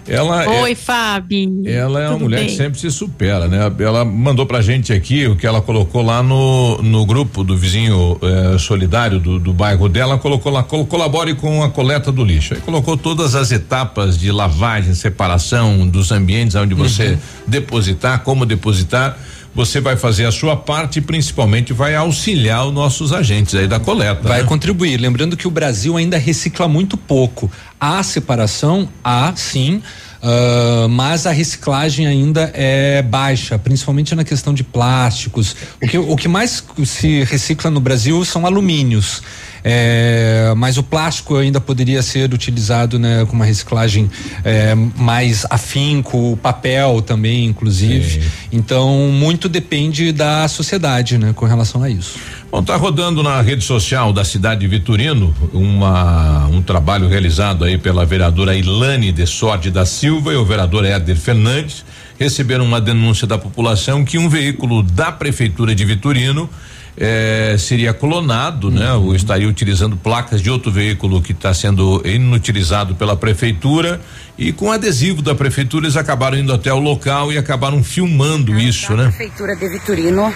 [0.08, 1.62] Ela Oi, é, Fábio.
[1.66, 2.48] ela é uma Tudo mulher bem?
[2.48, 3.72] que sempre se supera, né?
[3.80, 8.18] Ela mandou pra gente aqui o que ela colocou lá no, no grupo do vizinho
[8.22, 12.56] eh, solidário do, do bairro dela, colocou lá, col- colabore com a coleta do lixo.
[12.56, 17.18] Aí colocou todas as etapas de lavagem, separação dos ambientes onde você
[17.48, 19.18] depositar, como depositar.
[19.54, 23.80] Você vai fazer a sua parte e principalmente vai auxiliar os nossos agentes aí da
[23.80, 24.28] coleta.
[24.28, 24.48] Vai né?
[24.48, 24.98] contribuir.
[24.98, 27.52] Lembrando que o Brasil ainda recicla muito pouco.
[27.80, 29.82] Há separação, há sim.
[30.24, 35.56] ah, mas a reciclagem ainda é baixa, principalmente na questão de plásticos.
[35.82, 39.22] O que, o que mais se recicla no Brasil são alumínios.
[39.64, 44.10] É, mas o plástico ainda poderia ser utilizado né, com uma reciclagem
[44.44, 48.24] é, mais afinco, o papel também, inclusive.
[48.52, 52.20] Então, muito depende da sociedade né, com relação a isso.
[52.52, 57.78] Bom, tá rodando na rede social da cidade de Vitorino uma um trabalho realizado aí
[57.78, 61.86] pela vereadora Ilane de Sorte da Silva e o vereador Éder Fernandes
[62.20, 66.50] receberam uma denúncia da população que um veículo da prefeitura de Vitorino
[66.98, 68.94] eh, seria clonado, né?
[68.94, 74.02] Ou estaria utilizando placas de outro veículo que está sendo inutilizado pela prefeitura
[74.38, 78.94] e com adesivo da prefeitura eles acabaram indo até o local e acabaram filmando isso,
[78.96, 79.06] né?
[79.06, 80.34] Prefeitura de Vitorino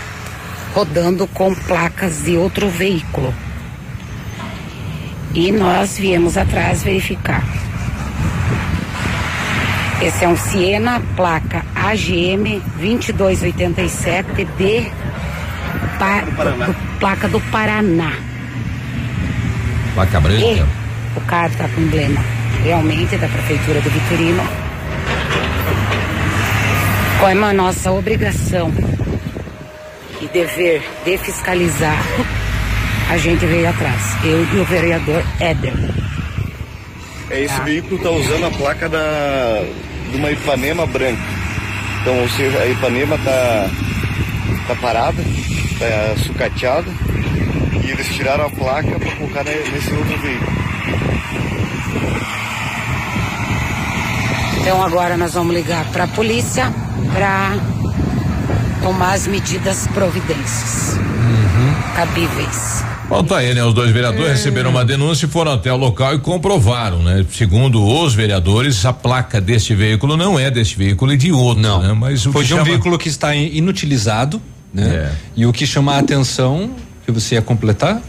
[0.74, 3.34] rodando com placas de outro veículo.
[5.34, 7.44] E nós viemos atrás verificar.
[10.02, 14.92] Esse é um Siena, placa AGM 2287 de
[15.98, 18.12] Pa- do- placa do Paraná.
[19.94, 20.46] Placa branca.
[20.46, 20.62] E
[21.18, 22.22] o carro está com emblema
[22.64, 24.44] realmente da Prefeitura de Vitorino.
[27.20, 28.72] Como é a nossa obrigação
[30.22, 31.98] e dever de fiscalizar,
[33.10, 34.02] a gente veio atrás.
[34.24, 35.74] Eu e o vereador Éder.
[37.30, 39.64] É, esse veículo está usando a placa da,
[40.12, 41.22] de uma Ipanema branca.
[42.02, 43.68] Então, ou seja, a Ipanema está
[44.68, 46.88] tá parada, está sucateada,
[47.84, 50.56] e eles tiraram a placa para colocar ne- nesse outro veículo.
[54.62, 56.72] Então agora nós vamos ligar para a polícia
[57.14, 57.54] para
[58.82, 60.98] tomar as medidas providências
[61.96, 62.84] cabíveis.
[63.08, 63.64] Bom, tá aí, né?
[63.64, 67.24] Os dois vereadores receberam uma denúncia e foram até o local e comprovaram, né?
[67.32, 71.84] Segundo os vereadores, a placa deste veículo não é deste veículo e de outro, não.
[71.84, 71.94] né?
[71.94, 74.42] Mas o Foi que de um chama- veículo que está in- inutilizado,
[74.76, 75.12] né?
[75.36, 76.70] E o que chama a atenção,
[77.06, 78.02] que você ia completar?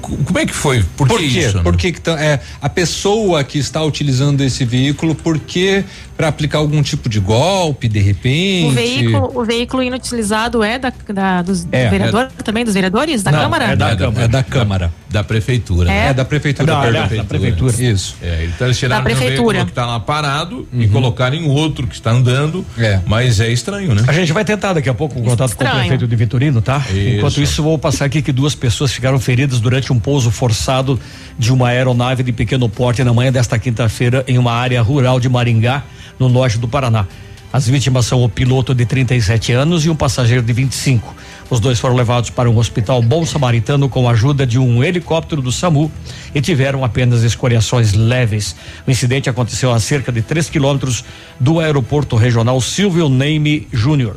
[0.00, 0.82] como é que foi?
[0.96, 1.38] Por, que que isso?
[1.38, 1.62] isso, né?
[1.62, 5.84] Por que que tão- é, a pessoa que está utilizando esse veículo, por que
[6.16, 8.68] para aplicar algum tipo de golpe, de repente?
[8.68, 13.22] O veículo, o veículo inutilizado é da, da- dos É, do vereador também, dos vereadores?
[13.22, 13.64] Da Não, Câmara?
[13.72, 14.92] É da, É da Câmara.
[15.10, 15.92] Da, prefeitura.
[15.92, 16.08] É?
[16.08, 16.66] É da prefeitura.
[16.66, 17.82] Da, da prefeitura.
[17.82, 18.16] Isso.
[18.22, 19.58] É, então eles tiraram Da um prefeitura.
[19.58, 22.64] veículo que está lá parado e colocaram em outro que está andando.
[23.06, 24.04] Mas é estranho, né?
[24.06, 25.80] A gente vai tentar daqui a pouco um contato com o Estranho.
[25.88, 26.82] prefeito de Vitorino, tá?
[26.88, 26.98] Isso.
[27.16, 30.98] Enquanto isso, vou passar aqui que duas pessoas ficaram feridas durante um pouso forçado
[31.38, 35.28] de uma aeronave de pequeno porte na manhã desta quinta-feira em uma área rural de
[35.28, 35.82] Maringá,
[36.18, 37.06] no norte do Paraná.
[37.52, 41.14] As vítimas são o piloto de 37 anos e um passageiro de 25.
[41.50, 45.42] Os dois foram levados para um hospital bom samaritano com a ajuda de um helicóptero
[45.42, 45.92] do SAMU
[46.34, 48.56] e tiveram apenas escoriações leves.
[48.86, 51.04] O incidente aconteceu a cerca de 3 quilômetros
[51.38, 54.16] do aeroporto regional Silvio Neime Júnior.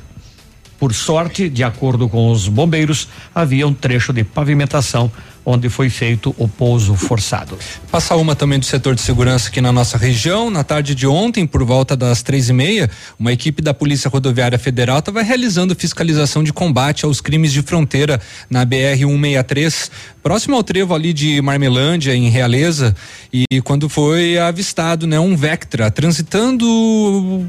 [0.79, 5.11] Por sorte, de acordo com os bombeiros, havia um trecho de pavimentação
[5.45, 7.57] onde foi feito o pouso forçado.
[7.91, 10.49] Passar uma também do setor de segurança aqui na nossa região.
[10.49, 12.89] Na tarde de ontem, por volta das três e meia,
[13.19, 18.19] uma equipe da Polícia Rodoviária Federal estava realizando fiscalização de combate aos crimes de fronteira
[18.49, 19.91] na BR 163,
[20.23, 22.95] próximo ao trevo ali de Marmelândia, em Realeza.
[23.31, 27.45] E quando foi avistado, né, um Vectra transitando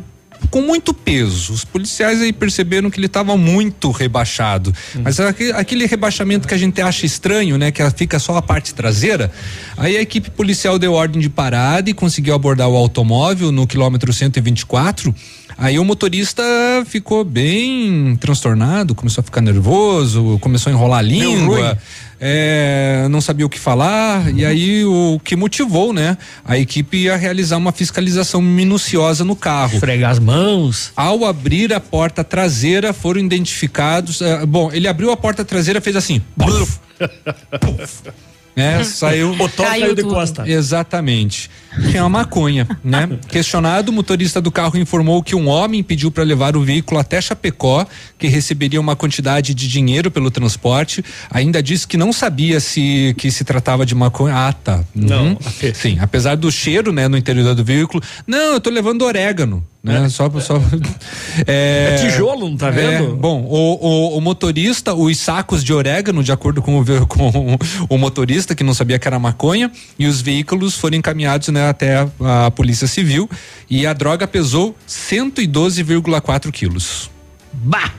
[0.50, 1.52] com muito peso.
[1.52, 4.72] Os policiais aí perceberam que ele estava muito rebaixado.
[4.94, 5.00] Hum.
[5.04, 7.70] Mas aquele, rebaixamento que a gente acha estranho, né?
[7.70, 9.30] Que fica só a parte traseira.
[9.76, 14.12] Aí a equipe policial deu ordem de parada e conseguiu abordar o automóvel no quilômetro
[14.12, 15.14] 124.
[15.58, 16.42] Aí o motorista
[16.86, 21.78] ficou bem transtornado, começou a ficar nervoso, começou a enrolar a língua
[22.20, 27.16] é, não sabia o que falar e aí o que motivou, né, a equipe a
[27.16, 29.74] realizar uma fiscalização minuciosa no carro.
[29.74, 30.92] Esfregar as mãos.
[30.96, 35.96] Ao abrir a porta traseira foram identificados, é, bom, ele abriu a porta traseira fez
[35.96, 36.22] assim.
[38.56, 38.82] né?
[38.84, 39.32] Saiu.
[39.32, 40.48] O Thor caiu, caiu de costa.
[40.48, 41.50] Exatamente.
[41.90, 43.08] Tinha uma maconha, né?
[43.28, 47.20] Questionado, o motorista do carro informou que um homem pediu para levar o veículo até
[47.20, 47.86] Chapecó,
[48.18, 51.04] que receberia uma quantidade de dinheiro pelo transporte.
[51.30, 54.34] Ainda disse que não sabia se que se tratava de maconha.
[54.34, 54.76] Ah, tá.
[54.76, 54.84] Uhum.
[54.94, 55.38] Não.
[55.74, 58.02] Sim, apesar do cheiro, né, no interior do veículo.
[58.26, 60.04] Não, eu tô levando orégano né?
[60.04, 60.08] É.
[60.08, 60.56] Só, só
[61.46, 63.04] é, é, tijolo, não tá vendo?
[63.04, 67.56] É, bom, o, o, o, motorista, os sacos de orégano, de acordo com o, com
[67.88, 71.96] o motorista que não sabia que era maconha, e os veículos foram encaminhados né, até
[72.20, 73.30] a, a Polícia Civil
[73.70, 77.10] e a droga pesou 112,4 quilos.
[77.52, 77.92] Bah!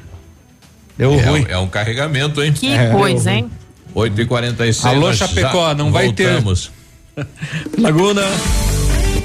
[0.97, 1.45] Deu é, ruim.
[1.47, 2.51] É um carregamento, hein?
[2.51, 3.49] Que coisa, hein?
[3.93, 6.71] 8 e 46 Alô, Chapecó, não vai voltamos.
[7.15, 7.81] ter.
[7.81, 8.23] Laguna.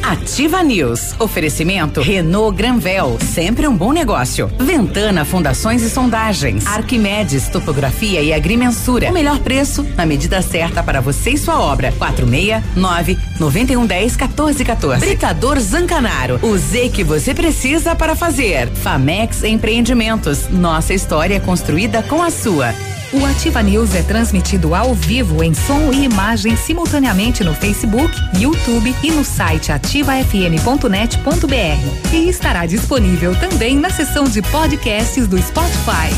[0.03, 1.15] Ativa News.
[1.21, 4.51] Oferecimento Renault Granvel, sempre um bom negócio.
[4.59, 6.67] Ventana Fundações e Sondagens.
[6.67, 9.11] Arquimedes Topografia e Agrimensura.
[9.11, 11.93] O melhor preço na medida certa para você e sua obra.
[11.93, 15.07] 469 9110 1414.
[15.07, 16.41] Britador Zancanaro.
[16.43, 18.69] O Z que você precisa para fazer.
[18.69, 20.49] Famex Empreendimentos.
[20.49, 22.75] Nossa história é construída com a sua.
[23.13, 28.95] O Ativa News é transmitido ao vivo em som e imagem simultaneamente no Facebook, YouTube
[29.03, 32.15] e no site ativafm.net.br.
[32.15, 36.09] E estará disponível também na seção de podcasts do Spotify.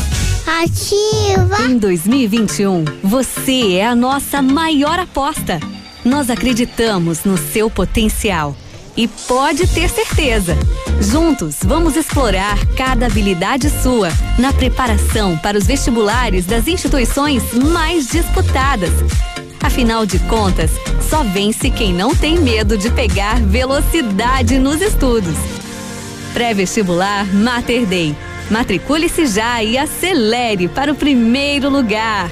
[0.63, 1.61] Ativa!
[1.63, 5.59] Em 2021, você é a nossa maior aposta.
[6.05, 8.55] Nós acreditamos no seu potencial.
[8.95, 10.55] E pode ter certeza,
[11.01, 14.07] juntos vamos explorar cada habilidade sua
[14.39, 18.91] na preparação para os vestibulares das instituições mais disputadas.
[19.61, 20.71] Afinal de contas,
[21.09, 25.35] só vence quem não tem medo de pegar velocidade nos estudos.
[26.33, 28.15] Pré-vestibular Mater Day.
[28.49, 32.31] Matricule-se já e acelere para o primeiro lugar.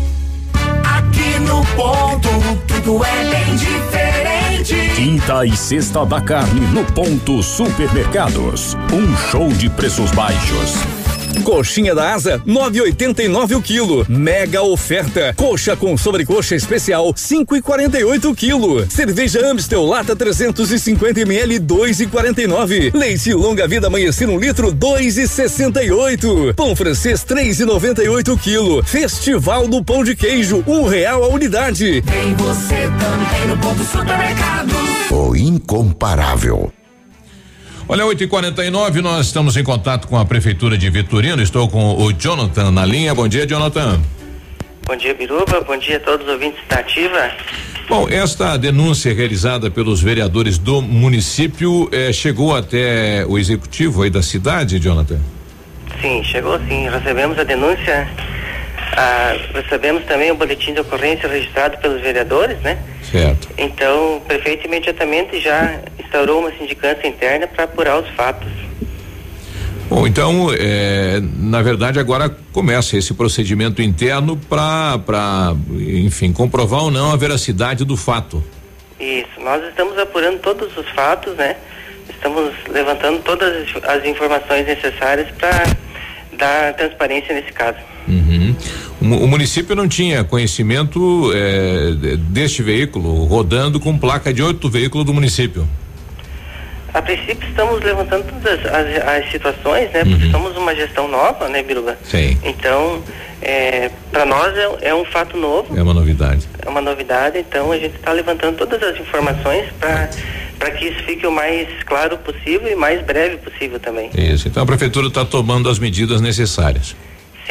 [1.41, 2.29] no ponto,
[2.67, 4.95] tudo é bem diferente.
[4.95, 8.75] Quinta e sexta da carne no ponto Supermercados.
[8.93, 11.00] Um show de preços baixos.
[11.43, 14.05] Coxinha da Asa, 9,89 o quilo.
[14.07, 15.33] Mega oferta.
[15.35, 18.89] Coxa com sobrecoxa especial, 5,48 o quilo.
[18.89, 22.93] Cerveja Amstel lata 350 ml, 2,49.
[22.93, 26.53] Leite longa vida amanhecer um litro, 2,68.
[26.55, 28.83] Pão francês, 3,98 o quilo.
[28.83, 32.01] Festival do pão de queijo, um real a unidade.
[32.01, 34.73] Tem você também no ponto supermercado.
[35.11, 36.71] O incomparável.
[37.91, 41.41] Olha, 8 e 49 nós estamos em contato com a Prefeitura de Vitorino.
[41.41, 43.13] Estou com o Jonathan na linha.
[43.13, 43.99] Bom dia, Jonathan.
[44.87, 45.59] Bom dia, Biruba.
[45.59, 47.29] Bom dia a todos os ouvintes da Ativa.
[47.89, 54.21] Bom, esta denúncia realizada pelos vereadores do município eh, chegou até o executivo aí da
[54.21, 55.19] cidade, Jonathan?
[56.01, 56.87] Sim, chegou sim.
[56.87, 58.07] Recebemos a denúncia.
[58.95, 62.77] ah, recebemos também o boletim de ocorrência registrado pelos vereadores, né?
[63.11, 63.49] Certo.
[63.57, 68.47] Então, o prefeito imediatamente já instaurou uma sindicância interna para apurar os fatos.
[69.89, 77.11] Bom, então, é, na verdade, agora começa esse procedimento interno para, enfim, comprovar ou não
[77.11, 78.41] a veracidade do fato.
[78.97, 81.57] Isso, nós estamos apurando todos os fatos, né?
[82.09, 85.63] Estamos levantando todas as- informações necessárias para
[86.37, 87.77] dar transparência nesse caso.
[88.07, 88.55] Uhum.
[89.01, 94.41] O, mu- o município não tinha conhecimento é, de- deste veículo rodando com placa de
[94.43, 95.67] outro veículo do município.
[96.93, 100.03] A princípio estamos levantando todas as, as situações, né?
[100.03, 101.97] Porque somos uma gestão nova, né, Biruba?
[102.03, 102.37] Sim.
[102.43, 103.01] Então,
[104.11, 106.47] para nós é, é um fato novo, É uma novidade.
[106.63, 111.25] é uma novidade, então a gente está levantando todas as informações para que isso fique
[111.25, 114.09] o mais claro possível e mais breve possível também.
[114.15, 114.47] Isso.
[114.49, 116.93] Então a prefeitura está tomando as medidas necessárias.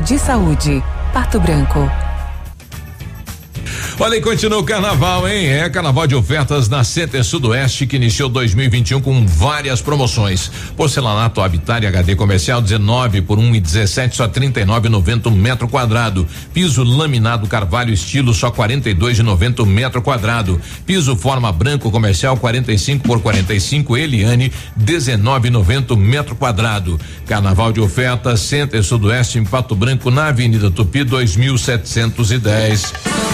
[0.00, 2.13] de Saúde, Pato Branco.
[3.98, 5.46] Olha, e continua o carnaval, hein?
[5.46, 10.50] É carnaval de ofertas na Center Sudoeste que iniciou 2021 com várias promoções.
[10.76, 16.26] Porcelanato Habitat HD comercial 19 por 1 e 17 só 39,90 um metro quadrado.
[16.52, 20.60] Piso laminado Carvalho estilo só 42,90 um metro quadrado.
[20.84, 27.00] Piso forma branco comercial 45 por 45 Eliane 19,90 um metro quadrado.
[27.26, 33.33] Carnaval de ofertas Center Sudoeste em Pato Branco na Avenida Tupi 2710.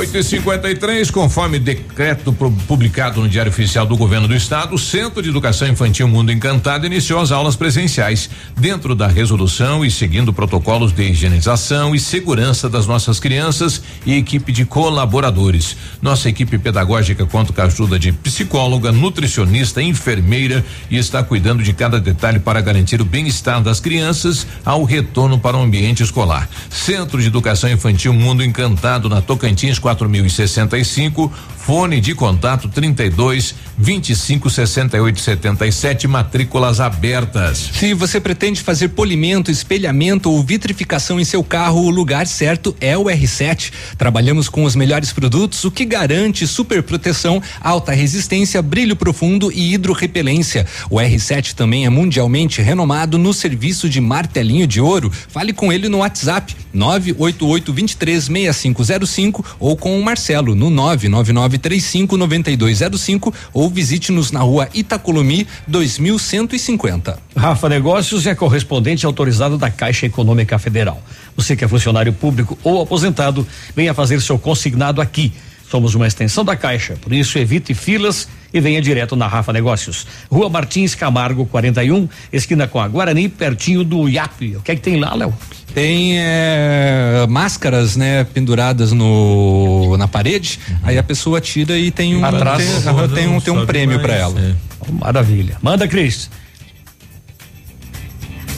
[0.00, 2.32] 8 e 53 conforme decreto
[2.66, 6.86] publicado no Diário Oficial do Governo do Estado, o Centro de Educação Infantil Mundo Encantado
[6.86, 12.86] iniciou as aulas presenciais dentro da resolução e seguindo protocolos de higienização e segurança das
[12.86, 15.76] nossas crianças e equipe de colaboradores.
[16.00, 21.74] Nossa equipe pedagógica conta com a ajuda de psicóloga, nutricionista, enfermeira e está cuidando de
[21.74, 26.48] cada detalhe para garantir o bem-estar das crianças ao retorno para o ambiente escolar.
[26.70, 35.20] Centro de Educação Infantil Mundo Encantado na Tocantins 4065, fone de contato 32 25 68
[35.20, 37.70] 77, matrículas abertas.
[37.72, 42.96] Se você pretende fazer polimento, espelhamento ou vitrificação em seu carro, o lugar certo é
[42.96, 43.72] o R7.
[43.96, 49.72] Trabalhamos com os melhores produtos, o que garante super proteção, alta resistência, brilho profundo e
[49.72, 50.66] hidrorrepelência.
[50.90, 55.10] O R7 também é mundialmente renomado no serviço de martelinho de ouro.
[55.28, 63.34] Fale com ele no WhatsApp 988 23 6505 ou com o Marcelo no 99935 9205
[63.54, 67.18] ou visite-nos na rua Itacolomi 2150.
[67.36, 71.02] Rafa Negócios é correspondente autorizado da Caixa Econômica Federal.
[71.36, 75.32] Você que é funcionário público ou aposentado, venha fazer seu consignado aqui.
[75.70, 80.06] Somos uma extensão da Caixa, por isso evite filas e venha direto na Rafa Negócios.
[80.30, 84.56] Rua Martins Camargo, 41, esquina com a Guarani, pertinho do IAP.
[84.56, 85.32] O que é que tem lá, Léo?
[85.74, 90.58] Tem é, máscaras, né, penduradas no na parede.
[90.82, 94.14] Aí a pessoa tira e tem um Atrás, tem, tem um tem um prêmio para
[94.14, 94.56] ela.
[94.90, 95.56] Maravilha.
[95.62, 96.28] Manda, Cris.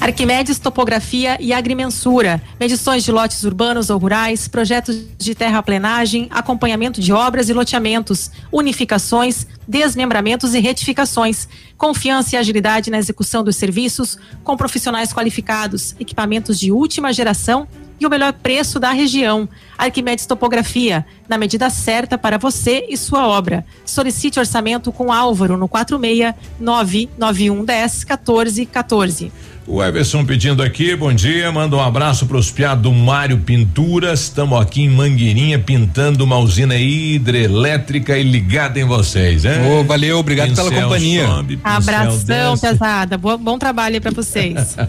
[0.03, 7.13] Arquimedes Topografia e Agrimensura, medições de lotes urbanos ou rurais, projetos de terraplenagem, acompanhamento de
[7.13, 11.47] obras e loteamentos, unificações, desmembramentos e retificações,
[11.79, 17.69] confiança e agilidade na execução dos serviços, com profissionais qualificados, equipamentos de última geração
[18.01, 19.49] e o melhor preço da região.
[19.79, 23.65] Arquimedes Topografia, na medida certa para você e sua obra.
[23.85, 29.33] Solicite orçamento com Álvaro no 46 99110 1414.
[29.65, 34.23] O Everson pedindo aqui, bom dia, manda um abraço para os piados do Mário Pinturas.
[34.23, 39.53] Estamos aqui em Mangueirinha pintando uma usina hidrelétrica e ligada em vocês, hein?
[39.71, 41.27] Ô, valeu, obrigado pela Pincel companhia.
[41.29, 42.67] sobe, Abração, desce.
[42.69, 43.17] pesada.
[43.17, 44.77] Boa- bom trabalho aí pra vocês.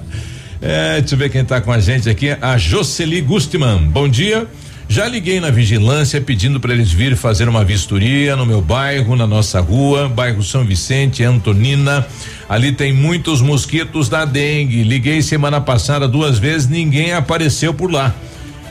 [0.66, 3.80] É, deixa eu ver quem tá com a gente aqui, a Jocely Gustman.
[3.80, 4.48] Bom dia.
[4.94, 9.26] Já liguei na vigilância pedindo para eles vir fazer uma vistoria no meu bairro, na
[9.26, 12.06] nossa rua, bairro São Vicente, Antonina.
[12.48, 14.84] Ali tem muitos mosquitos da dengue.
[14.84, 18.14] Liguei semana passada duas vezes, ninguém apareceu por lá.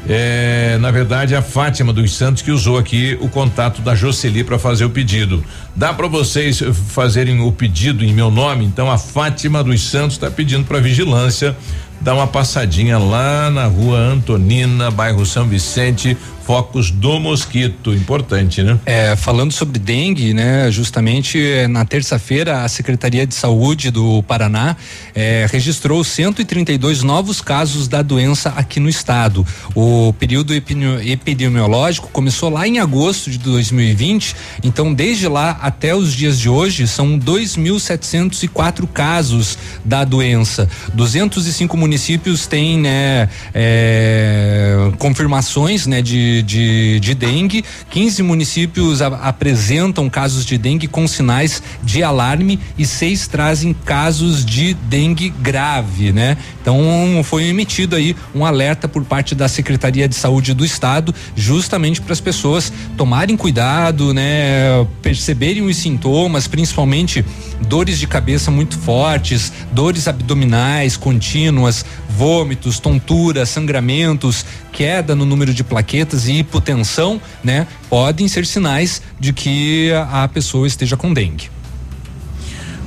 [0.09, 4.61] É, na verdade, a Fátima dos Santos que usou aqui o contato da Jocely para
[4.61, 5.43] fazer o pedido.
[5.75, 8.65] Dá para vocês fazerem o pedido em meu nome?
[8.65, 11.57] Então a Fátima dos Santos está pedindo para vigilância
[12.03, 17.93] dar uma passadinha lá na rua Antonina, bairro São Vicente, focos do mosquito.
[17.93, 18.79] Importante, né?
[18.87, 20.71] É, falando sobre dengue, né?
[20.71, 24.77] Justamente eh, na terça-feira a Secretaria de Saúde do Paraná
[25.15, 29.47] eh, registrou 132 novos casos da doença aqui no estado.
[29.75, 36.13] O período epidemio- epidemiológico começou lá em agosto de 2020, então desde lá até os
[36.13, 40.69] dias de hoje são 2.704 casos da doença.
[40.95, 47.65] 205 municípios têm, né, eh, confirmações, né, de, de, de dengue.
[47.91, 54.45] 15 municípios a- apresentam casos de dengue com sinais de alarme e seis trazem casos
[54.47, 56.37] de dengue grave, né?
[56.61, 62.01] Então foi emitido aí um alerta por parte da Secretaria de Saúde do Estado, justamente
[62.01, 64.87] para as pessoas tomarem cuidado, né?
[65.03, 67.25] Perceberem os sintomas, principalmente
[67.67, 71.85] dores de cabeça muito fortes, dores abdominais contínuas,
[72.17, 77.67] vômitos, tontura, sangramentos, queda no número de plaquetas e hipotensão, né?
[77.89, 81.51] Podem ser sinais de que a pessoa esteja com dengue.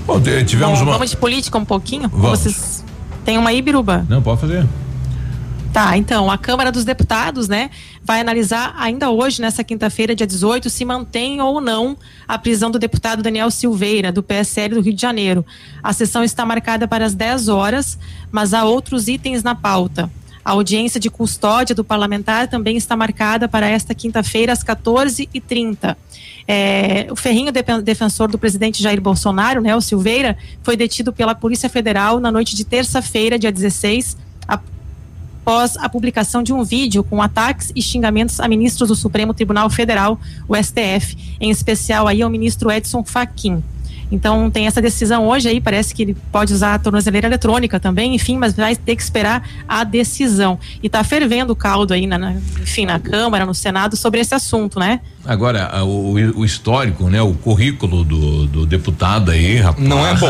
[0.06, 0.94] Bom, tivemos Bom, uma.
[0.94, 2.08] Vamos de política um pouquinho?
[2.10, 2.40] Vamos.
[2.40, 2.84] Vocês
[3.24, 4.06] têm uma aí, Biruba?
[4.08, 4.66] Não, pode fazer.
[5.76, 7.70] Tá, então, a Câmara dos Deputados, né,
[8.02, 12.80] vai analisar ainda hoje, nessa quinta-feira, dia 18, se mantém ou não a prisão do
[12.80, 15.46] deputado Daniel Silveira, do PSL do Rio de Janeiro.
[15.84, 18.00] A sessão está marcada para as 10 horas,
[18.32, 20.10] mas há outros itens na pauta.
[20.46, 25.98] A audiência de custódia do parlamentar também está marcada para esta quinta-feira, às 14h30.
[26.48, 27.52] É, o Ferrinho,
[27.84, 32.56] defensor do presidente Jair Bolsonaro, né, o Silveira, foi detido pela Polícia Federal na noite
[32.56, 34.16] de terça-feira, dia 16,
[35.46, 39.70] após a publicação de um vídeo com ataques e xingamentos a ministros do Supremo Tribunal
[39.70, 43.64] Federal, o STF, em especial aí ao ministro Edson Fachin.
[44.12, 48.16] Então tem essa decisão hoje aí, parece que ele pode usar a tornozeleira eletrônica também,
[48.16, 50.60] enfim, mas vai ter que esperar a decisão.
[50.82, 54.34] E tá fervendo o caldo aí, na, na- enfim, na Câmara, no Senado, sobre esse
[54.36, 55.00] assunto, né?
[55.26, 57.22] Agora, a- o, o histórico, né?
[57.22, 59.88] O currículo do, do deputado aí, rapaz.
[59.88, 60.28] Não é bom.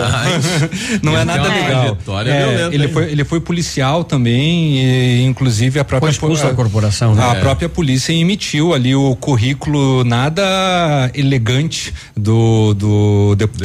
[1.04, 1.98] Não é nada uma legal.
[2.26, 2.94] É, violenta, ele hein?
[2.94, 7.24] foi ele foi policial também, e, inclusive a própria Foi expulso da corporação, né?
[7.24, 7.40] A É.
[7.42, 13.65] própria polícia emitiu ali o currículo nada elegante do, do deputado,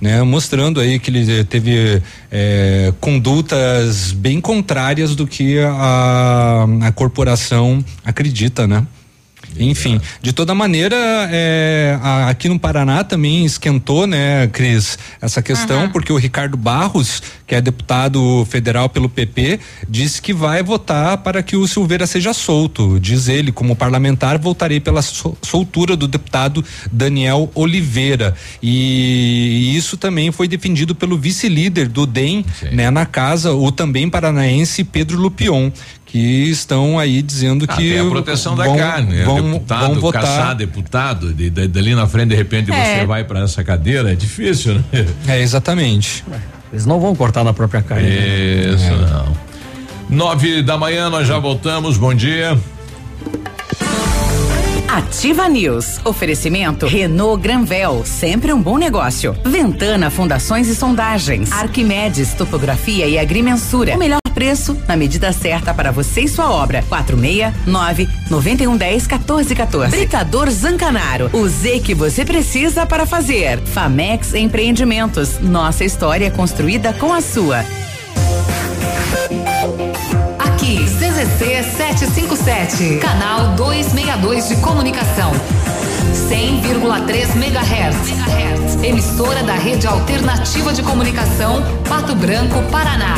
[0.00, 0.22] Né?
[0.22, 8.66] Mostrando aí que ele teve é, condutas bem contrárias do que a, a corporação acredita,
[8.66, 8.86] né?
[9.58, 10.96] Enfim, de toda maneira,
[11.30, 17.22] é, a- aqui no Paraná também esquentou, né, Cris, essa questão, porque o Ricardo Barros,
[17.46, 19.58] que é deputado federal pelo PP,
[19.88, 22.98] disse que vai votar para que o Silveira seja solto.
[23.00, 28.34] Diz ele, como parlamentar, votarei pela sol- soltura do deputado Daniel Oliveira.
[28.62, 34.84] E isso também foi defendido pelo vice-líder do DEM, né, na casa, o também paranaense
[34.84, 35.70] Pedro Lupion,
[36.10, 36.18] que
[36.50, 39.24] estão aí dizendo Ah, que tem a proteção da vão, carne, né?
[39.24, 40.22] vão, deputado, vão votar.
[40.22, 43.00] caçar deputado, de, de- dali na frente, de repente, É.
[43.00, 45.06] você vai para essa cadeira, é difícil, né?
[45.28, 46.24] É, exatamente.
[46.72, 48.08] Eles não vão cortar na própria carne.
[48.08, 48.74] né?
[48.74, 49.50] Isso, não.
[50.08, 52.58] Nove da manhã, nós já voltamos, bom dia.
[54.88, 56.00] Ativa News.
[56.04, 59.36] Oferecimento Renault Granvel, sempre um bom negócio.
[59.44, 61.52] Ventana Fundações e Sondagens.
[61.52, 63.94] Arquimedes Topografia e Agrimensura.
[63.94, 66.82] O melhor preço na medida certa para você e sua obra.
[66.88, 69.90] 469 9110 1414.
[69.90, 71.28] Britador Zancanaro.
[71.34, 73.60] O Z que você precisa para fazer.
[73.60, 75.38] Famex Empreendimentos.
[75.40, 77.58] Nossa história é construída com a sua.
[80.38, 85.32] Aqui, CZC 757, canal 262 de comunicação.
[86.30, 88.82] 100,3 MHz.
[88.82, 93.16] Emissora da Rede Alternativa de Comunicação, Pato Branco, Paraná.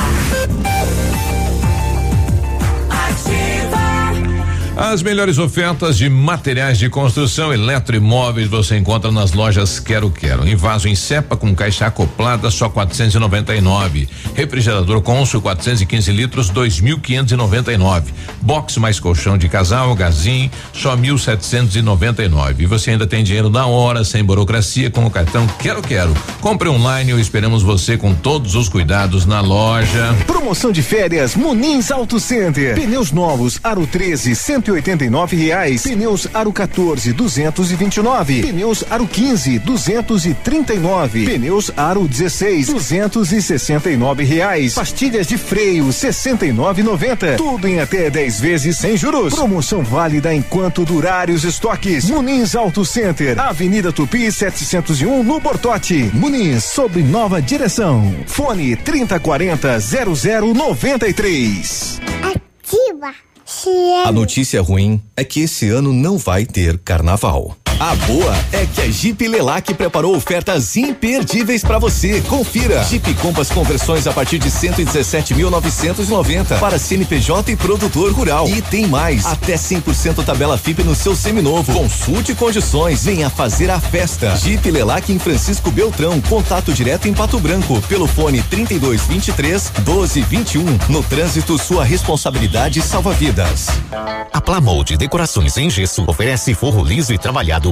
[4.75, 10.49] As melhores ofertas de materiais de construção eletroimóveis você encontra nas lojas Quero Quero.
[10.49, 14.09] Em vaso em cepa com caixa acoplada só 499.
[14.35, 18.05] Refrigerador Consul 415 litros 2.599.
[18.41, 22.61] Box mais colchão de casal Gazin só 1.799.
[22.61, 26.15] E você ainda tem dinheiro na hora sem burocracia com o cartão Quero Quero.
[26.41, 30.17] Compre online ou esperamos você com todos os cuidados na loja.
[30.27, 32.75] Promoção de férias Munins Auto Center.
[32.75, 35.83] Pneus novos Aro 13, 189 reais.
[35.83, 38.43] Pneus Aro 14, 229.
[38.43, 41.27] Pneus Aro 15, 239.
[41.27, 44.75] Pneus Aro 16, 269 reais.
[44.75, 47.37] Pastilhas de freio 69,90.
[47.37, 49.35] Tudo em até 10 vezes sem juros.
[49.35, 52.09] Promoção válida enquanto durarem os estoques.
[52.09, 56.11] Munins Auto Center, Avenida Tupi 701 no Bortote.
[56.15, 58.15] Munins sob nova direção.
[58.27, 62.01] Fone 3040 0093.
[62.23, 63.13] Ativa.
[64.07, 67.57] A notícia ruim é que esse ano não vai ter carnaval.
[67.83, 72.21] A boa é que a Jeep Lelac preparou ofertas imperdíveis para você.
[72.29, 72.85] Confira.
[72.85, 78.47] Jeep Compass conversões a partir de 117.990 para CNPJ e produtor rural.
[78.47, 81.73] E tem mais, até 100% tabela FIP no seu seminovo.
[81.73, 84.37] Consulte condições, venha fazer a festa.
[84.37, 90.79] Jeep Lelac em Francisco Beltrão, contato direto em Pato Branco pelo fone 3223 1221.
[90.89, 93.67] No trânsito, sua responsabilidade salva vidas.
[94.33, 97.72] A Plamold Decorações em Gesso oferece forro liso e trabalhado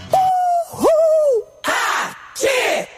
[2.43, 2.90] Yeah!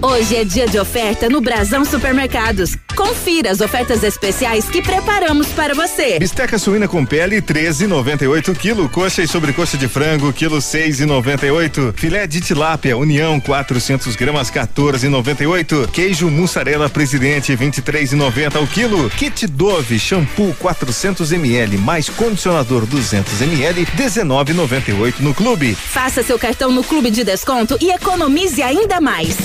[0.00, 2.76] Hoje é dia de oferta no Brasão Supermercados.
[2.94, 6.20] Confira as ofertas especiais que preparamos para você.
[6.20, 8.88] Bisteca suína com pele 13,98 quilo.
[8.88, 11.92] Coxa e sobrecoxa de frango quilo 6,98.
[11.96, 15.90] Filé de tilápia União 400 gramas 14,98.
[15.90, 19.10] Queijo mussarela Presidente 23,90 o quilo.
[19.10, 25.74] Kit Dove shampoo 400 ml mais condicionador 200 ml 19,98 no clube.
[25.74, 29.36] Faça seu cartão no Clube de Desconto e economize ainda mais.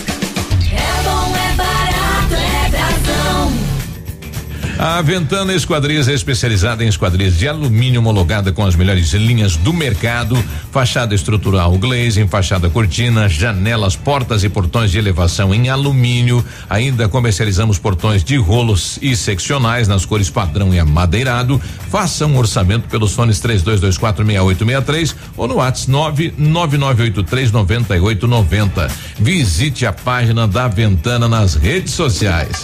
[0.76, 2.93] É bom, é barato, é Brasão.
[4.86, 9.72] A Ventana Esquadrias é especializada em esquadrias de alumínio homologada com as melhores linhas do
[9.72, 10.36] mercado,
[10.74, 16.46] fachada estrutural glazing, fachada cortina, janelas, portas e portões de elevação em alumínio.
[16.70, 21.62] Ainda comercializamos portões de rolos e seccionais nas cores padrão e amadeirado.
[21.90, 28.92] Faça um orçamento pelos fones 32246863 ou no WhatsApp 999839890.
[29.18, 32.64] Visite a página da Ventana nas redes sociais.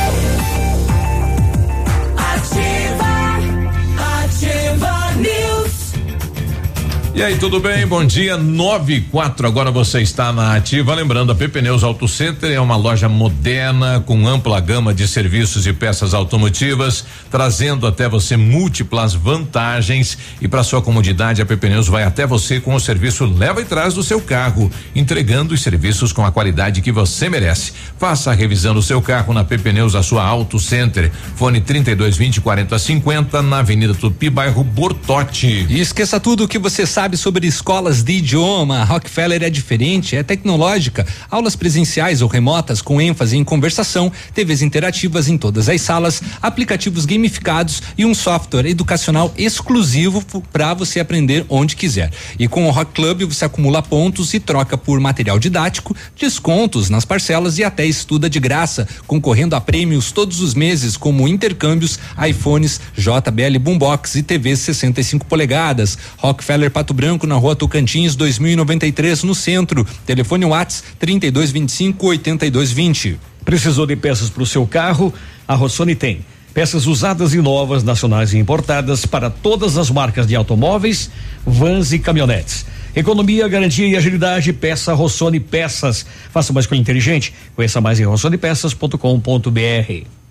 [7.21, 7.85] E aí, tudo bem?
[7.85, 10.95] Bom dia, nove e quatro, agora você está na ativa.
[10.95, 15.67] Lembrando, a PP Pneus Auto Center é uma loja moderna com ampla gama de serviços
[15.67, 21.87] e peças automotivas, trazendo até você múltiplas vantagens e para sua comodidade, a PP Pneus
[21.87, 26.11] vai até você com o serviço leva e traz do seu carro, entregando os serviços
[26.11, 27.71] com a qualidade que você merece.
[27.99, 31.11] Faça a revisão do seu carro na PP Pneus, a sua Auto Center.
[31.35, 35.67] Fone 32 20 40 50 na Avenida Tupi, bairro Bortote.
[35.69, 40.15] E esqueça tudo o que você sabe sabe sobre escolas de idioma, Rockefeller é diferente,
[40.15, 41.05] é tecnológica.
[41.29, 47.05] Aulas presenciais ou remotas com ênfase em conversação, TVs interativas em todas as salas, aplicativos
[47.05, 50.23] gamificados e um software educacional exclusivo
[50.53, 52.11] para você aprender onde quiser.
[52.39, 57.03] E com o Rock Club você acumula pontos e troca por material didático, descontos nas
[57.03, 62.79] parcelas e até estuda de graça, concorrendo a prêmios todos os meses, como intercâmbios, iPhones,
[62.95, 65.97] JBL Boombox e TVs 65 polegadas.
[66.17, 69.87] Rockefeller Pato Branco, na rua Tocantins, 2093, no centro.
[70.05, 73.17] Telefone Whats 3225 8220.
[73.45, 75.13] Precisou de peças para o seu carro?
[75.47, 76.25] A Rossoni tem.
[76.53, 81.09] Peças usadas e novas, nacionais e importadas para todas as marcas de automóveis,
[81.45, 82.65] vans e caminhonetes.
[82.93, 86.05] Economia, garantia e agilidade, peça Rossoni Peças.
[86.31, 87.33] Faça uma escolha inteligente.
[87.55, 90.21] Conheça mais em rossonepeças.com.br.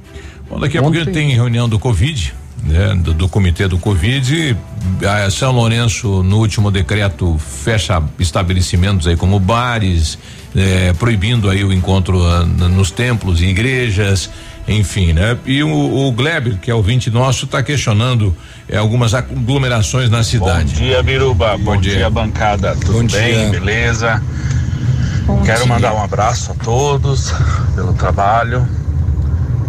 [0.50, 4.56] Bom, daqui a pouco tem reunião do Covid né, do, do, comitê do Covid.
[5.08, 10.18] A São Lourenço, no último decreto, fecha estabelecimentos aí como bares,
[10.56, 14.30] eh, proibindo aí o encontro uh, nos templos e igrejas,
[14.68, 15.38] enfim, né?
[15.46, 18.36] E o, o Gleber, que é o vinte nosso, está questionando
[18.70, 20.74] eh, algumas aglomerações na cidade.
[20.74, 21.58] Bom dia, Biruba.
[21.58, 21.96] Bom, Bom dia.
[21.98, 22.10] dia.
[22.10, 22.76] bancada.
[22.76, 23.50] Tudo Bom bem?
[23.50, 23.50] Dia.
[23.50, 24.24] Beleza?
[25.26, 25.68] Bom Quero dia.
[25.68, 27.34] mandar um abraço a todos
[27.76, 28.68] pelo trabalho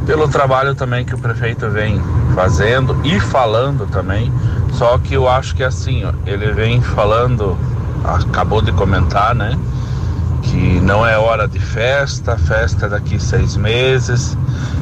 [0.07, 2.01] pelo trabalho também que o prefeito vem
[2.35, 4.33] fazendo e falando também.
[4.73, 7.57] Só que eu acho que assim, ó, ele vem falando,
[8.05, 9.59] acabou de comentar, né?
[10.43, 14.37] Que não é hora de festa, festa é daqui seis meses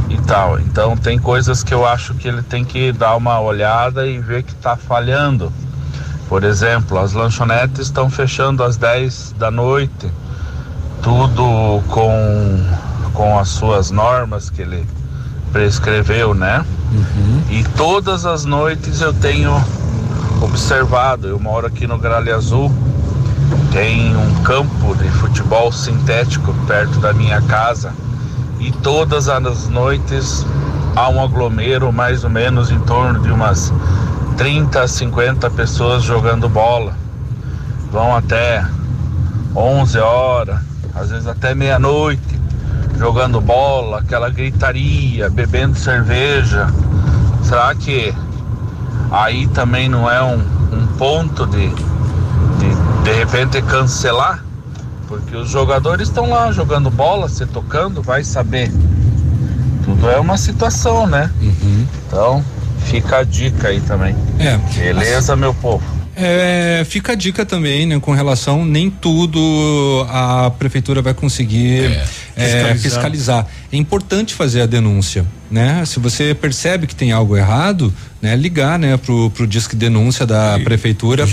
[0.08, 0.58] e tal.
[0.58, 4.42] Então tem coisas que eu acho que ele tem que dar uma olhada e ver
[4.42, 5.52] que está falhando.
[6.28, 10.10] Por exemplo, as lanchonetes estão fechando às 10 da noite,
[11.02, 12.64] tudo com,
[13.12, 14.86] com as suas normas que ele
[15.52, 16.64] prescreveu, né?
[16.92, 17.42] Uhum.
[17.50, 19.52] E todas as noites eu tenho
[20.40, 22.72] observado, eu moro aqui no Gralha Azul,
[23.72, 27.92] tem um campo de futebol sintético perto da minha casa
[28.58, 30.44] e todas as noites
[30.96, 33.72] há um aglomero mais ou menos em torno de umas
[34.36, 36.94] 30 a 50 pessoas jogando bola.
[37.92, 38.64] Vão até
[39.54, 40.60] 11 horas,
[40.94, 42.39] às vezes até meia-noite
[43.00, 46.66] jogando bola, aquela gritaria, bebendo cerveja.
[47.42, 48.14] Será que
[49.10, 50.38] aí também não é um,
[50.70, 54.44] um ponto de, de de repente cancelar?
[55.08, 58.70] Porque os jogadores estão lá jogando bola, se tocando, vai saber.
[59.82, 61.30] Tudo é uma situação, né?
[61.40, 61.86] Uhum.
[62.06, 62.44] Então,
[62.84, 64.14] fica a dica aí também.
[64.38, 64.58] É.
[64.78, 65.82] Beleza, meu povo?
[66.14, 72.06] É, fica a dica também, né, com relação nem tudo a prefeitura vai conseguir é,
[72.40, 72.70] fiscalizar.
[72.70, 73.46] É, fiscalizar.
[73.72, 75.84] É importante fazer a denúncia, né?
[75.84, 80.58] Se você percebe que tem algo errado, né, ligar, né, pro, pro disque denúncia da
[80.58, 81.26] e, prefeitura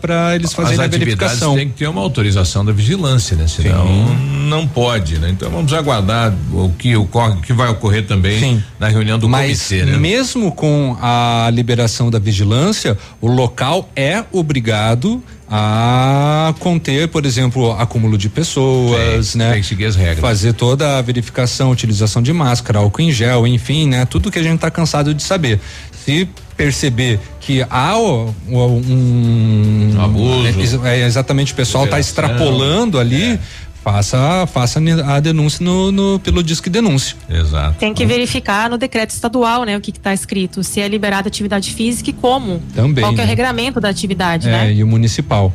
[0.00, 1.56] para eles fazerem a verificação.
[1.56, 3.48] Tem que ter uma autorização da vigilância, né?
[3.48, 4.48] Senão Sim.
[4.48, 5.28] não pode, né?
[5.30, 8.62] Então vamos aguardar o que ocorre, que vai ocorrer também Sim.
[8.78, 9.96] Na reunião do Mas comitê, né?
[9.96, 18.18] mesmo com a liberação da vigilância, o local é obrigado a conter, por exemplo, acúmulo
[18.18, 19.52] de pessoas, né?
[19.52, 20.18] Tem que seguir as regras.
[20.18, 24.04] Fazer toda a verificação, utilização de máscara, álcool em gel, enfim, né?
[24.04, 25.60] Tudo que a gente está cansado de saber.
[26.04, 33.34] Se perceber que há um, um abuso, é, é, exatamente o pessoal está extrapolando ali.
[33.34, 33.38] É
[33.86, 37.16] faça, faça a denúncia no, no, pelo disque denúncia.
[37.30, 37.78] Exato.
[37.78, 41.72] Tem que verificar no decreto estadual, né, o que está escrito, se é liberada atividade
[41.72, 42.60] física e como.
[42.74, 43.04] Também.
[43.04, 43.24] Qual é o né?
[43.24, 44.74] regramento da atividade, é, né?
[44.74, 45.52] E o municipal.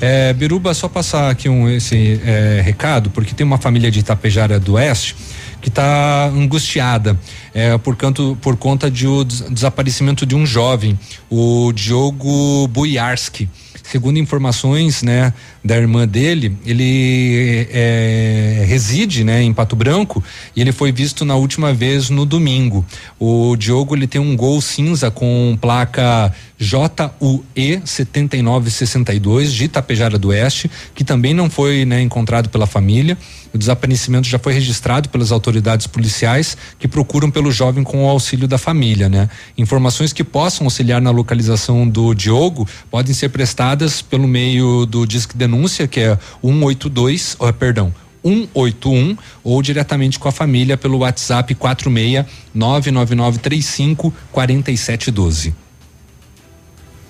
[0.00, 4.58] É, Biruba, só passar aqui um esse é, recado, porque tem uma família de Itapejara
[4.58, 5.14] do Oeste
[5.60, 7.18] que está angustiada
[7.52, 10.98] é, por, canto, por conta de o desaparecimento de um jovem,
[11.30, 13.48] o Diogo Buiarski
[13.84, 15.32] segundo informações, né,
[15.62, 20.24] da irmã dele, ele é, reside, né, em Pato Branco
[20.56, 22.84] e ele foi visto na última vez no domingo.
[23.20, 30.70] O Diogo ele tem um Gol cinza com placa JUE 7962 de Itapejara do Oeste,
[30.94, 33.16] que também não foi né, encontrado pela família.
[33.54, 38.48] O desaparecimento já foi registrado pelas autoridades policiais que procuram pelo jovem com o auxílio
[38.48, 39.30] da família, né?
[39.56, 45.36] Informações que possam auxiliar na localização do Diogo podem ser prestadas pelo meio do Disque
[45.36, 47.94] Denúncia, que é 182, oh, perdão,
[48.24, 55.54] 181 ou diretamente com a família pelo WhatsApp 46 99935 4712.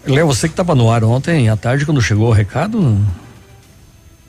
[0.06, 3.00] Léo, você que estava no ar ontem à tarde quando chegou o recado?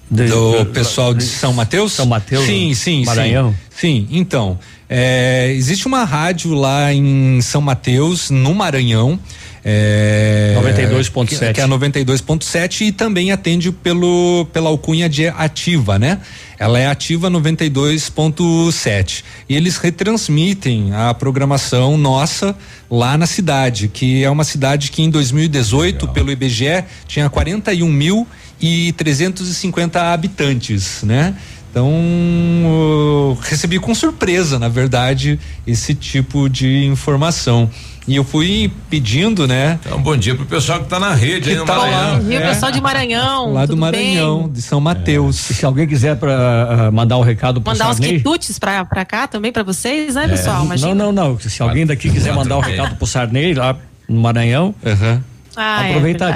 [0.09, 1.93] De, do de, pessoal de São Mateus?
[1.93, 2.45] São Mateus?
[2.45, 3.55] Sim, sim, Maranhão?
[3.69, 4.07] Sim, sim.
[4.11, 9.19] Então, é, existe uma rádio lá em São Mateus, no Maranhão.
[9.67, 11.27] É, 92.7.
[11.27, 16.19] Que, que é 92.7 e também atende pelo, pela alcunha de ativa, né?
[16.59, 19.23] Ela é ativa 92.7.
[19.49, 22.55] E eles retransmitem a programação nossa
[22.91, 26.13] lá na cidade, que é uma cidade que em 2018, Legal.
[26.13, 28.27] pelo IBGE, tinha 41 mil
[28.61, 31.35] e 350 habitantes, né?
[31.75, 35.37] Então, recebi com surpresa, na verdade,
[35.67, 37.69] esse tipo de informação.
[38.07, 39.77] E eu fui pedindo, né?
[39.85, 42.29] Então, bom dia pro pessoal que tá na rede aí no tá Maranhão.
[42.29, 42.47] Lá, é.
[42.47, 43.51] pessoal de Maranhão.
[43.51, 44.51] Lá do Maranhão, bem?
[44.53, 45.51] de São Mateus.
[45.51, 45.53] É.
[45.53, 49.03] Se alguém quiser para uh, mandar um recado pro Mandar Sarney, uns quitutes pra, pra
[49.03, 50.27] cá também, para vocês, né, é.
[50.29, 50.63] pessoal?
[50.63, 50.95] Imagina.
[50.95, 51.39] Não, não, não.
[51.39, 53.75] Se alguém daqui quiser mandar um recado pro Sarney lá
[54.07, 54.73] no Maranhão.
[54.81, 55.34] Uhum.
[55.55, 56.31] Ah, Aproveita é.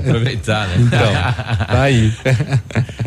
[0.00, 0.76] Aproveitar, né?
[0.78, 1.12] Então,
[1.66, 2.12] tá aí.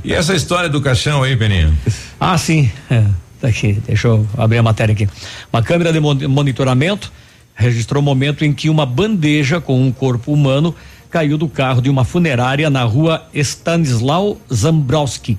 [0.04, 1.76] e essa história do caixão aí, Peninho?
[2.20, 2.72] Ah, sim.
[2.90, 3.04] É,
[3.42, 5.08] tá aqui, deixa eu abrir a matéria aqui.
[5.52, 7.12] Uma câmera de monitoramento
[7.56, 10.74] registrou o momento em que uma bandeja com um corpo humano
[11.10, 15.38] caiu do carro de uma funerária na rua Stanislau Zambrowski,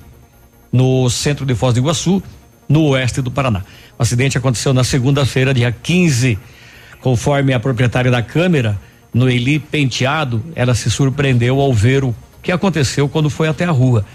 [0.71, 2.21] no centro de Foz do Iguaçu,
[2.67, 3.63] no oeste do Paraná.
[3.97, 6.37] O acidente aconteceu na segunda-feira, dia 15.
[7.01, 8.77] Conforme a proprietária da câmera,
[9.13, 14.05] Noeli Penteado, ela se surpreendeu ao ver o que aconteceu quando foi até a rua.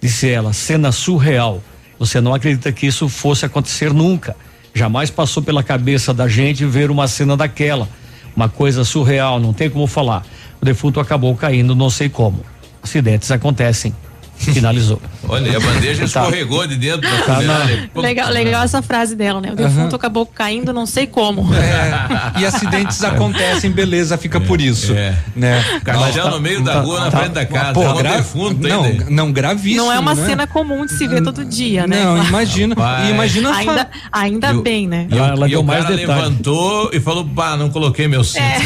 [0.00, 1.62] Disse ela: cena surreal.
[1.98, 4.34] Você não acredita que isso fosse acontecer nunca.
[4.72, 7.86] Jamais passou pela cabeça da gente ver uma cena daquela.
[8.34, 10.24] Uma coisa surreal, não tem como falar.
[10.60, 12.42] O defunto acabou caindo, não sei como.
[12.82, 13.94] Acidentes acontecem.
[14.40, 15.00] Finalizou.
[15.28, 16.22] Olha, a bandeja tá.
[16.22, 18.00] escorregou de dentro da tá na...
[18.00, 19.52] legal, legal essa frase dela, né?
[19.52, 19.96] O defunto uhum.
[19.96, 21.46] acabou caindo, não sei como.
[21.54, 24.94] É, e acidentes acontecem, beleza, fica é, por isso.
[24.94, 25.14] É.
[25.36, 25.62] Né?
[25.84, 27.74] Caixão tá, no meio da tá, rua, na tá, frente da casa.
[27.74, 28.16] Pô, gra...
[28.16, 29.84] defunto não, não, gravíssimo.
[29.84, 30.26] Não é uma né?
[30.26, 32.02] cena comum de se ver todo dia, né?
[32.02, 32.74] Não, imagina.
[33.06, 33.88] E imagina ainda, fa...
[34.10, 35.06] ainda e, bem, né?
[35.10, 36.20] E, ela e o mais cara detalhe.
[36.20, 38.42] levantou e falou: pá, não coloquei meu cinto.
[38.42, 38.60] É.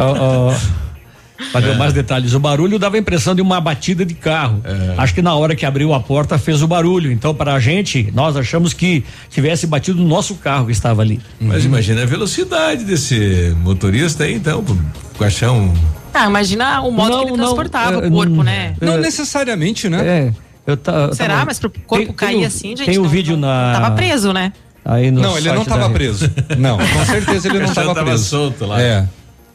[0.00, 0.87] oh, oh.
[1.52, 1.76] Para é.
[1.76, 4.60] mais detalhes, o barulho dava a impressão de uma batida de carro.
[4.64, 4.94] É.
[4.98, 7.12] Acho que na hora que abriu a porta fez o barulho.
[7.12, 11.20] Então, para a gente, nós achamos que tivesse batido no nosso carro que estava ali.
[11.40, 11.70] Mas uhum.
[11.70, 14.64] imagina a velocidade desse motorista aí, então,
[15.14, 15.72] o caixão.
[16.12, 18.74] Ah, imagina o modo não, que ele transportava não, o corpo, né?
[18.80, 20.06] Não necessariamente, né?
[20.06, 20.32] É.
[20.66, 21.34] Eu tá, Será?
[21.34, 22.84] Tava, Mas pro corpo tem, cair tem assim, gente.
[22.84, 23.72] Tem o um vídeo na.
[23.72, 24.52] Tava preso, né?
[24.84, 26.30] Aí no não, ele não estava preso.
[26.58, 28.24] Não, com certeza ele não estava preso.
[28.24, 28.80] solto lá.
[28.80, 29.06] É.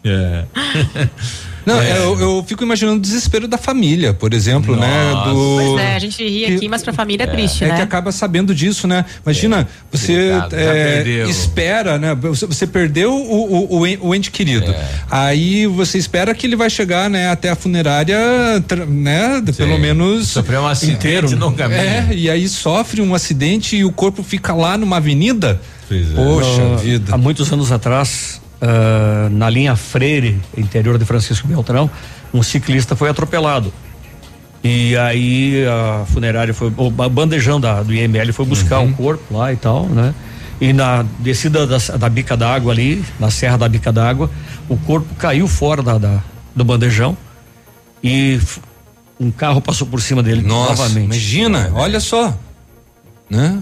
[0.04, 0.46] É.
[1.66, 1.98] Não, é.
[1.98, 5.28] eu, eu, fico imaginando o desespero da família, por exemplo, né, Nossa.
[5.28, 5.34] né?
[5.34, 7.74] Do, pois é, a gente ri aqui, mas pra família é, triste, é né?
[7.74, 9.06] É que acaba sabendo disso, né?
[9.26, 9.68] Imagina, é.
[9.92, 12.16] você é, espera, né?
[12.16, 14.72] Você, você perdeu o, o, o, ente querido.
[14.72, 14.88] É.
[15.10, 18.18] Aí você espera que ele vai chegar, né, até a funerária,
[18.88, 19.42] né?
[19.46, 19.54] Sim.
[19.54, 20.30] Pelo menos.
[20.30, 21.36] Sofreu um acidente inteiro.
[21.36, 21.80] no caminho.
[21.80, 25.60] É, e aí sofre um acidente e o corpo fica lá numa avenida.
[25.88, 26.16] Pois é.
[26.16, 27.14] Poxa vida.
[27.14, 31.90] Há muitos anos atrás, uh, na linha Freire, interior de Francisco Beltrão,
[32.34, 33.74] um ciclista foi atropelado.
[34.64, 38.92] E aí a funerária foi, o bandejão da, do IML foi buscar uhum.
[38.92, 40.16] o corpo lá e tal, né?
[40.62, 44.32] E na descida da, da bica d'água ali, na serra da bica d'água,
[44.70, 46.24] o corpo caiu fora da, da,
[46.56, 47.18] do bandejão
[48.02, 48.40] e
[49.20, 51.06] um carro passou por cima dele Nossa, novamente.
[51.06, 52.34] Imagina, olha só,
[53.30, 53.62] né?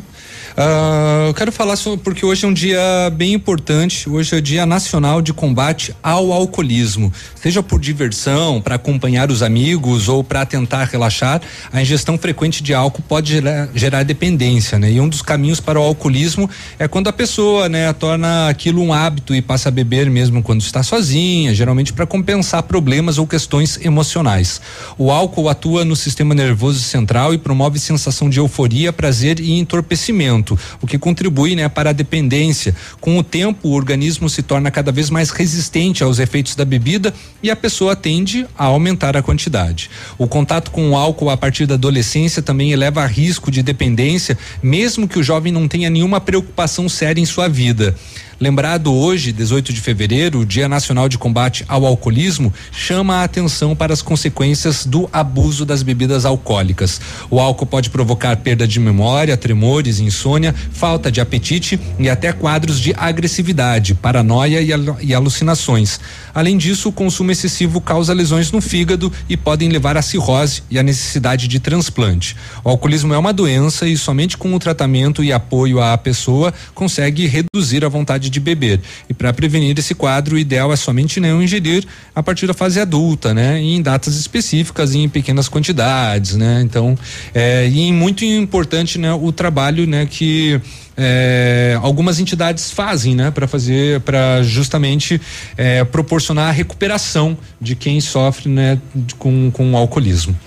[0.51, 4.09] Uh, eu quero falar sobre, porque hoje é um dia bem importante.
[4.09, 7.11] Hoje é o Dia Nacional de Combate ao Alcoolismo.
[7.35, 11.41] Seja por diversão, para acompanhar os amigos ou para tentar relaxar,
[11.71, 14.91] a ingestão frequente de álcool pode gerar, gerar, dependência, né?
[14.91, 18.93] E um dos caminhos para o alcoolismo é quando a pessoa, né, torna aquilo um
[18.93, 23.79] hábito e passa a beber mesmo quando está sozinha, geralmente para compensar problemas ou questões
[23.81, 24.59] emocionais.
[24.97, 30.40] O álcool atua no sistema nervoso central e promove sensação de euforia, prazer e entorpecimento
[30.81, 32.75] o que contribui, né, para a dependência.
[32.99, 37.13] Com o tempo, o organismo se torna cada vez mais resistente aos efeitos da bebida
[37.41, 39.89] e a pessoa tende a aumentar a quantidade.
[40.17, 44.37] O contato com o álcool a partir da adolescência também eleva a risco de dependência,
[44.61, 47.95] mesmo que o jovem não tenha nenhuma preocupação séria em sua vida.
[48.41, 53.75] Lembrado hoje, 18 de fevereiro, o Dia Nacional de Combate ao Alcoolismo, chama a atenção
[53.75, 56.99] para as consequências do abuso das bebidas alcoólicas.
[57.29, 62.79] O álcool pode provocar perda de memória, tremores, insônia, falta de apetite e até quadros
[62.79, 64.59] de agressividade, paranoia
[64.99, 65.99] e alucinações.
[66.33, 70.79] Além disso, o consumo excessivo causa lesões no fígado e podem levar à cirrose e
[70.79, 72.35] à necessidade de transplante.
[72.63, 77.27] O alcoolismo é uma doença e somente com o tratamento e apoio à pessoa consegue
[77.27, 78.79] reduzir a vontade de beber.
[79.09, 81.85] E para prevenir esse quadro, o ideal é somente não ingerir
[82.15, 83.61] a partir da fase adulta, né?
[83.61, 86.61] em datas específicas e em pequenas quantidades, né?
[86.63, 86.97] Então,
[87.33, 89.13] é, e muito importante, né?
[89.13, 90.07] O trabalho, né?
[90.09, 90.59] Que
[90.97, 95.19] é, algumas entidades fazem, né, para fazer, para justamente
[95.57, 98.79] é, proporcionar a recuperação de quem sofre, né,
[99.17, 100.37] com, com o alcoolismo.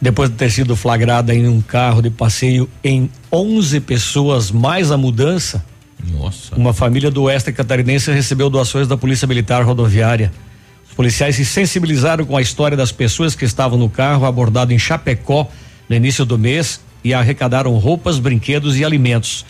[0.00, 4.96] Depois de ter sido flagrada em um carro de passeio em 11 pessoas mais a
[4.96, 5.62] mudança,
[6.12, 6.54] nossa.
[6.54, 10.32] Uma família do oeste catarinense recebeu doações da Polícia Militar Rodoviária.
[10.88, 14.78] Os policiais se sensibilizaram com a história das pessoas que estavam no carro abordado em
[14.78, 15.48] Chapecó
[15.88, 19.44] no início do mês e arrecadaram roupas, brinquedos e alimentos.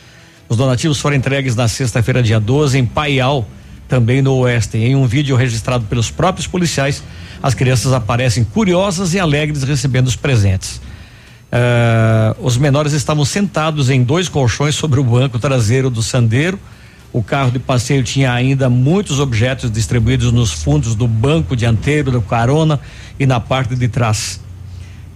[0.49, 3.47] Os donativos foram entregues na sexta-feira, dia 12, em Paial,
[3.89, 4.79] também no Oeste.
[4.79, 7.03] Em um vídeo registrado pelos próprios policiais,
[7.43, 10.81] as crianças aparecem curiosas e alegres recebendo os presentes.
[11.53, 16.59] Uh, os menores estavam sentados em dois colchões sobre o banco traseiro do Sandeiro.
[17.13, 22.23] O carro de passeio tinha ainda muitos objetos distribuídos nos fundos do banco dianteiro do
[22.23, 22.79] carona
[23.19, 24.41] e na parte de trás.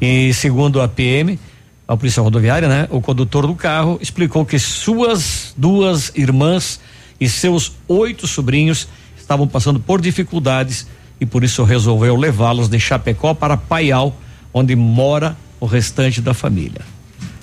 [0.00, 1.38] E segundo a PM,
[1.86, 6.80] a Polícia Rodoviária, né, o condutor do carro explicou que suas duas irmãs
[7.20, 10.86] e seus oito sobrinhos estavam passando por dificuldades
[11.20, 14.16] e por isso resolveu levá-los de Chapecó para Paial,
[14.52, 16.82] onde mora o restante da família.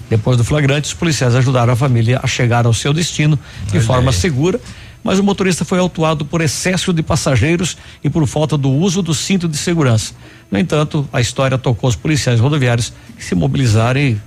[0.07, 3.39] Depois do flagrante, os policiais ajudaram a família a chegar ao seu destino
[3.71, 4.15] de Olha forma aí.
[4.15, 4.61] segura,
[5.03, 9.15] mas o motorista foi autuado por excesso de passageiros e por falta do uso do
[9.15, 10.13] cinto de segurança.
[10.51, 14.17] No entanto, a história tocou os policiais rodoviários que se mobilizaram e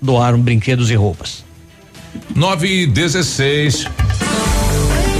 [0.00, 1.44] doaram brinquedos e roupas.
[2.34, 3.86] 9 e 16.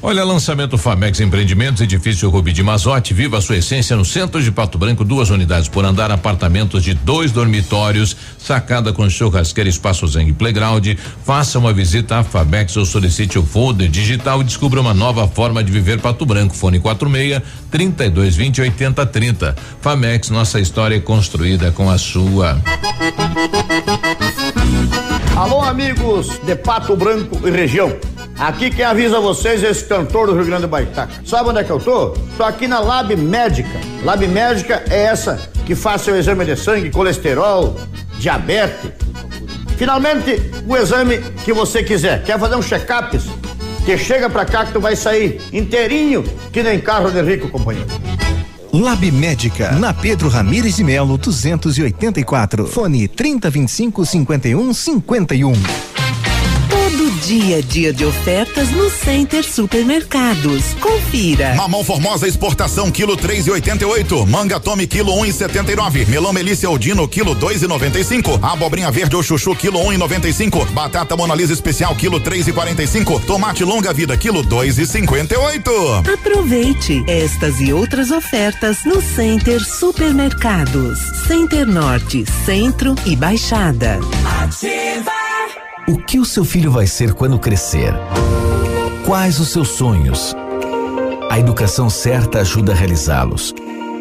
[0.00, 4.52] Olha, lançamento Famex Empreendimentos, edifício Rubi de Mazote, viva a sua essência no centro de
[4.52, 10.28] Pato Branco, duas unidades por andar, apartamentos de dois dormitórios, sacada com churrasqueira, espaço zen
[10.28, 10.86] e playground.
[11.24, 15.64] Faça uma visita à Famex ou solicite o folder digital e descubra uma nova forma
[15.64, 16.54] de viver Pato Branco.
[16.54, 19.56] Fone 46 32 20 80 30.
[19.80, 22.56] Famex, nossa história é construída com a sua.
[25.34, 27.96] Alô, amigos de Pato Branco e região.
[28.38, 31.12] Aqui quem avisa vocês é esse cantor do Rio Grande do Baitaca.
[31.26, 32.10] Sabe onde é que eu tô?
[32.36, 33.80] Tô aqui na Lab Médica.
[34.04, 37.76] Lab Médica é essa que faz seu exame de sangue, colesterol,
[38.20, 38.92] diabetes.
[39.76, 42.22] Finalmente, o exame que você quiser.
[42.22, 43.18] Quer fazer um check-up?
[43.84, 47.88] Que chega pra cá que tu vai sair inteirinho, que nem carro de rico, companheiro.
[48.72, 52.68] Lab Médica, na Pedro Ramires de Melo, 284.
[52.68, 55.97] Fone 3025 5151.
[57.26, 60.74] Dia, dia de ofertas no Center Supermercados.
[60.80, 61.54] Confira.
[61.54, 64.26] Mamão Formosa exportação quilo três e oitenta e oito.
[64.26, 66.06] Manga Tome quilo um e setenta e nove.
[66.06, 68.38] Melão Melícia Odino quilo dois e noventa e cinco.
[68.40, 70.64] Abobrinha verde ou chuchu quilo um e noventa e cinco.
[70.66, 73.20] Batata Monalisa especial quilo três e quarenta e cinco.
[73.20, 75.72] Tomate longa vida quilo dois e cinquenta e oito.
[76.12, 80.98] Aproveite estas e outras ofertas no Center Supermercados.
[81.26, 83.98] Center Norte, Centro e Baixada.
[84.40, 85.27] Ativa.
[85.88, 87.94] O que o seu filho vai ser quando crescer?
[89.06, 90.36] Quais os seus sonhos?
[91.30, 93.54] A educação certa ajuda a realizá-los.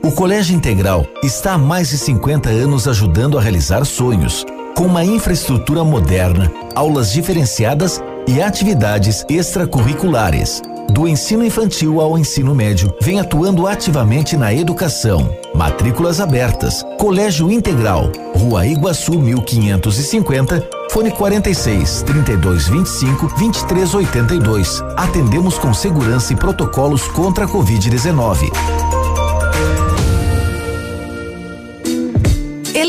[0.04, 4.46] O Colégio Integral está há mais de 50 anos ajudando a realizar sonhos,
[4.76, 10.62] com uma infraestrutura moderna, aulas diferenciadas e atividades extracurriculares
[10.92, 15.30] do ensino infantil ao ensino médio, vem atuando ativamente na educação.
[15.54, 16.84] Matrículas abertas.
[16.98, 24.84] Colégio Integral, Rua Iguaçu 1550, fone 46 3225 2382.
[24.96, 28.97] Atendemos com segurança e protocolos contra a Covid-19.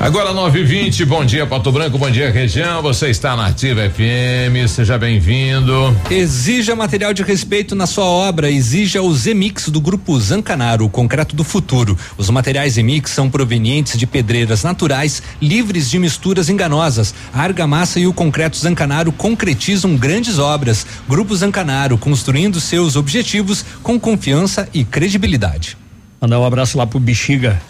[0.00, 2.80] Agora 9:20, bom dia Pato Branco, bom dia região.
[2.80, 5.94] Você está na Ativa FM, seja bem-vindo.
[6.10, 11.36] Exija material de respeito na sua obra, exija o Zemix do grupo Zancanaro, o concreto
[11.36, 11.98] do futuro.
[12.16, 17.14] Os materiais Zemix são provenientes de pedreiras naturais, livres de misturas enganosas.
[17.30, 20.86] A argamassa e o concreto Zancanaro concretizam grandes obras.
[21.06, 25.76] Grupo Zancanaro, construindo seus objetivos com confiança e credibilidade.
[26.18, 27.60] Mandar um abraço lá pro Bexiga.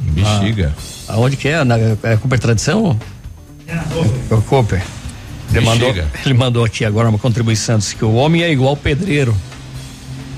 [0.00, 0.74] Bexiga.
[1.08, 1.64] Ah, aonde que é?
[1.64, 2.98] Na é Cooper Tradição?
[3.66, 4.82] É o Cooper.
[5.52, 9.34] Ele mandou, ele mandou aqui agora uma contribuição, disse que o homem é igual pedreiro.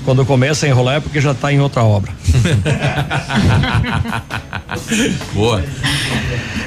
[0.03, 2.11] Quando começa a enrolar é porque já está em outra obra.
[5.33, 5.63] Boa.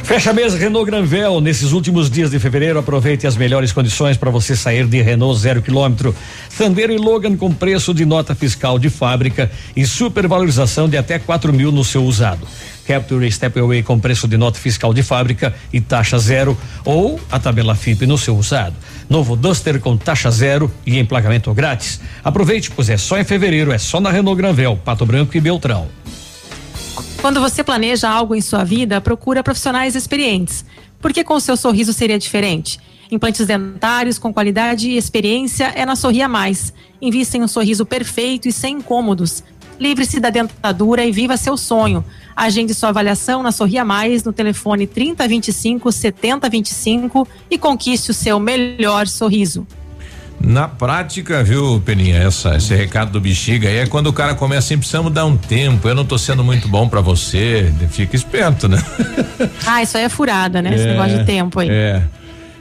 [0.04, 1.38] Fecha a mesa Renault Granvel.
[1.40, 5.60] Nesses últimos dias de fevereiro, aproveite as melhores condições para você sair de Renault zero
[5.60, 6.16] quilômetro.
[6.48, 11.52] Sandero e Logan com preço de nota fiscal de fábrica e supervalorização de até 4
[11.52, 12.46] mil no seu usado.
[12.86, 17.74] Capture Stepway com preço de nota fiscal de fábrica e taxa zero ou a tabela
[17.74, 18.76] FIP no seu usado.
[19.08, 22.00] Novo Duster com taxa zero e emplacamento grátis.
[22.22, 25.88] Aproveite, pois é só em fevereiro, é só na Renault Granvel, Pato Branco e Beltrão.
[27.20, 30.64] Quando você planeja algo em sua vida, procura profissionais experientes.
[31.00, 32.78] Porque com o seu sorriso seria diferente?
[33.10, 36.72] Implantes dentários com qualidade e experiência é na Sorria Mais.
[37.00, 39.42] Invista em um sorriso perfeito e sem incômodos.
[39.78, 42.04] Livre-se da dentadura e viva seu sonho.
[42.34, 49.06] Agende sua avaliação na Sorria Mais no telefone 3025 7025 e conquiste o seu melhor
[49.06, 49.66] sorriso.
[50.38, 54.66] Na prática, viu, Peninha, essa, esse recado do bexiga aí é quando o cara começa
[54.66, 58.68] assim, precisamos dar um tempo, eu não tô sendo muito bom pra você, fica esperto,
[58.68, 58.82] né?
[59.66, 60.74] Ah, isso aí é furada, né?
[60.74, 61.68] Esse É, negócio de tempo aí.
[61.70, 62.02] É.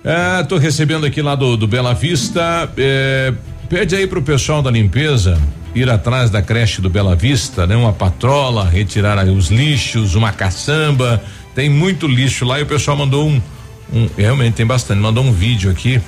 [0.06, 2.70] Ah, tô recebendo aqui lá do, do Bela Vista.
[2.78, 3.34] É,
[3.68, 5.38] pede aí pro pessoal da limpeza
[5.76, 7.76] ir atrás da creche do Bela Vista, né?
[7.76, 11.22] Uma patrola, retirar os lixos, uma caçamba.
[11.54, 13.42] Tem muito lixo lá e o pessoal mandou um,
[13.94, 16.02] um realmente tem bastante, mandou um vídeo aqui.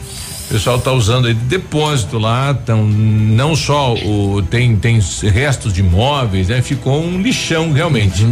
[0.46, 4.98] O pessoal tá usando aí de depósito lá, então não só o tem tem
[5.34, 6.62] restos de móveis, né?
[6.62, 8.26] Ficou um lixão realmente.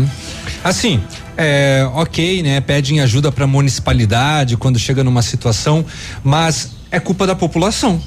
[0.63, 1.03] Assim,
[1.35, 2.61] é, ok, né?
[2.61, 5.85] Pedem ajuda para municipalidade quando chega numa situação,
[6.23, 8.01] mas é culpa da população.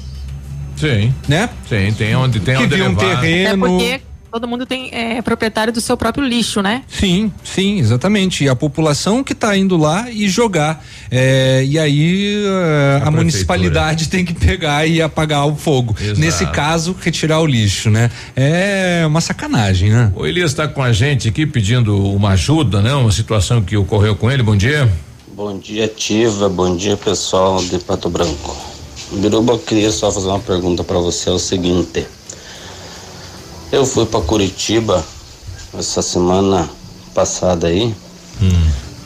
[0.79, 1.13] Sim.
[1.27, 1.49] Né?
[1.67, 3.03] Sim, tem onde tem que onde viu um levar.
[3.03, 3.67] É terreno.
[3.67, 4.01] porque
[4.31, 6.83] todo mundo tem é proprietário do seu próprio lixo, né?
[6.87, 8.43] Sim, sim, exatamente.
[8.43, 10.85] E a população que está indo lá e jogar.
[11.11, 15.95] É, e aí eh, a, municipalidade tem que pegar e apagar o fogo.
[15.99, 16.19] Exato.
[16.19, 18.09] Nesse caso, retirar o lixo, né?
[18.35, 20.13] É uma sacanagem, né?
[20.15, 22.93] O Elias está com a gente aqui pedindo uma ajuda, né?
[22.93, 24.43] Uma situação que ocorreu com ele.
[24.43, 24.89] Bom dia.
[25.35, 26.47] Bom dia, Ativa.
[26.47, 28.68] Bom dia, pessoal de Pato Branco.
[29.11, 31.29] Biruba, eu queria só fazer uma pergunta para você.
[31.29, 32.05] É o seguinte:
[33.71, 35.03] eu fui para Curitiba
[35.77, 36.69] essa semana
[37.13, 37.93] passada aí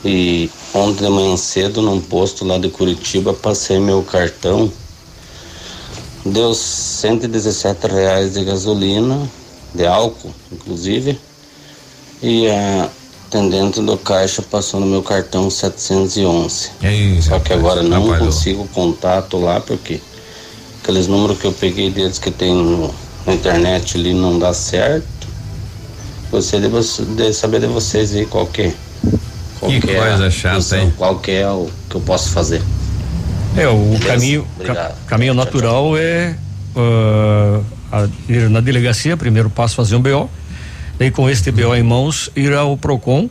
[0.04, 4.70] e ontem de manhã cedo num posto lá de Curitiba passei meu cartão.
[6.24, 9.28] Deu 117 reais de gasolina,
[9.74, 11.18] de álcool, inclusive.
[12.22, 12.88] E a
[13.38, 16.70] atendente do caixa passou no meu cartão 711.
[17.20, 18.26] Só que agora não atrapalhou.
[18.26, 20.00] consigo contato lá porque
[20.82, 22.94] aqueles números que eu peguei deles que tem no-
[23.26, 25.04] na internet ali não dá certo.
[26.30, 28.74] Gostaria de, saber de vocês aí qual que é.
[29.58, 30.92] Qual Que é a coisa chata, função, hein?
[30.96, 32.62] Qual que é o que eu posso fazer.
[33.56, 34.04] É, o Beleza?
[34.06, 36.36] caminho, ca- caminho natural é
[36.76, 37.60] ah,
[37.92, 40.28] a- ir na delegacia, primeiro passo fazer um BO,
[40.98, 43.28] daí com este BO em mãos ir ao Procon,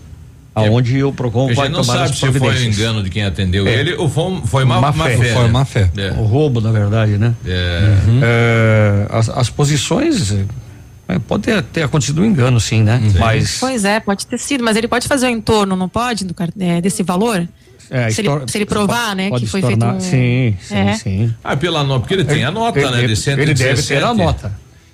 [0.55, 2.77] aonde o Procon A vai não tomar sabe as se foi providências.
[2.77, 3.73] engano de quem atendeu É.
[3.73, 5.17] ele ou foi, foi má, má fé.
[5.17, 5.47] Foi né?
[5.47, 5.89] má fé.
[5.97, 6.11] É.
[6.11, 7.33] O roubo, na verdade, né?
[7.45, 7.97] É.
[8.21, 10.33] É, as, as posições
[11.07, 13.01] É, pode ter, ter, acontecido um engano, sim, né?
[13.03, 13.19] Uhum.
[13.19, 13.57] Mas...
[13.59, 16.79] Pois é, pode ter sido, mas ele pode fazer o entorno, não pode, do, é,
[16.79, 17.45] desse valor?
[17.89, 19.99] É, se, ele, se, ele, provar, pode, né, pode que foi feito um...
[19.99, 20.93] Sim, sim, é.
[20.93, 21.35] sim.
[21.43, 23.41] Ah, pela nota, porque ele tem a nota, ele, né, de 117.
[23.41, 24.51] Ele deve ter a nota.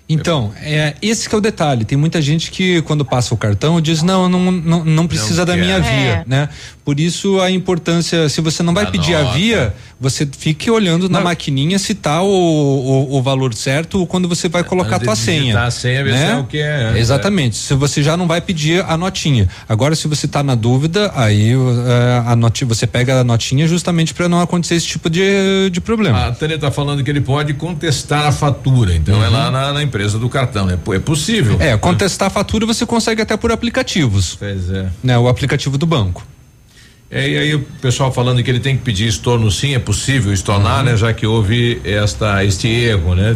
[0.09, 1.85] Então, é, esse que é o detalhe.
[1.85, 5.45] Tem muita gente que quando passa o cartão diz não, não, não, não precisa não
[5.45, 6.23] da minha via, é.
[6.25, 6.49] né?
[6.83, 9.29] Por isso a importância, se você não vai a pedir nota.
[9.29, 11.19] a via, você fique olhando não.
[11.19, 15.15] na maquininha se tá o, o, o, valor certo quando você vai colocar a tua
[15.15, 15.61] senha.
[15.61, 16.37] A senha, né?
[16.37, 16.97] o que é.
[16.97, 17.57] Exatamente.
[17.57, 19.47] Se você já não vai pedir a notinha.
[19.67, 21.53] Agora, se você tá na dúvida, aí
[22.25, 26.25] a notinha, você pega a notinha justamente para não acontecer esse tipo de, de problema.
[26.25, 29.23] A Tânia tá falando que ele pode contestar a fatura, então uhum.
[29.23, 30.77] é lá na, na, empresa do cartão, né?
[30.93, 31.57] É possível.
[31.59, 34.35] É, contestar a fatura você consegue até por aplicativos.
[34.35, 34.87] Pois é.
[35.03, 35.17] Né?
[35.17, 36.25] O aplicativo do banco.
[37.11, 40.31] É, e aí o pessoal falando que ele tem que pedir estorno sim, é possível
[40.31, 40.91] estornar, uhum.
[40.91, 40.97] né?
[40.97, 43.35] Já que houve esta, este erro, né?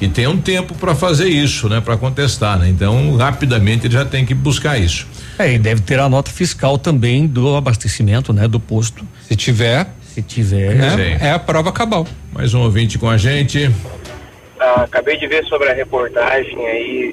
[0.00, 1.80] E tem um tempo para fazer isso, né?
[1.80, 2.68] Para contestar, né?
[2.68, 5.06] Então, rapidamente ele já tem que buscar isso.
[5.38, 8.48] É, e deve ter a nota fiscal também do abastecimento, né?
[8.48, 9.06] Do posto.
[9.28, 9.88] Se tiver.
[10.12, 10.74] Se tiver.
[10.74, 11.18] Né?
[11.20, 12.04] É a prova cabal.
[12.32, 13.70] Mais um ouvinte com a gente.
[14.64, 17.12] Ah, acabei de ver sobre a reportagem aí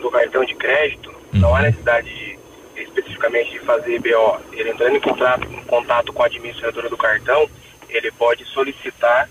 [0.00, 1.10] do cartão de crédito.
[1.10, 1.40] Uhum.
[1.40, 2.38] Não há necessidade de
[2.82, 7.46] especificamente de fazer BO, ele entrando em contato, em contato com a administradora do cartão,
[7.90, 9.28] ele pode solicitar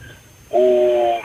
[0.52, 1.20] o,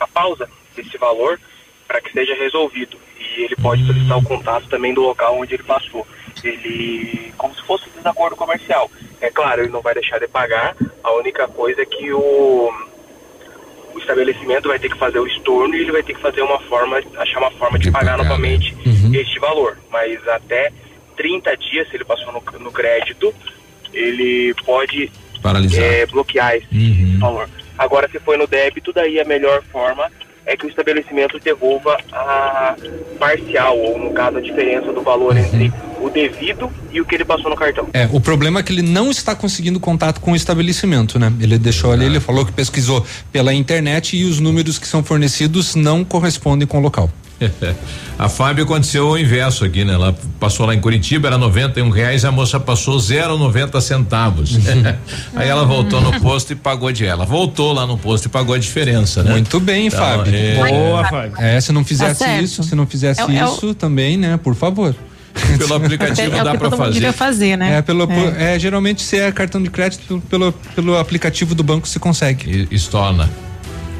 [0.00, 1.38] a pausa desse valor
[1.86, 2.98] para que seja resolvido.
[3.20, 6.04] E ele pode solicitar o contato também do local onde ele passou.
[6.42, 8.90] Ele, como se fosse um desacordo comercial.
[9.20, 12.72] É claro, ele não vai deixar de pagar, a única coisa é que o,
[13.94, 16.58] o estabelecimento vai ter que fazer o estorno e ele vai ter que fazer uma
[16.60, 18.28] forma, achar uma forma de, de pagar, pagar, né?
[18.28, 19.14] novamente uhum.
[19.14, 19.78] este valor.
[19.90, 20.72] Mas até
[21.16, 23.34] 30 dias, se ele passou no, no crédito,
[23.92, 25.10] ele pode
[25.42, 25.84] Paralisar.
[25.84, 27.18] É, bloquear esse uhum.
[27.18, 27.48] valor.
[27.76, 30.10] Agora, se foi no débito, daí a melhor forma
[30.48, 32.74] é que o estabelecimento devolva a
[33.18, 35.40] parcial, ou no caso a diferença do valor uhum.
[35.40, 35.70] entre
[36.00, 37.86] o devido e o que ele passou no cartão.
[37.92, 41.30] É, o problema é que ele não está conseguindo contato com o estabelecimento, né?
[41.38, 45.74] Ele deixou ali, ele falou que pesquisou pela internet e os números que são fornecidos
[45.74, 47.10] não correspondem com o local.
[48.18, 49.94] a Fábio aconteceu o inverso aqui, né?
[49.94, 54.56] Ela passou lá em Curitiba, era 91 reais, a moça passou 0,90 centavos.
[55.34, 57.24] Aí ela voltou no posto e pagou de ela.
[57.24, 59.32] Voltou lá no posto e pagou a diferença, né?
[59.32, 60.34] Muito bem, então, Fábio.
[60.34, 60.54] É...
[60.54, 61.32] Boa, Fábio.
[61.38, 64.36] É, se não fizesse tá isso, se não fizesse é, isso é também, né?
[64.36, 64.94] Por favor.
[65.56, 67.12] Pelo aplicativo é, dá para fazer.
[67.12, 67.78] fazer, né?
[67.78, 68.54] É, pelo, é.
[68.54, 68.58] é.
[68.58, 72.66] geralmente se é cartão de crédito, pelo, pelo aplicativo do banco se consegue.
[72.70, 73.30] E, estorna.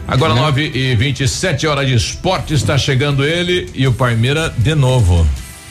[0.08, 5.26] Agora, 9 e 27 horas de esporte, está chegando ele e o Palmeiras de novo.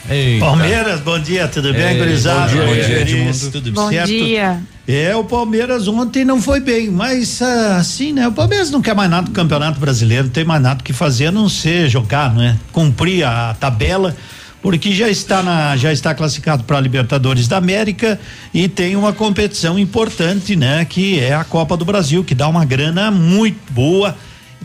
[0.07, 0.45] Eita.
[0.45, 2.41] Palmeiras, bom dia, tudo bem, Ei, gurizada?
[2.41, 4.07] Bom dia, bom dia tudo bom certo?
[4.07, 4.59] dia.
[4.87, 8.27] É, o Palmeiras ontem não foi bem, mas ah, assim, né?
[8.27, 11.27] O Palmeiras não quer mais nada do Campeonato Brasileiro, não tem mais nada que fazer
[11.27, 12.59] a não ser jogar, né?
[12.71, 14.15] Cumprir a tabela
[14.61, 18.19] porque já está na já está classificado para a Libertadores da América
[18.53, 22.65] e tem uma competição importante, né, que é a Copa do Brasil, que dá uma
[22.65, 24.15] grana muito boa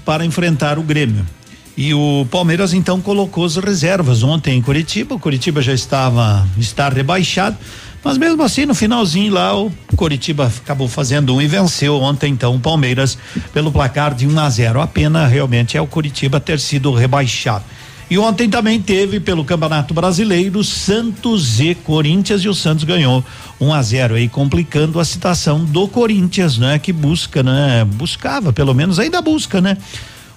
[0.05, 1.25] para enfrentar o Grêmio.
[1.77, 5.15] E o Palmeiras então colocou as reservas ontem em Curitiba.
[5.15, 7.57] O Curitiba já estava está rebaixado,
[8.05, 12.55] mas mesmo assim no finalzinho lá o Curitiba acabou fazendo um e venceu ontem então
[12.55, 13.17] o Palmeiras
[13.55, 14.81] pelo placar de 1 um a 0.
[14.83, 17.65] A pena realmente é o Curitiba ter sido rebaixado.
[18.13, 23.25] E ontem também teve pelo Campeonato Brasileiro Santos e Corinthians e o Santos ganhou
[23.59, 28.53] 1 um a 0 aí complicando a situação do Corinthians, né, que busca, né, buscava,
[28.53, 29.79] pelo menos ainda busca, né,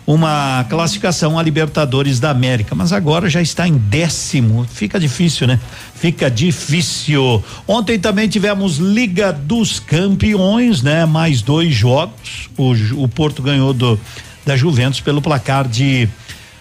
[0.08, 4.66] uma classificação a Libertadores da América, mas agora já está em décimo.
[4.72, 5.60] Fica difícil, né?
[5.96, 7.44] Fica difícil.
[7.68, 11.06] Ontem também tivemos Liga dos Campeões, né?
[11.06, 12.50] Mais dois jogos.
[12.56, 14.00] O, o Porto ganhou do
[14.46, 16.08] da Juventus pelo placar de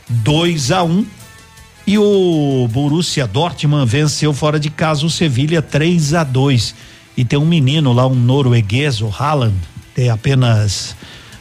[0.08, 1.06] 2 a 1 um,
[1.86, 6.74] e o Borussia Dortmund venceu fora de casa o Sevilha 3 a 2
[7.16, 9.54] e tem um menino lá um norueguês o Haaland
[9.94, 10.96] tem apenas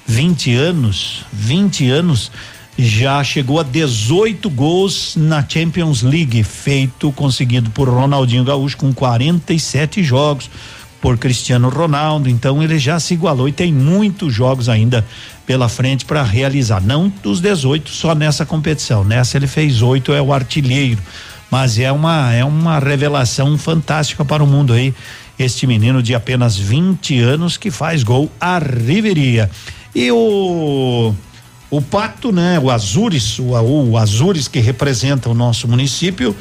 [0.05, 2.31] 20 anos 20 anos
[2.77, 10.03] já chegou a 18 gols na Champions League feito conseguido por Ronaldinho Gaúcho com 47
[10.03, 10.49] jogos
[11.03, 15.05] por Cristiano Ronaldo então ele já se igualou e tem muitos jogos ainda
[15.45, 16.81] pela frente para realizar.
[16.81, 19.03] Não dos 18 só nessa competição.
[19.03, 21.01] Nessa ele fez oito, é o artilheiro.
[21.51, 24.95] Mas é uma é uma revelação fantástica para o mundo aí.
[25.37, 29.51] Este menino de apenas 20 anos que faz gol à Riveria.
[29.93, 31.13] E o
[31.69, 36.33] o Pato, né, o Azures, o, o Azures que representa o nosso município,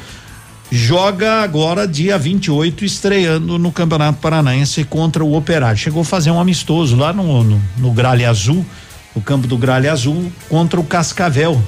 [0.75, 5.77] joga agora dia 28 estreando no Campeonato Paranaense contra o Operário.
[5.77, 8.65] Chegou a fazer um amistoso lá no no, no Gralha Azul
[9.13, 11.61] o campo do Gralha Azul contra o Cascavel.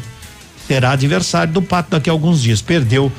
[0.68, 2.64] terá adversário do Pato daqui a alguns dias.
[2.64, 3.12] Perdeu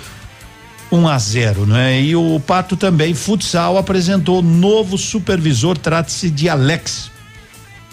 [0.91, 2.03] 1 a 0, né?
[2.03, 7.13] E o Pato também, futsal, apresentou novo supervisor, trata-se de Alex.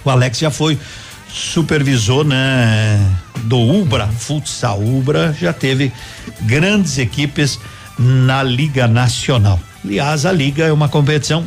[0.03, 0.79] O Alex já foi
[1.31, 2.99] supervisor, né,
[3.43, 4.81] do Ubra Futsal.
[4.81, 5.91] Ubra já teve
[6.41, 7.59] grandes equipes
[7.97, 9.59] na Liga Nacional.
[9.83, 11.43] Aliás, a liga é uma competição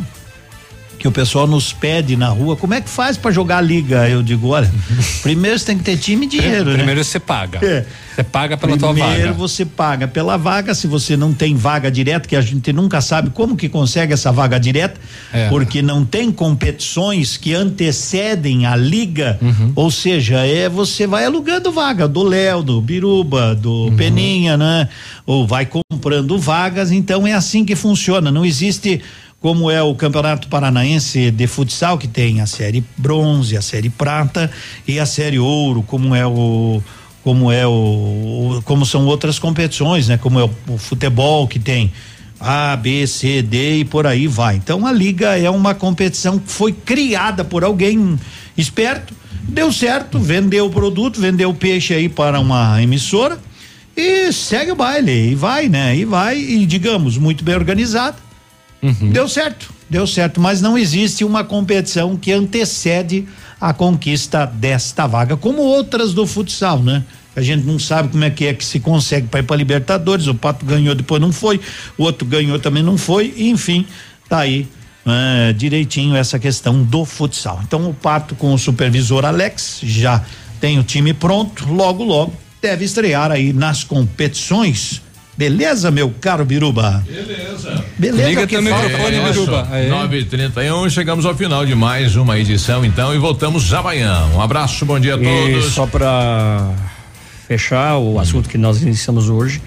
[1.06, 4.08] que o pessoal nos pede na rua, como é que faz para jogar a liga?
[4.08, 4.68] Eu digo, olha,
[5.22, 6.74] primeiro você tem que ter time e dinheiro, né?
[6.78, 7.60] Primeiro você paga.
[7.64, 7.86] É.
[8.16, 9.32] Você paga pela Primeiro tua vaga.
[9.34, 13.28] você paga pela vaga, se você não tem vaga direta, que a gente nunca sabe
[13.30, 14.98] como que consegue essa vaga direta,
[15.32, 15.48] É.
[15.50, 19.38] porque não tem competições que antecedem a liga,
[19.74, 24.88] ou seja, é você vai alugando vaga do Léo, do Biruba, do Peninha, né?
[25.26, 29.00] Ou vai comprando vagas, então é assim que funciona, não existe
[29.40, 34.50] como é o Campeonato Paranaense de Futsal, que tem a série bronze, a série prata
[34.86, 36.82] e a série ouro, como é o
[37.22, 40.16] como é o, como são outras competições, né?
[40.16, 41.92] Como é o, o futebol que tem
[42.38, 44.54] A, B, C, D e por aí vai.
[44.54, 48.16] Então a liga é uma competição que foi criada por alguém
[48.56, 53.40] esperto, deu certo, vendeu o produto, vendeu o peixe aí para uma emissora
[53.96, 55.96] e segue o baile e vai, né?
[55.96, 58.25] E vai e digamos muito bem organizado.
[59.12, 63.26] Deu certo, deu certo, mas não existe uma competição que antecede
[63.60, 67.04] a conquista desta vaga, como outras do futsal, né?
[67.34, 70.26] A gente não sabe como é que é que se consegue para ir para Libertadores.
[70.26, 71.60] O Pato ganhou, depois não foi.
[71.98, 73.34] O outro ganhou, também não foi.
[73.36, 73.84] Enfim,
[74.26, 74.66] tá aí
[75.04, 77.60] eh, direitinho essa questão do futsal.
[77.62, 80.24] Então o Pato com o supervisor Alex já
[80.60, 81.70] tem o time pronto.
[81.70, 82.32] Logo, logo
[82.62, 85.02] deve estrear aí nas competições.
[85.36, 87.04] Beleza, meu caro Biruba?
[87.06, 87.84] Beleza.
[87.98, 89.68] Beleza, Liga que teu microfone, É, Biruba.
[89.70, 89.90] Aê.
[89.90, 94.24] 9h31, chegamos ao final de mais uma edição, então, e voltamos amanhã.
[94.34, 95.74] Um abraço, bom dia a E todos.
[95.74, 96.70] só para
[97.46, 99.60] fechar o assunto que nós iniciamos hoje,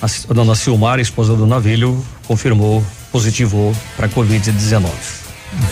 [0.00, 2.82] a, dona Silmar, esposa do Navilho, confirmou,
[3.12, 4.86] positivou para Covid-19.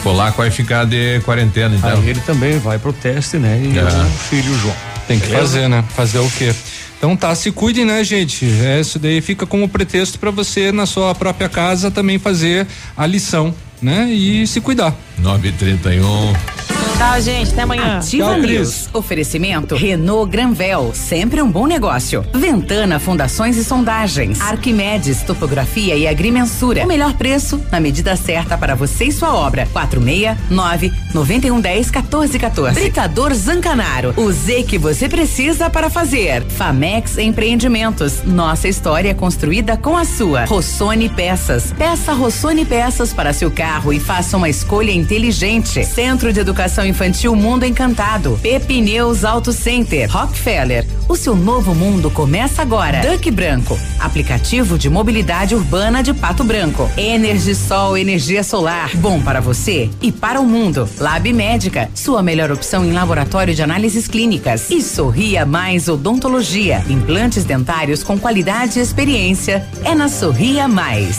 [0.02, 1.88] For lá que vai ficar de quarentena, então.
[1.90, 3.58] Aí ele também vai pro teste, né?
[3.64, 3.82] E É.
[3.82, 4.74] o filho João.
[5.06, 5.46] Tem que Beleza?
[5.46, 5.84] fazer, né?
[5.96, 6.54] Fazer o quê?
[6.98, 8.44] Então tá, se cuidem, né, gente?
[8.44, 13.06] É, Isso daí fica como pretexto para você na sua própria casa também fazer a
[13.06, 14.12] lição, né?
[14.12, 14.94] E se cuidar.
[15.20, 16.58] 9h31.
[16.98, 17.52] Tchau, gente.
[17.52, 17.98] Até amanhã.
[17.98, 18.88] Ativa News.
[18.92, 22.24] Oferecimento Renault Granvel, sempre um bom negócio.
[22.34, 24.40] Ventana Fundações e Sondagens.
[24.40, 26.82] Arquimedes Topografia e Agrimensura.
[26.82, 29.68] O melhor preço na medida certa para você e sua obra.
[29.72, 32.80] 469 9110 1414.
[32.80, 34.12] Britador Zancanaro.
[34.16, 36.44] O Z que você precisa para fazer.
[36.48, 38.24] Famex Empreendimentos.
[38.24, 40.47] Nossa história construída com a sua.
[40.47, 41.72] Rossoni Peças.
[41.78, 45.82] Peça Rossoni Peças para seu carro e faça uma escolha inteligente.
[45.86, 48.38] Centro de Educação Infantil Mundo Encantado.
[48.42, 50.06] Pepineus Auto Center.
[50.10, 50.86] Rockefeller.
[51.08, 53.00] O seu novo mundo começa agora.
[53.00, 53.78] Duck Branco.
[53.98, 56.90] Aplicativo de mobilidade urbana de Pato Branco.
[56.94, 58.94] Energisol energia solar.
[58.96, 60.86] Bom para você e para o mundo.
[60.98, 61.88] Lab Médica.
[61.94, 64.70] Sua melhor opção em laboratório de análises clínicas.
[64.70, 66.84] E Sorria Mais Odontologia.
[66.86, 69.66] Implantes dentários com qualidade e experiência.
[69.84, 71.18] É na Sorria Mais.